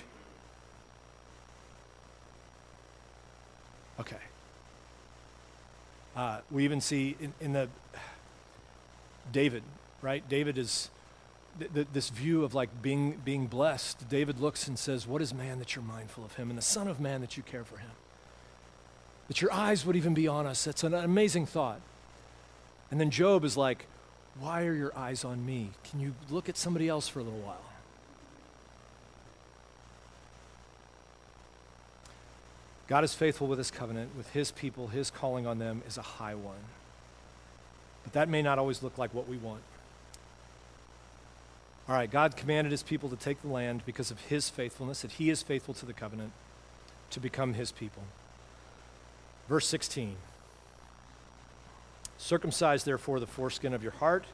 Okay. 3.98 4.16
Uh, 6.14 6.40
we 6.50 6.64
even 6.64 6.80
see 6.80 7.16
in, 7.20 7.32
in, 7.40 7.52
the 7.52 7.68
David, 9.32 9.62
right? 10.00 10.26
David 10.28 10.56
is 10.56 10.90
th- 11.58 11.72
th- 11.74 11.86
this 11.92 12.08
view 12.08 12.44
of 12.44 12.54
like 12.54 12.82
being 12.82 13.20
being 13.24 13.46
blessed. 13.46 14.08
David 14.08 14.40
looks 14.40 14.66
and 14.66 14.78
says, 14.78 15.06
"What 15.06 15.20
is 15.20 15.34
man 15.34 15.58
that 15.58 15.74
you're 15.74 15.84
mindful 15.84 16.24
of 16.24 16.34
him, 16.36 16.48
and 16.48 16.58
the 16.58 16.62
Son 16.62 16.88
of 16.88 17.00
Man 17.00 17.20
that 17.20 17.36
you 17.36 17.42
care 17.42 17.64
for 17.64 17.76
him? 17.78 17.90
That 19.28 19.42
your 19.42 19.52
eyes 19.52 19.84
would 19.84 19.96
even 19.96 20.14
be 20.14 20.26
on 20.26 20.46
us. 20.46 20.64
That's 20.64 20.84
an 20.84 20.94
amazing 20.94 21.46
thought." 21.46 21.80
And 22.90 23.00
then 23.00 23.10
Job 23.10 23.44
is 23.44 23.56
like, 23.56 23.86
"Why 24.38 24.64
are 24.64 24.74
your 24.74 24.96
eyes 24.96 25.22
on 25.24 25.44
me? 25.44 25.72
Can 25.90 26.00
you 26.00 26.14
look 26.30 26.48
at 26.48 26.56
somebody 26.56 26.88
else 26.88 27.08
for 27.08 27.20
a 27.20 27.22
little 27.22 27.40
while?" 27.40 27.60
God 32.88 33.02
is 33.02 33.14
faithful 33.14 33.48
with 33.48 33.58
his 33.58 33.70
covenant, 33.70 34.16
with 34.16 34.30
his 34.30 34.52
people, 34.52 34.88
his 34.88 35.10
calling 35.10 35.46
on 35.46 35.58
them 35.58 35.82
is 35.86 35.98
a 35.98 36.02
high 36.02 36.34
one. 36.34 36.56
But 38.04 38.12
that 38.12 38.28
may 38.28 38.42
not 38.42 38.58
always 38.58 38.82
look 38.82 38.96
like 38.96 39.12
what 39.12 39.28
we 39.28 39.36
want. 39.36 39.62
All 41.88 41.94
right, 41.94 42.10
God 42.10 42.36
commanded 42.36 42.70
his 42.70 42.82
people 42.82 43.08
to 43.08 43.16
take 43.16 43.42
the 43.42 43.48
land 43.48 43.82
because 43.86 44.10
of 44.10 44.20
his 44.22 44.48
faithfulness, 44.48 45.02
that 45.02 45.12
he 45.12 45.30
is 45.30 45.42
faithful 45.42 45.74
to 45.74 45.86
the 45.86 45.92
covenant, 45.92 46.32
to 47.10 47.20
become 47.20 47.54
his 47.54 47.72
people. 47.72 48.02
Verse 49.48 49.66
16 49.66 50.16
Circumcise, 52.18 52.84
therefore, 52.84 53.20
the 53.20 53.26
foreskin 53.26 53.74
of 53.74 53.82
your 53.82 53.92
heart. 53.92 54.24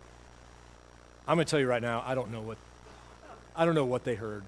I'm 1.26 1.36
going 1.36 1.46
to 1.46 1.50
tell 1.50 1.60
you 1.60 1.66
right 1.66 1.82
now, 1.82 2.02
I 2.06 2.14
don't 2.14 2.30
know 2.30 2.40
what, 2.40 2.58
I 3.56 3.64
don't 3.64 3.74
know 3.74 3.84
what 3.84 4.04
they 4.04 4.14
heard 4.14 4.44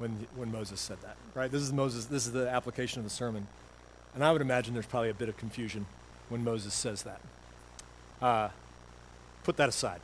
when, 0.00 0.26
when 0.34 0.50
Moses 0.50 0.80
said 0.80 0.96
that, 1.02 1.16
right? 1.34 1.52
This 1.52 1.60
is 1.62 1.72
Moses, 1.72 2.06
this 2.06 2.26
is 2.26 2.32
the 2.32 2.48
application 2.48 3.00
of 3.00 3.04
the 3.04 3.10
sermon. 3.10 3.46
And 4.14 4.24
I 4.24 4.32
would 4.32 4.40
imagine 4.40 4.72
there's 4.72 4.86
probably 4.86 5.10
a 5.10 5.14
bit 5.14 5.28
of 5.28 5.36
confusion 5.36 5.86
when 6.30 6.42
Moses 6.42 6.72
says 6.72 7.02
that. 7.02 7.20
Uh, 8.20 8.48
put 9.44 9.56
that 9.58 9.68
aside. 9.68 10.00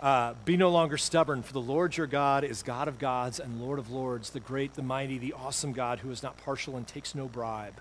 Uh, 0.00 0.34
be 0.44 0.56
no 0.56 0.68
longer 0.70 0.98
stubborn, 0.98 1.42
for 1.42 1.54
the 1.54 1.60
Lord 1.60 1.96
your 1.96 2.06
God 2.06 2.44
is 2.44 2.62
God 2.62 2.86
of 2.86 2.98
gods 2.98 3.40
and 3.40 3.62
Lord 3.62 3.78
of 3.78 3.90
lords, 3.90 4.30
the 4.30 4.40
great, 4.40 4.74
the 4.74 4.82
mighty, 4.82 5.16
the 5.16 5.32
awesome 5.32 5.72
God 5.72 6.00
who 6.00 6.10
is 6.10 6.22
not 6.22 6.36
partial 6.36 6.76
and 6.76 6.86
takes 6.86 7.14
no 7.14 7.26
bribe. 7.26 7.74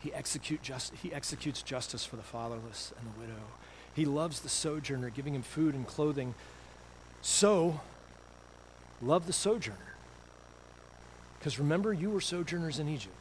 He, 0.00 0.12
execute 0.14 0.62
just, 0.62 0.94
he 0.94 1.12
executes 1.12 1.60
justice 1.60 2.06
for 2.06 2.16
the 2.16 2.22
fatherless 2.22 2.94
and 2.98 3.12
the 3.12 3.20
widow. 3.20 3.42
He 3.94 4.06
loves 4.06 4.40
the 4.40 4.48
sojourner, 4.48 5.10
giving 5.10 5.34
him 5.34 5.42
food 5.42 5.74
and 5.74 5.86
clothing. 5.86 6.34
So, 7.20 7.80
love 9.02 9.26
the 9.26 9.32
sojourner 9.32 9.87
because 11.38 11.58
remember, 11.58 11.92
you 11.92 12.10
were 12.10 12.20
sojourners 12.20 12.78
in 12.78 12.88
Egypt. 12.88 13.14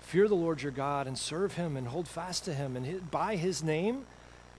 Fear 0.00 0.28
the 0.28 0.34
Lord 0.34 0.62
your 0.62 0.72
God 0.72 1.06
and 1.06 1.18
serve 1.18 1.54
him 1.54 1.76
and 1.76 1.88
hold 1.88 2.06
fast 2.06 2.44
to 2.44 2.54
him. 2.54 2.76
And 2.76 3.10
by 3.10 3.36
his 3.36 3.62
name, 3.62 4.06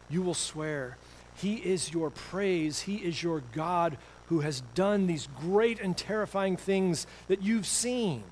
you 0.09 0.21
will 0.21 0.33
swear. 0.33 0.97
He 1.35 1.55
is 1.55 1.91
your 1.93 2.09
praise. 2.09 2.81
He 2.81 2.97
is 2.97 3.21
your 3.23 3.41
God 3.53 3.97
who 4.27 4.41
has 4.41 4.61
done 4.73 5.07
these 5.07 5.27
great 5.39 5.79
and 5.79 5.95
terrifying 5.95 6.57
things 6.57 7.07
that 7.27 7.41
you've 7.41 7.67
seen. 7.67 8.23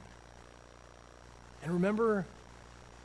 And 1.63 1.73
remember, 1.73 2.25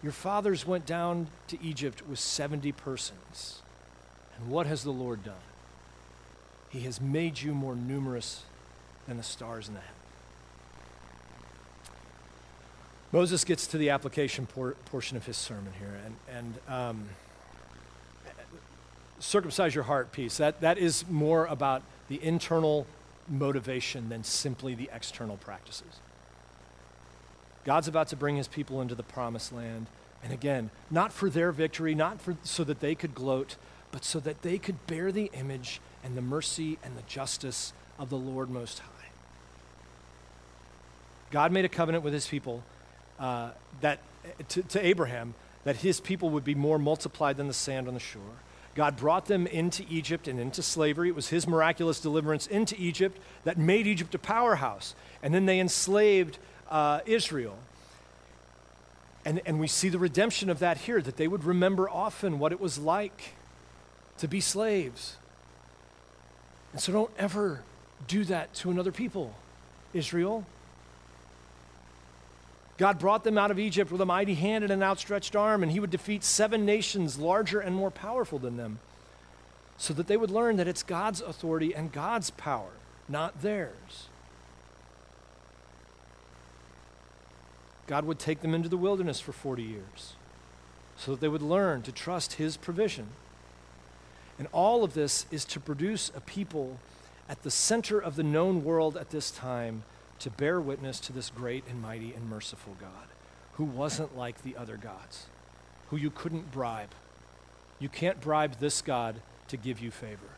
Your 0.03 0.13
fathers 0.13 0.67
went 0.67 0.87
down 0.87 1.29
to 1.49 1.63
Egypt 1.63 2.07
with 2.09 2.19
70 2.19 2.73
persons. 2.73 3.63
And 4.37 4.49
what 4.49 4.67
has 4.67 4.85
the 4.85 4.93
Lord 4.93 5.25
done? 5.25 5.35
He 6.69 6.81
has 6.81 7.01
made 7.01 7.41
you 7.41 7.53
more 7.53 7.75
numerous 7.75 8.45
than 9.07 9.17
the 9.17 9.23
stars 9.23 9.69
in 9.69 9.75
the 9.75 9.81
heaven. 9.81 9.98
Moses 13.13 13.45
gets 13.45 13.67
to 13.69 13.79
the 13.79 13.91
application 13.91 14.47
por- 14.47 14.77
portion 14.87 15.17
of 15.17 15.25
his 15.25 15.37
sermon 15.37 15.73
here, 15.79 15.99
and, 16.05 16.17
and 16.37 16.55
um, 16.69 17.09
circumcise 19.19 19.75
your 19.75 19.85
heart 19.85 20.13
piece. 20.13 20.37
That, 20.37 20.61
that 20.61 20.79
is 20.79 21.09
more 21.09 21.47
about 21.47 21.83
the 22.09 22.23
internal 22.23 22.87
motivation 23.29 24.09
than 24.09 24.25
simply 24.25 24.75
the 24.75 24.91
external 24.93 25.37
practices. 25.37 26.01
God's 27.65 27.89
about 27.89 28.09
to 28.09 28.17
bring 28.17 28.37
his 28.37 28.49
people 28.49 28.81
into 28.81 28.95
the 28.95 29.03
promised 29.03 29.53
land. 29.53 29.87
And 30.23 30.33
again, 30.33 30.71
not 30.91 31.13
for 31.13 31.31
their 31.31 31.53
victory, 31.53 31.95
not 31.95 32.21
for, 32.21 32.37
so 32.43 32.65
that 32.65 32.81
they 32.81 32.95
could 32.95 33.15
gloat, 33.15 33.57
but 33.93 34.05
so 34.05 34.21
that 34.21 34.43
they 34.43 34.59
could 34.59 34.87
bear 34.87 35.13
the 35.13 35.31
image 35.33 35.81
and 36.03 36.17
the 36.17 36.23
mercy 36.23 36.79
and 36.83 36.97
the 36.97 37.03
justice 37.03 37.73
of 37.99 38.11
the 38.11 38.17
Lord 38.17 38.51
Most 38.51 38.81
High. 38.81 38.89
God 41.31 41.53
made 41.53 41.65
a 41.65 41.69
covenant 41.69 42.05
with 42.05 42.15
his 42.15 42.27
people 42.27 42.63
uh, 43.19 43.51
that, 43.81 44.01
to, 44.49 44.63
to 44.63 44.85
Abraham 44.85 45.35
that 45.65 45.77
his 45.77 46.01
people 46.01 46.31
would 46.31 46.45
be 46.45 46.55
more 46.55 46.79
multiplied 46.79 47.37
than 47.37 47.47
the 47.47 47.53
sand 47.53 47.89
on 47.89 47.95
the 47.95 48.01
shore. 48.01 48.23
God 48.75 48.97
brought 48.97 49.27
them 49.27 49.47
into 49.47 49.85
Egypt 49.91 50.29
and 50.29 50.39
into 50.39 50.63
slavery. 50.63 51.09
It 51.09 51.15
was 51.15 51.29
his 51.29 51.49
miraculous 51.49 52.01
deliverance 52.01 52.47
into 52.47 52.77
Egypt 52.79 53.19
that 53.45 53.59
made 53.59 53.87
Egypt 53.87 54.15
a 54.15 54.19
powerhouse. 54.19 54.95
And 55.23 55.35
then 55.35 55.47
they 55.47 55.59
enslaved 55.59 56.39
uh, 56.71 57.01
Israel. 57.05 57.59
And, 59.25 59.43
and 59.45 59.59
we 59.59 59.67
see 59.67 59.89
the 59.89 59.99
redemption 59.99 60.49
of 60.49 60.61
that 60.61 60.79
here, 60.79 61.03
that 61.03 61.17
they 61.17 61.27
would 61.27 61.45
remember 61.45 61.91
often 61.91 62.39
what 62.39 62.53
it 62.53 62.61
was 62.61 62.79
like 62.79 63.35
to 64.19 64.29
be 64.29 64.41
slaves. 64.41 65.17
And 66.73 66.81
so 66.81 66.93
don't 66.93 67.11
ever 67.19 67.63
do 68.07 68.25
that 68.25 68.55
to 68.55 68.71
another 68.71 68.93
people, 68.93 69.35
Israel. 69.93 70.47
God 72.79 72.99
brought 72.99 73.25
them 73.25 73.37
out 73.37 73.51
of 73.51 73.59
Egypt 73.59 73.91
with 73.91 74.01
a 74.01 74.07
mighty 74.07 74.35
hand 74.35 74.65
and 74.65 74.73
an 74.73 74.83
outstretched 74.83 75.35
arm, 75.37 75.63
and 75.63 75.73
he 75.73 75.81
would 75.81 75.91
defeat 75.91 76.25
seven 76.25 76.65
nations 76.65 77.19
larger 77.19 77.61
and 77.61 77.75
more 77.75 77.91
powerful 77.91 78.39
than 78.39 78.57
them, 78.57 78.79
so 79.77 79.93
that 79.95 80.07
they 80.07 80.17
would 80.17 80.31
learn 80.31 80.57
that 80.57 80.69
it's 80.69 80.83
God's 80.83 81.21
authority 81.21 81.75
and 81.75 81.93
God's 81.93 82.31
power, 82.31 82.71
not 83.09 83.43
theirs. 83.43 84.09
God 87.89 88.05
would 88.05 88.19
take 88.19 88.43
them 88.43 88.55
into 88.55 88.69
the 88.69 88.77
wilderness 88.77 89.19
for 89.19 89.33
40 89.33 89.63
years 89.63 90.15
so 90.99 91.13
that 91.13 91.21
they 91.21 91.29
would 91.29 91.43
learn 91.43 91.81
to 91.83 91.93
trust 91.93 92.35
His 92.35 92.57
provision. 92.57 93.07
And 94.39 94.49
all 94.53 94.85
of 94.85 94.95
this 94.95 95.27
is 95.31 95.45
to 95.47 95.61
produce 95.61 96.11
a 96.15 96.21
people 96.21 96.79
at 97.29 97.43
the 97.43 97.51
center 97.51 97.99
of 97.99 98.17
the 98.17 98.23
known 98.23 98.65
world 98.65 98.97
at 98.97 99.11
this 99.11 99.31
time 99.31 99.85
to 100.21 100.31
bear 100.31 100.61
witness 100.61 101.01
to 101.01 101.13
this 101.13 101.31
great 101.31 101.65
and 101.69 101.81
mighty 101.81 102.13
and 102.13 102.29
merciful 102.29 102.77
God 102.81 103.09
who 103.53 103.65
wasn't 103.65 104.17
like 104.17 104.43
the 104.43 104.57
other 104.57 104.77
gods, 104.77 105.27
who 105.91 105.97
you 105.97 106.11
couldn't 106.11 106.53
bribe. 106.53 106.91
You 107.81 107.89
can't 107.89 108.21
bribe 108.21 108.59
this 108.59 108.83
God 108.83 109.17
to 109.49 109.57
give 109.57 109.81
you 109.81 109.91
favor. 109.91 110.31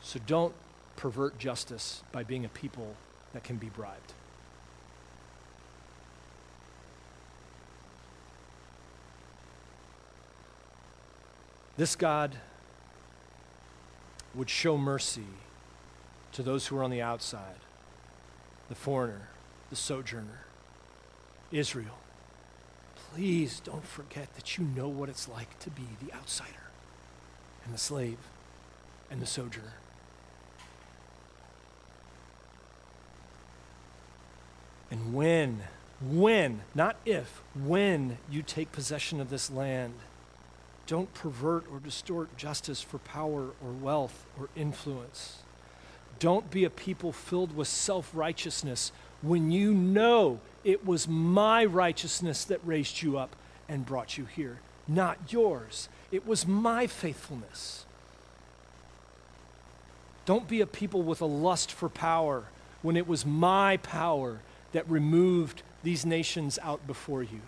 So 0.00 0.20
don't 0.26 0.54
pervert 0.96 1.38
justice 1.38 2.02
by 2.12 2.22
being 2.22 2.44
a 2.44 2.48
people 2.48 2.94
that 3.32 3.42
can 3.42 3.56
be 3.56 3.68
bribed. 3.68 4.12
This 11.76 11.96
God 11.96 12.36
would 14.34 14.48
show 14.48 14.78
mercy 14.78 15.26
to 16.32 16.42
those 16.42 16.66
who 16.68 16.78
are 16.78 16.84
on 16.84 16.90
the 16.90 17.02
outside 17.02 17.56
the 18.68 18.74
foreigner, 18.74 19.28
the 19.70 19.76
sojourner, 19.76 20.44
Israel. 21.50 21.98
Please 22.94 23.60
don't 23.60 23.86
forget 23.86 24.34
that 24.34 24.58
you 24.58 24.64
know 24.64 24.88
what 24.88 25.08
it's 25.08 25.28
like 25.28 25.58
to 25.60 25.70
be 25.70 25.84
the 26.04 26.12
outsider 26.14 26.70
and 27.64 27.72
the 27.72 27.78
slave 27.78 28.18
and 29.10 29.20
the 29.20 29.26
sojourner. 29.26 29.74
And 34.90 35.14
when, 35.14 35.62
when, 36.00 36.62
not 36.74 36.96
if, 37.04 37.42
when 37.54 38.18
you 38.30 38.42
take 38.42 38.70
possession 38.72 39.20
of 39.20 39.30
this 39.30 39.50
land, 39.50 39.94
don't 40.86 41.12
pervert 41.14 41.64
or 41.72 41.80
distort 41.80 42.36
justice 42.36 42.80
for 42.80 42.98
power 42.98 43.50
or 43.62 43.72
wealth 43.80 44.26
or 44.38 44.48
influence. 44.54 45.38
Don't 46.18 46.50
be 46.50 46.64
a 46.64 46.70
people 46.70 47.12
filled 47.12 47.56
with 47.56 47.68
self 47.68 48.10
righteousness 48.14 48.92
when 49.22 49.50
you 49.50 49.74
know 49.74 50.40
it 50.64 50.84
was 50.84 51.06
my 51.08 51.64
righteousness 51.64 52.44
that 52.44 52.60
raised 52.64 53.02
you 53.02 53.18
up 53.18 53.36
and 53.68 53.86
brought 53.86 54.16
you 54.16 54.24
here, 54.24 54.60
not 54.88 55.32
yours. 55.32 55.88
It 56.10 56.26
was 56.26 56.46
my 56.46 56.86
faithfulness. 56.86 57.84
Don't 60.24 60.48
be 60.48 60.60
a 60.60 60.66
people 60.66 61.02
with 61.02 61.20
a 61.20 61.26
lust 61.26 61.70
for 61.70 61.88
power 61.88 62.44
when 62.82 62.96
it 62.96 63.06
was 63.06 63.24
my 63.24 63.76
power 63.78 64.40
that 64.72 64.88
removed 64.90 65.62
these 65.82 66.04
nations 66.04 66.58
out 66.62 66.86
before 66.86 67.22
you. 67.22 67.40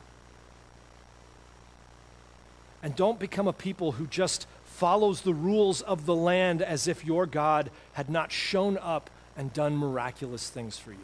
And 2.82 2.94
don't 2.94 3.18
become 3.18 3.48
a 3.48 3.52
people 3.52 3.92
who 3.92 4.06
just 4.06 4.46
follows 4.78 5.22
the 5.22 5.34
rules 5.34 5.82
of 5.82 6.06
the 6.06 6.14
land 6.14 6.62
as 6.62 6.86
if 6.86 7.04
your 7.04 7.26
God 7.26 7.68
had 7.94 8.08
not 8.08 8.30
shown 8.30 8.78
up 8.78 9.10
and 9.36 9.52
done 9.52 9.76
miraculous 9.76 10.48
things 10.50 10.78
for 10.78 10.92
you. 10.92 10.98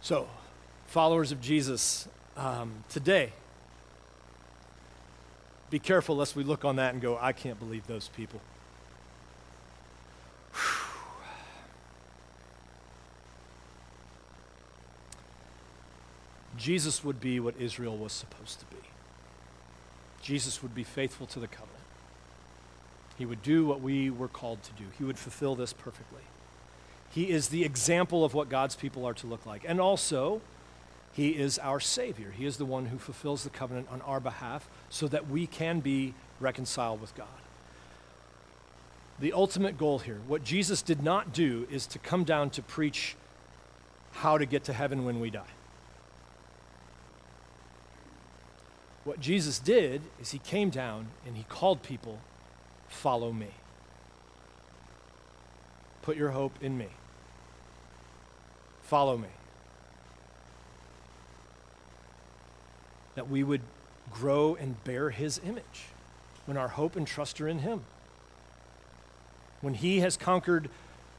So, 0.00 0.26
followers 0.88 1.30
of 1.30 1.40
Jesus, 1.40 2.08
um, 2.36 2.82
today, 2.88 3.32
be 5.70 5.78
careful 5.78 6.16
lest 6.16 6.34
we 6.34 6.42
look 6.42 6.64
on 6.64 6.74
that 6.74 6.92
and 6.92 7.00
go, 7.00 7.16
I 7.20 7.32
can't 7.32 7.60
believe 7.60 7.86
those 7.86 8.08
people. 8.08 8.40
Jesus 16.56 17.04
would 17.04 17.20
be 17.20 17.38
what 17.38 17.54
Israel 17.60 17.96
was 17.96 18.12
supposed 18.12 18.58
to 18.58 18.66
be. 18.66 18.78
Jesus 20.28 20.62
would 20.62 20.74
be 20.74 20.84
faithful 20.84 21.26
to 21.28 21.40
the 21.40 21.46
covenant. 21.46 21.72
He 23.16 23.24
would 23.24 23.42
do 23.42 23.64
what 23.64 23.80
we 23.80 24.10
were 24.10 24.28
called 24.28 24.62
to 24.62 24.72
do. 24.72 24.84
He 24.98 25.02
would 25.02 25.18
fulfill 25.18 25.54
this 25.54 25.72
perfectly. 25.72 26.20
He 27.08 27.30
is 27.30 27.48
the 27.48 27.64
example 27.64 28.26
of 28.26 28.34
what 28.34 28.50
God's 28.50 28.76
people 28.76 29.06
are 29.06 29.14
to 29.14 29.26
look 29.26 29.46
like. 29.46 29.64
And 29.66 29.80
also, 29.80 30.42
He 31.14 31.30
is 31.30 31.58
our 31.58 31.80
Savior. 31.80 32.30
He 32.30 32.44
is 32.44 32.58
the 32.58 32.66
one 32.66 32.84
who 32.84 32.98
fulfills 32.98 33.42
the 33.42 33.48
covenant 33.48 33.88
on 33.90 34.02
our 34.02 34.20
behalf 34.20 34.68
so 34.90 35.08
that 35.08 35.30
we 35.30 35.46
can 35.46 35.80
be 35.80 36.12
reconciled 36.40 37.00
with 37.00 37.14
God. 37.14 37.26
The 39.18 39.32
ultimate 39.32 39.78
goal 39.78 40.00
here, 40.00 40.20
what 40.26 40.44
Jesus 40.44 40.82
did 40.82 41.02
not 41.02 41.32
do, 41.32 41.66
is 41.70 41.86
to 41.86 41.98
come 41.98 42.24
down 42.24 42.50
to 42.50 42.60
preach 42.60 43.16
how 44.12 44.36
to 44.36 44.44
get 44.44 44.64
to 44.64 44.74
heaven 44.74 45.06
when 45.06 45.20
we 45.20 45.30
die. 45.30 45.54
What 49.08 49.20
Jesus 49.20 49.58
did 49.58 50.02
is 50.20 50.32
he 50.32 50.38
came 50.38 50.68
down 50.68 51.08
and 51.26 51.34
he 51.34 51.44
called 51.44 51.82
people, 51.82 52.18
Follow 52.88 53.32
me. 53.32 53.48
Put 56.02 56.18
your 56.18 56.28
hope 56.28 56.52
in 56.60 56.76
me. 56.76 56.88
Follow 58.82 59.16
me. 59.16 59.28
That 63.14 63.30
we 63.30 63.42
would 63.42 63.62
grow 64.10 64.54
and 64.56 64.84
bear 64.84 65.08
his 65.08 65.40
image 65.42 65.86
when 66.44 66.58
our 66.58 66.68
hope 66.68 66.94
and 66.94 67.06
trust 67.06 67.40
are 67.40 67.48
in 67.48 67.60
him. 67.60 67.84
When 69.62 69.72
he 69.72 70.00
has 70.00 70.18
conquered 70.18 70.68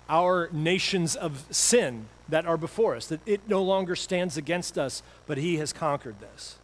our 0.08 0.48
nations 0.52 1.16
of 1.16 1.44
sin 1.50 2.06
that 2.28 2.46
are 2.46 2.56
before 2.56 2.96
us, 2.96 3.08
that 3.08 3.22
it 3.26 3.50
no 3.50 3.64
longer 3.64 3.96
stands 3.96 4.38
against 4.38 4.78
us, 4.78 5.02
but 5.26 5.40
he 5.40 5.58
has 5.58 5.74
conquered 5.74 6.20
this. 6.20 6.60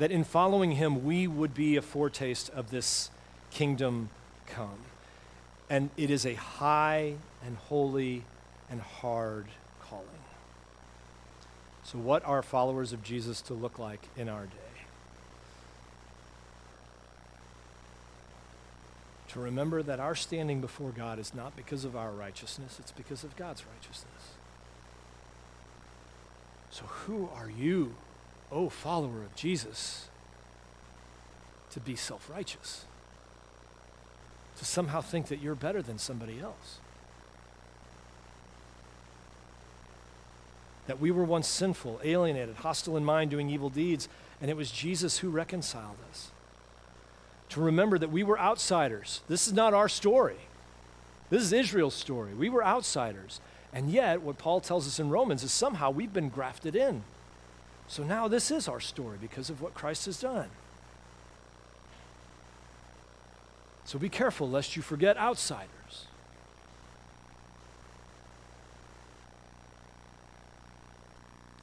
That 0.00 0.10
in 0.10 0.24
following 0.24 0.72
him, 0.72 1.04
we 1.04 1.26
would 1.26 1.52
be 1.52 1.76
a 1.76 1.82
foretaste 1.82 2.48
of 2.54 2.70
this 2.70 3.10
kingdom 3.50 4.08
come. 4.46 4.78
And 5.68 5.90
it 5.98 6.10
is 6.10 6.24
a 6.24 6.32
high 6.32 7.16
and 7.44 7.58
holy 7.58 8.24
and 8.70 8.80
hard 8.80 9.48
calling. 9.82 10.06
So, 11.82 11.98
what 11.98 12.24
are 12.24 12.42
followers 12.42 12.94
of 12.94 13.02
Jesus 13.02 13.42
to 13.42 13.54
look 13.54 13.78
like 13.78 14.08
in 14.16 14.30
our 14.30 14.46
day? 14.46 14.56
To 19.28 19.40
remember 19.40 19.82
that 19.82 20.00
our 20.00 20.14
standing 20.14 20.62
before 20.62 20.92
God 20.92 21.18
is 21.18 21.34
not 21.34 21.54
because 21.56 21.84
of 21.84 21.94
our 21.94 22.10
righteousness, 22.10 22.78
it's 22.80 22.92
because 22.92 23.22
of 23.22 23.36
God's 23.36 23.64
righteousness. 23.66 24.32
So, 26.70 26.84
who 26.86 27.28
are 27.34 27.50
you, 27.50 27.96
O 28.52 28.68
follower 28.68 29.22
of 29.22 29.34
Jesus, 29.34 30.08
to 31.70 31.80
be 31.80 31.96
self 31.96 32.28
righteous? 32.28 32.84
To 34.58 34.64
somehow 34.64 35.00
think 35.00 35.28
that 35.28 35.40
you're 35.40 35.54
better 35.54 35.80
than 35.80 35.98
somebody 35.98 36.40
else? 36.40 36.78
That 40.86 41.00
we 41.00 41.10
were 41.10 41.24
once 41.24 41.46
sinful, 41.46 42.00
alienated, 42.02 42.56
hostile 42.56 42.96
in 42.96 43.04
mind, 43.04 43.30
doing 43.30 43.48
evil 43.48 43.70
deeds, 43.70 44.08
and 44.40 44.50
it 44.50 44.56
was 44.56 44.70
Jesus 44.70 45.18
who 45.18 45.30
reconciled 45.30 45.96
us. 46.10 46.30
To 47.50 47.60
remember 47.60 47.98
that 47.98 48.10
we 48.10 48.22
were 48.22 48.38
outsiders. 48.38 49.22
This 49.28 49.46
is 49.46 49.52
not 49.52 49.74
our 49.74 49.88
story. 49.88 50.36
This 51.30 51.42
is 51.42 51.52
Israel's 51.52 51.94
story. 51.94 52.34
We 52.34 52.48
were 52.48 52.64
outsiders. 52.64 53.40
And 53.72 53.90
yet, 53.90 54.22
what 54.22 54.38
Paul 54.38 54.60
tells 54.60 54.86
us 54.86 54.98
in 54.98 55.10
Romans 55.10 55.44
is 55.44 55.52
somehow 55.52 55.90
we've 55.90 56.12
been 56.12 56.28
grafted 56.28 56.74
in. 56.74 57.04
So 57.90 58.04
now 58.04 58.28
this 58.28 58.52
is 58.52 58.68
our 58.68 58.78
story 58.78 59.18
because 59.20 59.50
of 59.50 59.60
what 59.60 59.74
Christ 59.74 60.06
has 60.06 60.20
done. 60.20 60.48
So 63.84 63.98
be 63.98 64.08
careful 64.08 64.48
lest 64.48 64.76
you 64.76 64.82
forget 64.82 65.16
outsiders. 65.16 66.06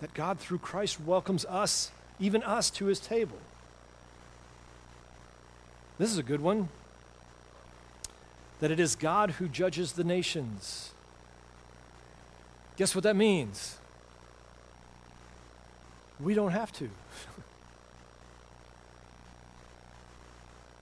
That 0.02 0.14
God, 0.14 0.38
through 0.38 0.58
Christ, 0.58 1.00
welcomes 1.00 1.46
us, 1.46 1.92
even 2.20 2.44
us, 2.44 2.70
to 2.72 2.88
his 2.88 3.00
table. 3.00 3.38
This 5.98 6.12
is 6.12 6.18
a 6.18 6.24
good 6.24 6.42
one. 6.42 6.68
That 8.60 8.70
it 8.70 8.82
is 8.82 8.98
God 8.98 9.32
who 9.32 9.48
judges 9.48 9.94
the 9.94 10.04
nations. 10.04 10.92
Guess 12.76 12.96
what 12.96 13.06
that 13.06 13.16
means? 13.16 13.78
We 16.20 16.34
don't 16.34 16.52
have 16.52 16.72
to. 16.74 16.90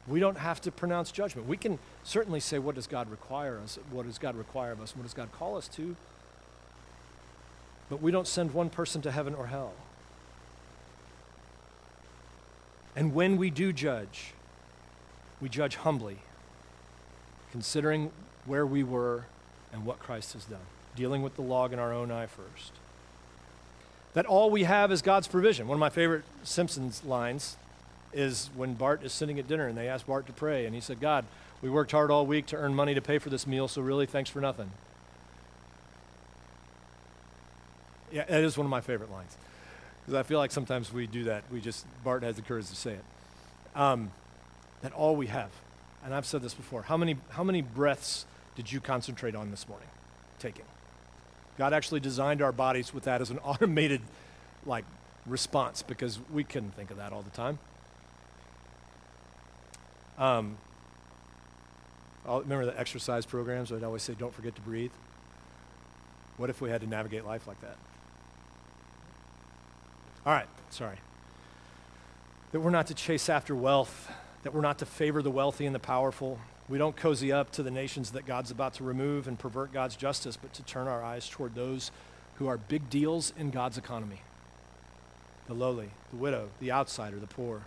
we 0.07 0.19
don't 0.19 0.37
have 0.37 0.61
to 0.61 0.71
pronounce 0.71 1.11
judgment. 1.11 1.47
We 1.47 1.57
can 1.57 1.79
certainly 2.03 2.39
say, 2.39 2.59
what 2.59 2.75
does 2.75 2.87
God 2.87 3.09
require 3.09 3.59
us? 3.59 3.77
What 3.91 4.05
does 4.05 4.17
God 4.17 4.35
require 4.35 4.71
of 4.71 4.81
us? 4.81 4.95
What 4.95 5.03
does 5.03 5.13
God 5.13 5.31
call 5.31 5.57
us 5.57 5.67
to? 5.69 5.95
But 7.89 8.01
we 8.01 8.11
don't 8.11 8.27
send 8.27 8.53
one 8.53 8.69
person 8.69 9.01
to 9.03 9.11
heaven 9.11 9.35
or 9.35 9.47
hell. 9.47 9.73
And 12.95 13.13
when 13.13 13.35
we 13.37 13.49
do 13.49 13.73
judge, 13.73 14.33
we 15.41 15.49
judge 15.49 15.75
humbly, 15.75 16.17
considering 17.51 18.11
where 18.45 18.65
we 18.65 18.83
were 18.83 19.25
and 19.73 19.85
what 19.85 19.99
Christ 19.99 20.33
has 20.33 20.45
done, 20.45 20.59
dealing 20.95 21.21
with 21.21 21.35
the 21.35 21.41
log 21.41 21.73
in 21.73 21.79
our 21.79 21.91
own 21.91 22.09
eye 22.11 22.27
first. 22.27 22.71
That 24.15 24.25
all 24.25 24.49
we 24.49 24.63
have 24.63 24.91
is 24.91 25.01
God's 25.01 25.27
provision. 25.27 25.67
One 25.67 25.75
of 25.75 25.79
my 25.79 25.89
favorite 25.89 26.23
Simpsons 26.43 27.03
lines 27.03 27.57
is 28.13 28.49
when 28.55 28.73
Bart 28.73 29.03
is 29.03 29.11
sitting 29.11 29.37
at 29.39 29.47
dinner 29.47 29.67
and 29.67 29.77
they 29.77 29.89
ask 29.89 30.07
Bart 30.07 30.25
to 30.27 30.33
pray, 30.33 30.65
and 30.65 30.73
he 30.73 30.79
said, 30.79 31.01
God, 31.01 31.25
we 31.61 31.69
worked 31.69 31.91
hard 31.91 32.09
all 32.09 32.25
week 32.25 32.45
to 32.47 32.55
earn 32.55 32.73
money 32.73 32.93
to 32.95 33.01
pay 33.01 33.19
for 33.19 33.29
this 33.29 33.45
meal, 33.45 33.67
so 33.67 33.81
really 33.81 34.05
thanks 34.05 34.29
for 34.29 34.39
nothing. 34.39 34.71
Yeah, 38.09 38.23
that 38.23 38.41
is 38.41 38.57
one 38.57 38.65
of 38.65 38.71
my 38.71 38.79
favorite 38.79 39.11
lines. 39.11 39.35
Because 40.01 40.13
I 40.13 40.23
feel 40.23 40.39
like 40.39 40.51
sometimes 40.51 40.93
we 40.93 41.07
do 41.07 41.25
that. 41.25 41.43
We 41.51 41.59
just, 41.59 41.85
Bart 42.03 42.23
has 42.23 42.37
the 42.37 42.41
courage 42.41 42.67
to 42.67 42.75
say 42.75 42.93
it. 42.93 43.03
Um, 43.75 44.11
that 44.81 44.93
all 44.93 45.17
we 45.17 45.27
have, 45.27 45.49
and 46.05 46.13
I've 46.13 46.25
said 46.25 46.41
this 46.41 46.53
before, 46.53 46.83
how 46.83 46.95
many, 46.95 47.17
how 47.29 47.43
many 47.43 47.61
breaths 47.61 48.25
did 48.55 48.71
you 48.71 48.79
concentrate 48.79 49.35
on 49.35 49.51
this 49.51 49.67
morning? 49.67 49.89
Taking. 50.39 50.63
God 51.57 51.73
actually 51.73 51.99
designed 51.99 52.41
our 52.41 52.51
bodies 52.51 52.93
with 52.93 53.03
that 53.05 53.21
as 53.21 53.29
an 53.31 53.39
automated, 53.43 54.01
like, 54.65 54.85
response 55.25 55.81
because 55.81 56.19
we 56.31 56.43
couldn't 56.43 56.75
think 56.75 56.91
of 56.91 56.97
that 56.97 57.13
all 57.13 57.21
the 57.21 57.31
time. 57.31 57.59
Um, 60.17 60.57
I'll 62.27 62.41
remember 62.41 62.65
the 62.65 62.79
exercise 62.79 63.25
programs. 63.25 63.71
I'd 63.71 63.83
always 63.83 64.01
say, 64.01 64.13
"Don't 64.17 64.33
forget 64.33 64.55
to 64.55 64.61
breathe." 64.61 64.91
What 66.37 66.49
if 66.49 66.61
we 66.61 66.69
had 66.69 66.81
to 66.81 66.87
navigate 66.87 67.25
life 67.25 67.47
like 67.47 67.59
that? 67.61 67.77
All 70.25 70.33
right, 70.33 70.47
sorry. 70.69 70.97
That 72.51 72.59
we're 72.59 72.71
not 72.71 72.87
to 72.87 72.93
chase 72.93 73.29
after 73.29 73.55
wealth, 73.55 74.11
that 74.43 74.53
we're 74.53 74.61
not 74.61 74.79
to 74.79 74.85
favor 74.85 75.21
the 75.21 75.31
wealthy 75.31 75.65
and 75.65 75.75
the 75.75 75.79
powerful. 75.79 76.39
We 76.67 76.77
don't 76.79 76.95
cozy 76.95 77.31
up 77.31 77.51
to 77.51 77.63
the 77.63 77.71
nations 77.71 78.11
that 78.11 78.25
God's 78.25 78.49
about 78.49 78.73
to 78.75 78.83
remove 78.83 79.27
and 79.27 79.37
pervert 79.37 79.71
God's 79.71 79.95
justice, 79.95 80.35
but 80.35 80.53
to 80.53 80.63
turn 80.63 80.87
our 80.87 81.03
eyes 81.03 81.29
toward 81.29 81.53
those 81.53 81.91
who 82.35 82.47
are 82.47 82.57
big 82.57 82.89
deals 82.89 83.33
in 83.37 83.51
God's 83.51 83.77
economy 83.77 84.21
the 85.47 85.53
lowly, 85.53 85.91
the 86.09 86.15
widow, 86.15 86.49
the 86.59 86.71
outsider, 86.71 87.19
the 87.19 87.27
poor. 87.27 87.61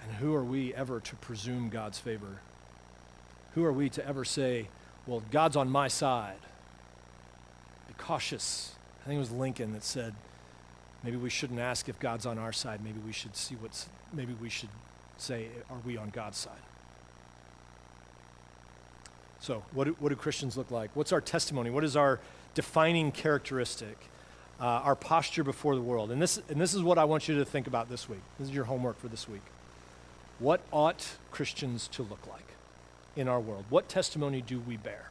And 0.00 0.12
who 0.12 0.32
are 0.34 0.44
we 0.44 0.72
ever 0.72 1.00
to 1.00 1.16
presume 1.16 1.68
God's 1.68 1.98
favor? 1.98 2.40
Who 3.54 3.64
are 3.64 3.72
we 3.72 3.88
to 3.90 4.06
ever 4.06 4.24
say, 4.24 4.68
well, 5.04 5.24
God's 5.32 5.56
on 5.56 5.68
my 5.68 5.88
side? 5.88 6.38
Be 7.88 7.94
cautious. 7.98 8.76
I 9.02 9.06
think 9.06 9.16
it 9.16 9.18
was 9.18 9.32
Lincoln 9.32 9.72
that 9.72 9.82
said, 9.82 10.14
maybe 11.02 11.16
we 11.16 11.28
shouldn't 11.28 11.58
ask 11.58 11.88
if 11.88 11.98
God's 11.98 12.24
on 12.24 12.38
our 12.38 12.52
side. 12.52 12.84
Maybe 12.84 13.00
we 13.04 13.12
should 13.12 13.34
see 13.34 13.56
what's, 13.56 13.88
maybe 14.12 14.34
we 14.34 14.48
should 14.48 14.70
say, 15.16 15.48
are 15.70 15.78
we 15.84 15.96
on 15.96 16.10
God's 16.10 16.38
side? 16.38 16.52
So, 19.40 19.62
what 19.72 19.84
do, 19.84 19.96
what 20.00 20.08
do 20.08 20.16
Christians 20.16 20.56
look 20.56 20.70
like? 20.70 20.90
What's 20.94 21.12
our 21.12 21.20
testimony? 21.20 21.70
What 21.70 21.84
is 21.84 21.96
our 21.96 22.20
defining 22.54 23.12
characteristic? 23.12 23.96
Uh, 24.58 24.64
our 24.64 24.96
posture 24.96 25.44
before 25.44 25.74
the 25.74 25.82
world. 25.82 26.10
And 26.10 26.20
this, 26.20 26.40
and 26.48 26.58
this 26.58 26.72
is 26.72 26.82
what 26.82 26.96
I 26.96 27.04
want 27.04 27.28
you 27.28 27.38
to 27.38 27.44
think 27.44 27.66
about 27.66 27.90
this 27.90 28.08
week. 28.08 28.22
This 28.38 28.48
is 28.48 28.54
your 28.54 28.64
homework 28.64 28.98
for 28.98 29.08
this 29.08 29.28
week. 29.28 29.42
What 30.38 30.62
ought 30.72 31.16
Christians 31.30 31.88
to 31.88 32.02
look 32.02 32.26
like 32.26 32.54
in 33.16 33.28
our 33.28 33.38
world? 33.38 33.66
What 33.68 33.88
testimony 33.88 34.40
do 34.40 34.58
we 34.58 34.78
bear? 34.78 35.10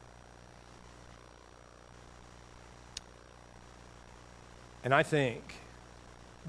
And 4.83 4.93
I 4.93 5.03
think 5.03 5.55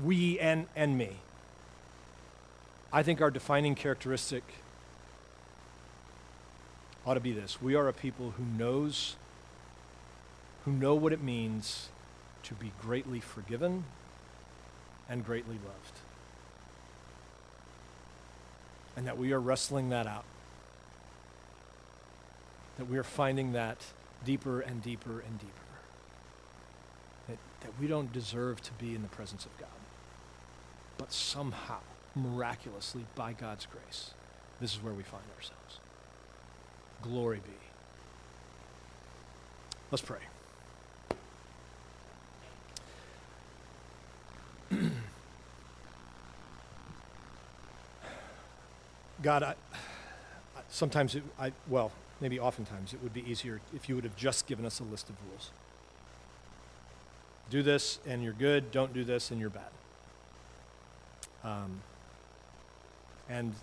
we 0.02 0.38
and, 0.38 0.66
and 0.74 0.96
me, 0.98 1.16
I 2.96 3.02
think 3.02 3.20
our 3.20 3.30
defining 3.30 3.74
characteristic 3.74 4.42
ought 7.04 7.12
to 7.12 7.20
be 7.20 7.32
this. 7.32 7.60
We 7.60 7.74
are 7.74 7.88
a 7.88 7.92
people 7.92 8.30
who 8.38 8.44
knows 8.44 9.16
who 10.64 10.72
know 10.72 10.94
what 10.94 11.12
it 11.12 11.22
means 11.22 11.90
to 12.44 12.54
be 12.54 12.72
greatly 12.80 13.20
forgiven 13.20 13.84
and 15.10 15.26
greatly 15.26 15.56
loved 15.62 16.00
and 18.96 19.06
that 19.06 19.18
we 19.18 19.30
are 19.34 19.40
wrestling 19.40 19.90
that 19.90 20.06
out. 20.06 20.24
That 22.78 22.88
we 22.88 22.96
are 22.96 23.04
finding 23.04 23.52
that 23.52 23.76
deeper 24.24 24.60
and 24.60 24.82
deeper 24.82 25.20
and 25.20 25.38
deeper. 25.38 25.52
That, 27.28 27.36
that 27.60 27.78
we 27.78 27.88
don't 27.88 28.10
deserve 28.10 28.62
to 28.62 28.72
be 28.72 28.94
in 28.94 29.02
the 29.02 29.08
presence 29.08 29.44
of 29.44 29.54
God. 29.58 29.68
But 30.96 31.12
somehow, 31.12 31.80
miraculously, 32.16 33.04
by 33.14 33.32
God's 33.34 33.66
grace, 33.66 34.14
this 34.60 34.74
is 34.74 34.82
where 34.82 34.94
we 34.94 35.02
find 35.02 35.22
ourselves. 35.36 35.78
Glory 37.02 37.40
be. 37.44 37.52
Let's 39.90 40.02
pray. 40.02 40.18
God, 49.22 49.42
I, 49.42 49.54
sometimes, 50.68 51.14
it, 51.14 51.22
I, 51.38 51.52
well, 51.68 51.92
maybe 52.20 52.40
oftentimes, 52.40 52.94
it 52.94 53.02
would 53.02 53.12
be 53.12 53.28
easier 53.30 53.60
if 53.74 53.88
you 53.88 53.94
would 53.94 54.04
have 54.04 54.16
just 54.16 54.46
given 54.46 54.64
us 54.64 54.80
a 54.80 54.84
list 54.84 55.10
of 55.10 55.16
rules. 55.28 55.50
Do 57.50 57.62
this 57.62 58.00
and 58.06 58.24
you're 58.24 58.32
good, 58.32 58.72
don't 58.72 58.92
do 58.92 59.04
this 59.04 59.30
and 59.30 59.38
you're 59.40 59.50
bad. 59.50 59.70
Um, 61.44 61.82
and 63.28 63.54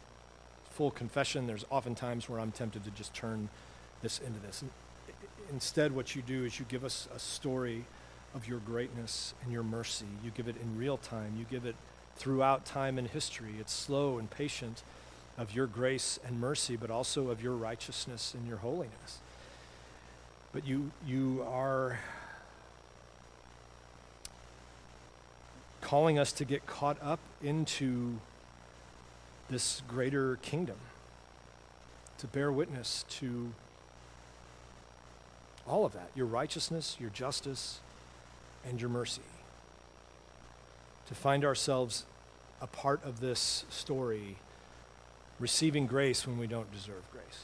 full 0.69 0.91
confession, 0.91 1.47
there's 1.47 1.65
often 1.71 1.95
times 1.95 2.27
where 2.27 2.39
I'm 2.39 2.51
tempted 2.51 2.83
to 2.83 2.91
just 2.91 3.13
turn 3.13 3.49
this 4.01 4.19
into 4.19 4.39
this. 4.39 4.63
Instead, 5.51 5.95
what 5.95 6.15
you 6.15 6.21
do 6.21 6.45
is 6.45 6.59
you 6.59 6.65
give 6.67 6.83
us 6.83 7.07
a 7.15 7.19
story 7.19 7.85
of 8.33 8.47
your 8.47 8.59
greatness 8.59 9.33
and 9.43 9.53
your 9.53 9.63
mercy. 9.63 10.07
You 10.23 10.31
give 10.31 10.47
it 10.47 10.55
in 10.61 10.77
real 10.77 10.97
time, 10.97 11.35
you 11.37 11.45
give 11.49 11.65
it 11.65 11.75
throughout 12.15 12.65
time 12.65 12.97
and 12.97 13.07
history. 13.07 13.53
It's 13.59 13.71
slow 13.71 14.17
and 14.17 14.29
patient 14.29 14.83
of 15.37 15.53
your 15.53 15.67
grace 15.67 16.19
and 16.25 16.39
mercy, 16.39 16.75
but 16.75 16.91
also 16.91 17.29
of 17.29 17.41
your 17.41 17.53
righteousness 17.53 18.33
and 18.33 18.47
your 18.47 18.57
holiness. 18.57 19.19
But 20.51 20.67
you, 20.67 20.91
you 21.05 21.45
are 21.49 21.99
calling 25.81 26.17
us 26.17 26.31
to 26.33 26.45
get 26.45 26.65
caught 26.65 26.97
up 27.01 27.19
into 27.43 28.19
this 29.53 29.83
greater 29.87 30.37
kingdom, 30.37 30.77
to 32.17 32.25
bear 32.25 32.51
witness 32.51 33.05
to 33.07 33.53
all 35.67 35.85
of 35.85 35.93
that 35.93 36.09
your 36.15 36.25
righteousness, 36.25 36.97
your 36.99 37.11
justice, 37.11 37.79
and 38.67 38.81
your 38.81 38.89
mercy. 38.89 39.21
To 41.05 41.13
find 41.13 41.45
ourselves 41.45 42.05
a 42.61 42.67
part 42.67 43.05
of 43.05 43.19
this 43.19 43.65
story, 43.69 44.37
receiving 45.39 45.85
grace 45.85 46.25
when 46.25 46.39
we 46.39 46.47
don't 46.47 46.71
deserve 46.71 47.03
grace. 47.11 47.43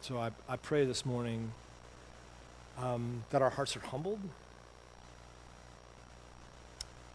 So 0.00 0.18
I, 0.18 0.32
I 0.48 0.56
pray 0.56 0.84
this 0.84 1.06
morning 1.06 1.52
um, 2.78 3.22
that 3.30 3.42
our 3.42 3.50
hearts 3.50 3.76
are 3.76 3.80
humbled, 3.80 4.18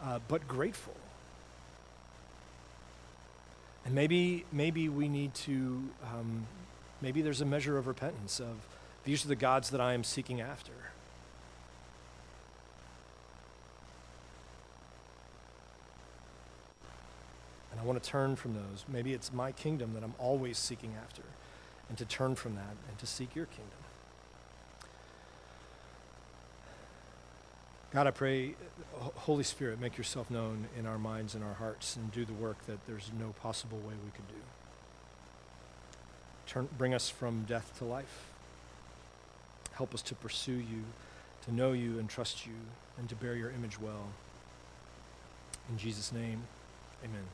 uh, 0.03 0.19
but 0.27 0.47
grateful. 0.47 0.95
And 3.85 3.95
maybe, 3.95 4.45
maybe 4.51 4.89
we 4.89 5.07
need 5.07 5.33
to, 5.35 5.89
um, 6.03 6.45
maybe 7.01 7.21
there's 7.21 7.41
a 7.41 7.45
measure 7.45 7.77
of 7.77 7.87
repentance 7.87 8.39
of 8.39 8.55
these 9.03 9.25
are 9.25 9.27
the 9.27 9.35
gods 9.35 9.71
that 9.71 9.81
I 9.81 9.93
am 9.93 10.03
seeking 10.03 10.41
after. 10.41 10.71
And 17.71 17.79
I 17.79 17.83
want 17.83 18.01
to 18.01 18.07
turn 18.07 18.35
from 18.35 18.53
those. 18.53 18.85
Maybe 18.87 19.13
it's 19.13 19.33
my 19.33 19.51
kingdom 19.51 19.93
that 19.95 20.03
I'm 20.03 20.13
always 20.19 20.57
seeking 20.57 20.93
after, 21.01 21.23
and 21.89 21.97
to 21.97 22.05
turn 22.05 22.35
from 22.35 22.55
that 22.55 22.75
and 22.87 22.97
to 22.99 23.07
seek 23.07 23.35
your 23.35 23.47
kingdom. 23.47 23.77
God, 27.93 28.07
I 28.07 28.11
pray, 28.11 28.55
uh, 28.95 29.09
Holy 29.15 29.43
Spirit, 29.43 29.81
make 29.81 29.97
yourself 29.97 30.31
known 30.31 30.67
in 30.79 30.85
our 30.85 30.97
minds 30.97 31.35
and 31.35 31.43
our 31.43 31.53
hearts 31.53 31.97
and 31.97 32.09
do 32.11 32.23
the 32.23 32.33
work 32.33 32.65
that 32.65 32.85
there's 32.87 33.11
no 33.19 33.33
possible 33.41 33.77
way 33.79 33.93
we 34.03 34.11
could 34.11 34.27
do. 34.29 34.41
Turn, 36.47 36.69
bring 36.77 36.93
us 36.93 37.09
from 37.09 37.43
death 37.43 37.77
to 37.79 37.85
life. 37.85 38.29
Help 39.73 39.93
us 39.93 40.01
to 40.03 40.15
pursue 40.15 40.53
you, 40.53 40.83
to 41.45 41.53
know 41.53 41.73
you 41.73 41.99
and 41.99 42.09
trust 42.09 42.45
you, 42.45 42.53
and 42.97 43.09
to 43.09 43.15
bear 43.15 43.35
your 43.35 43.51
image 43.51 43.79
well. 43.79 44.07
In 45.69 45.77
Jesus' 45.77 46.13
name, 46.13 46.43
amen. 47.03 47.25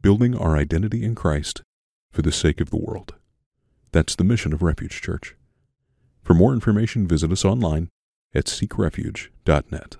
Building 0.00 0.36
our 0.36 0.56
identity 0.56 1.02
in 1.02 1.16
Christ 1.16 1.62
for 2.12 2.22
the 2.22 2.30
sake 2.30 2.60
of 2.60 2.70
the 2.70 2.76
world. 2.76 3.14
That's 3.90 4.14
the 4.14 4.24
mission 4.24 4.52
of 4.52 4.62
Refuge 4.62 5.00
Church. 5.00 5.34
For 6.28 6.34
more 6.34 6.52
information, 6.52 7.08
visit 7.08 7.32
us 7.32 7.42
online 7.42 7.88
at 8.34 8.44
seekrefuge.net. 8.44 9.96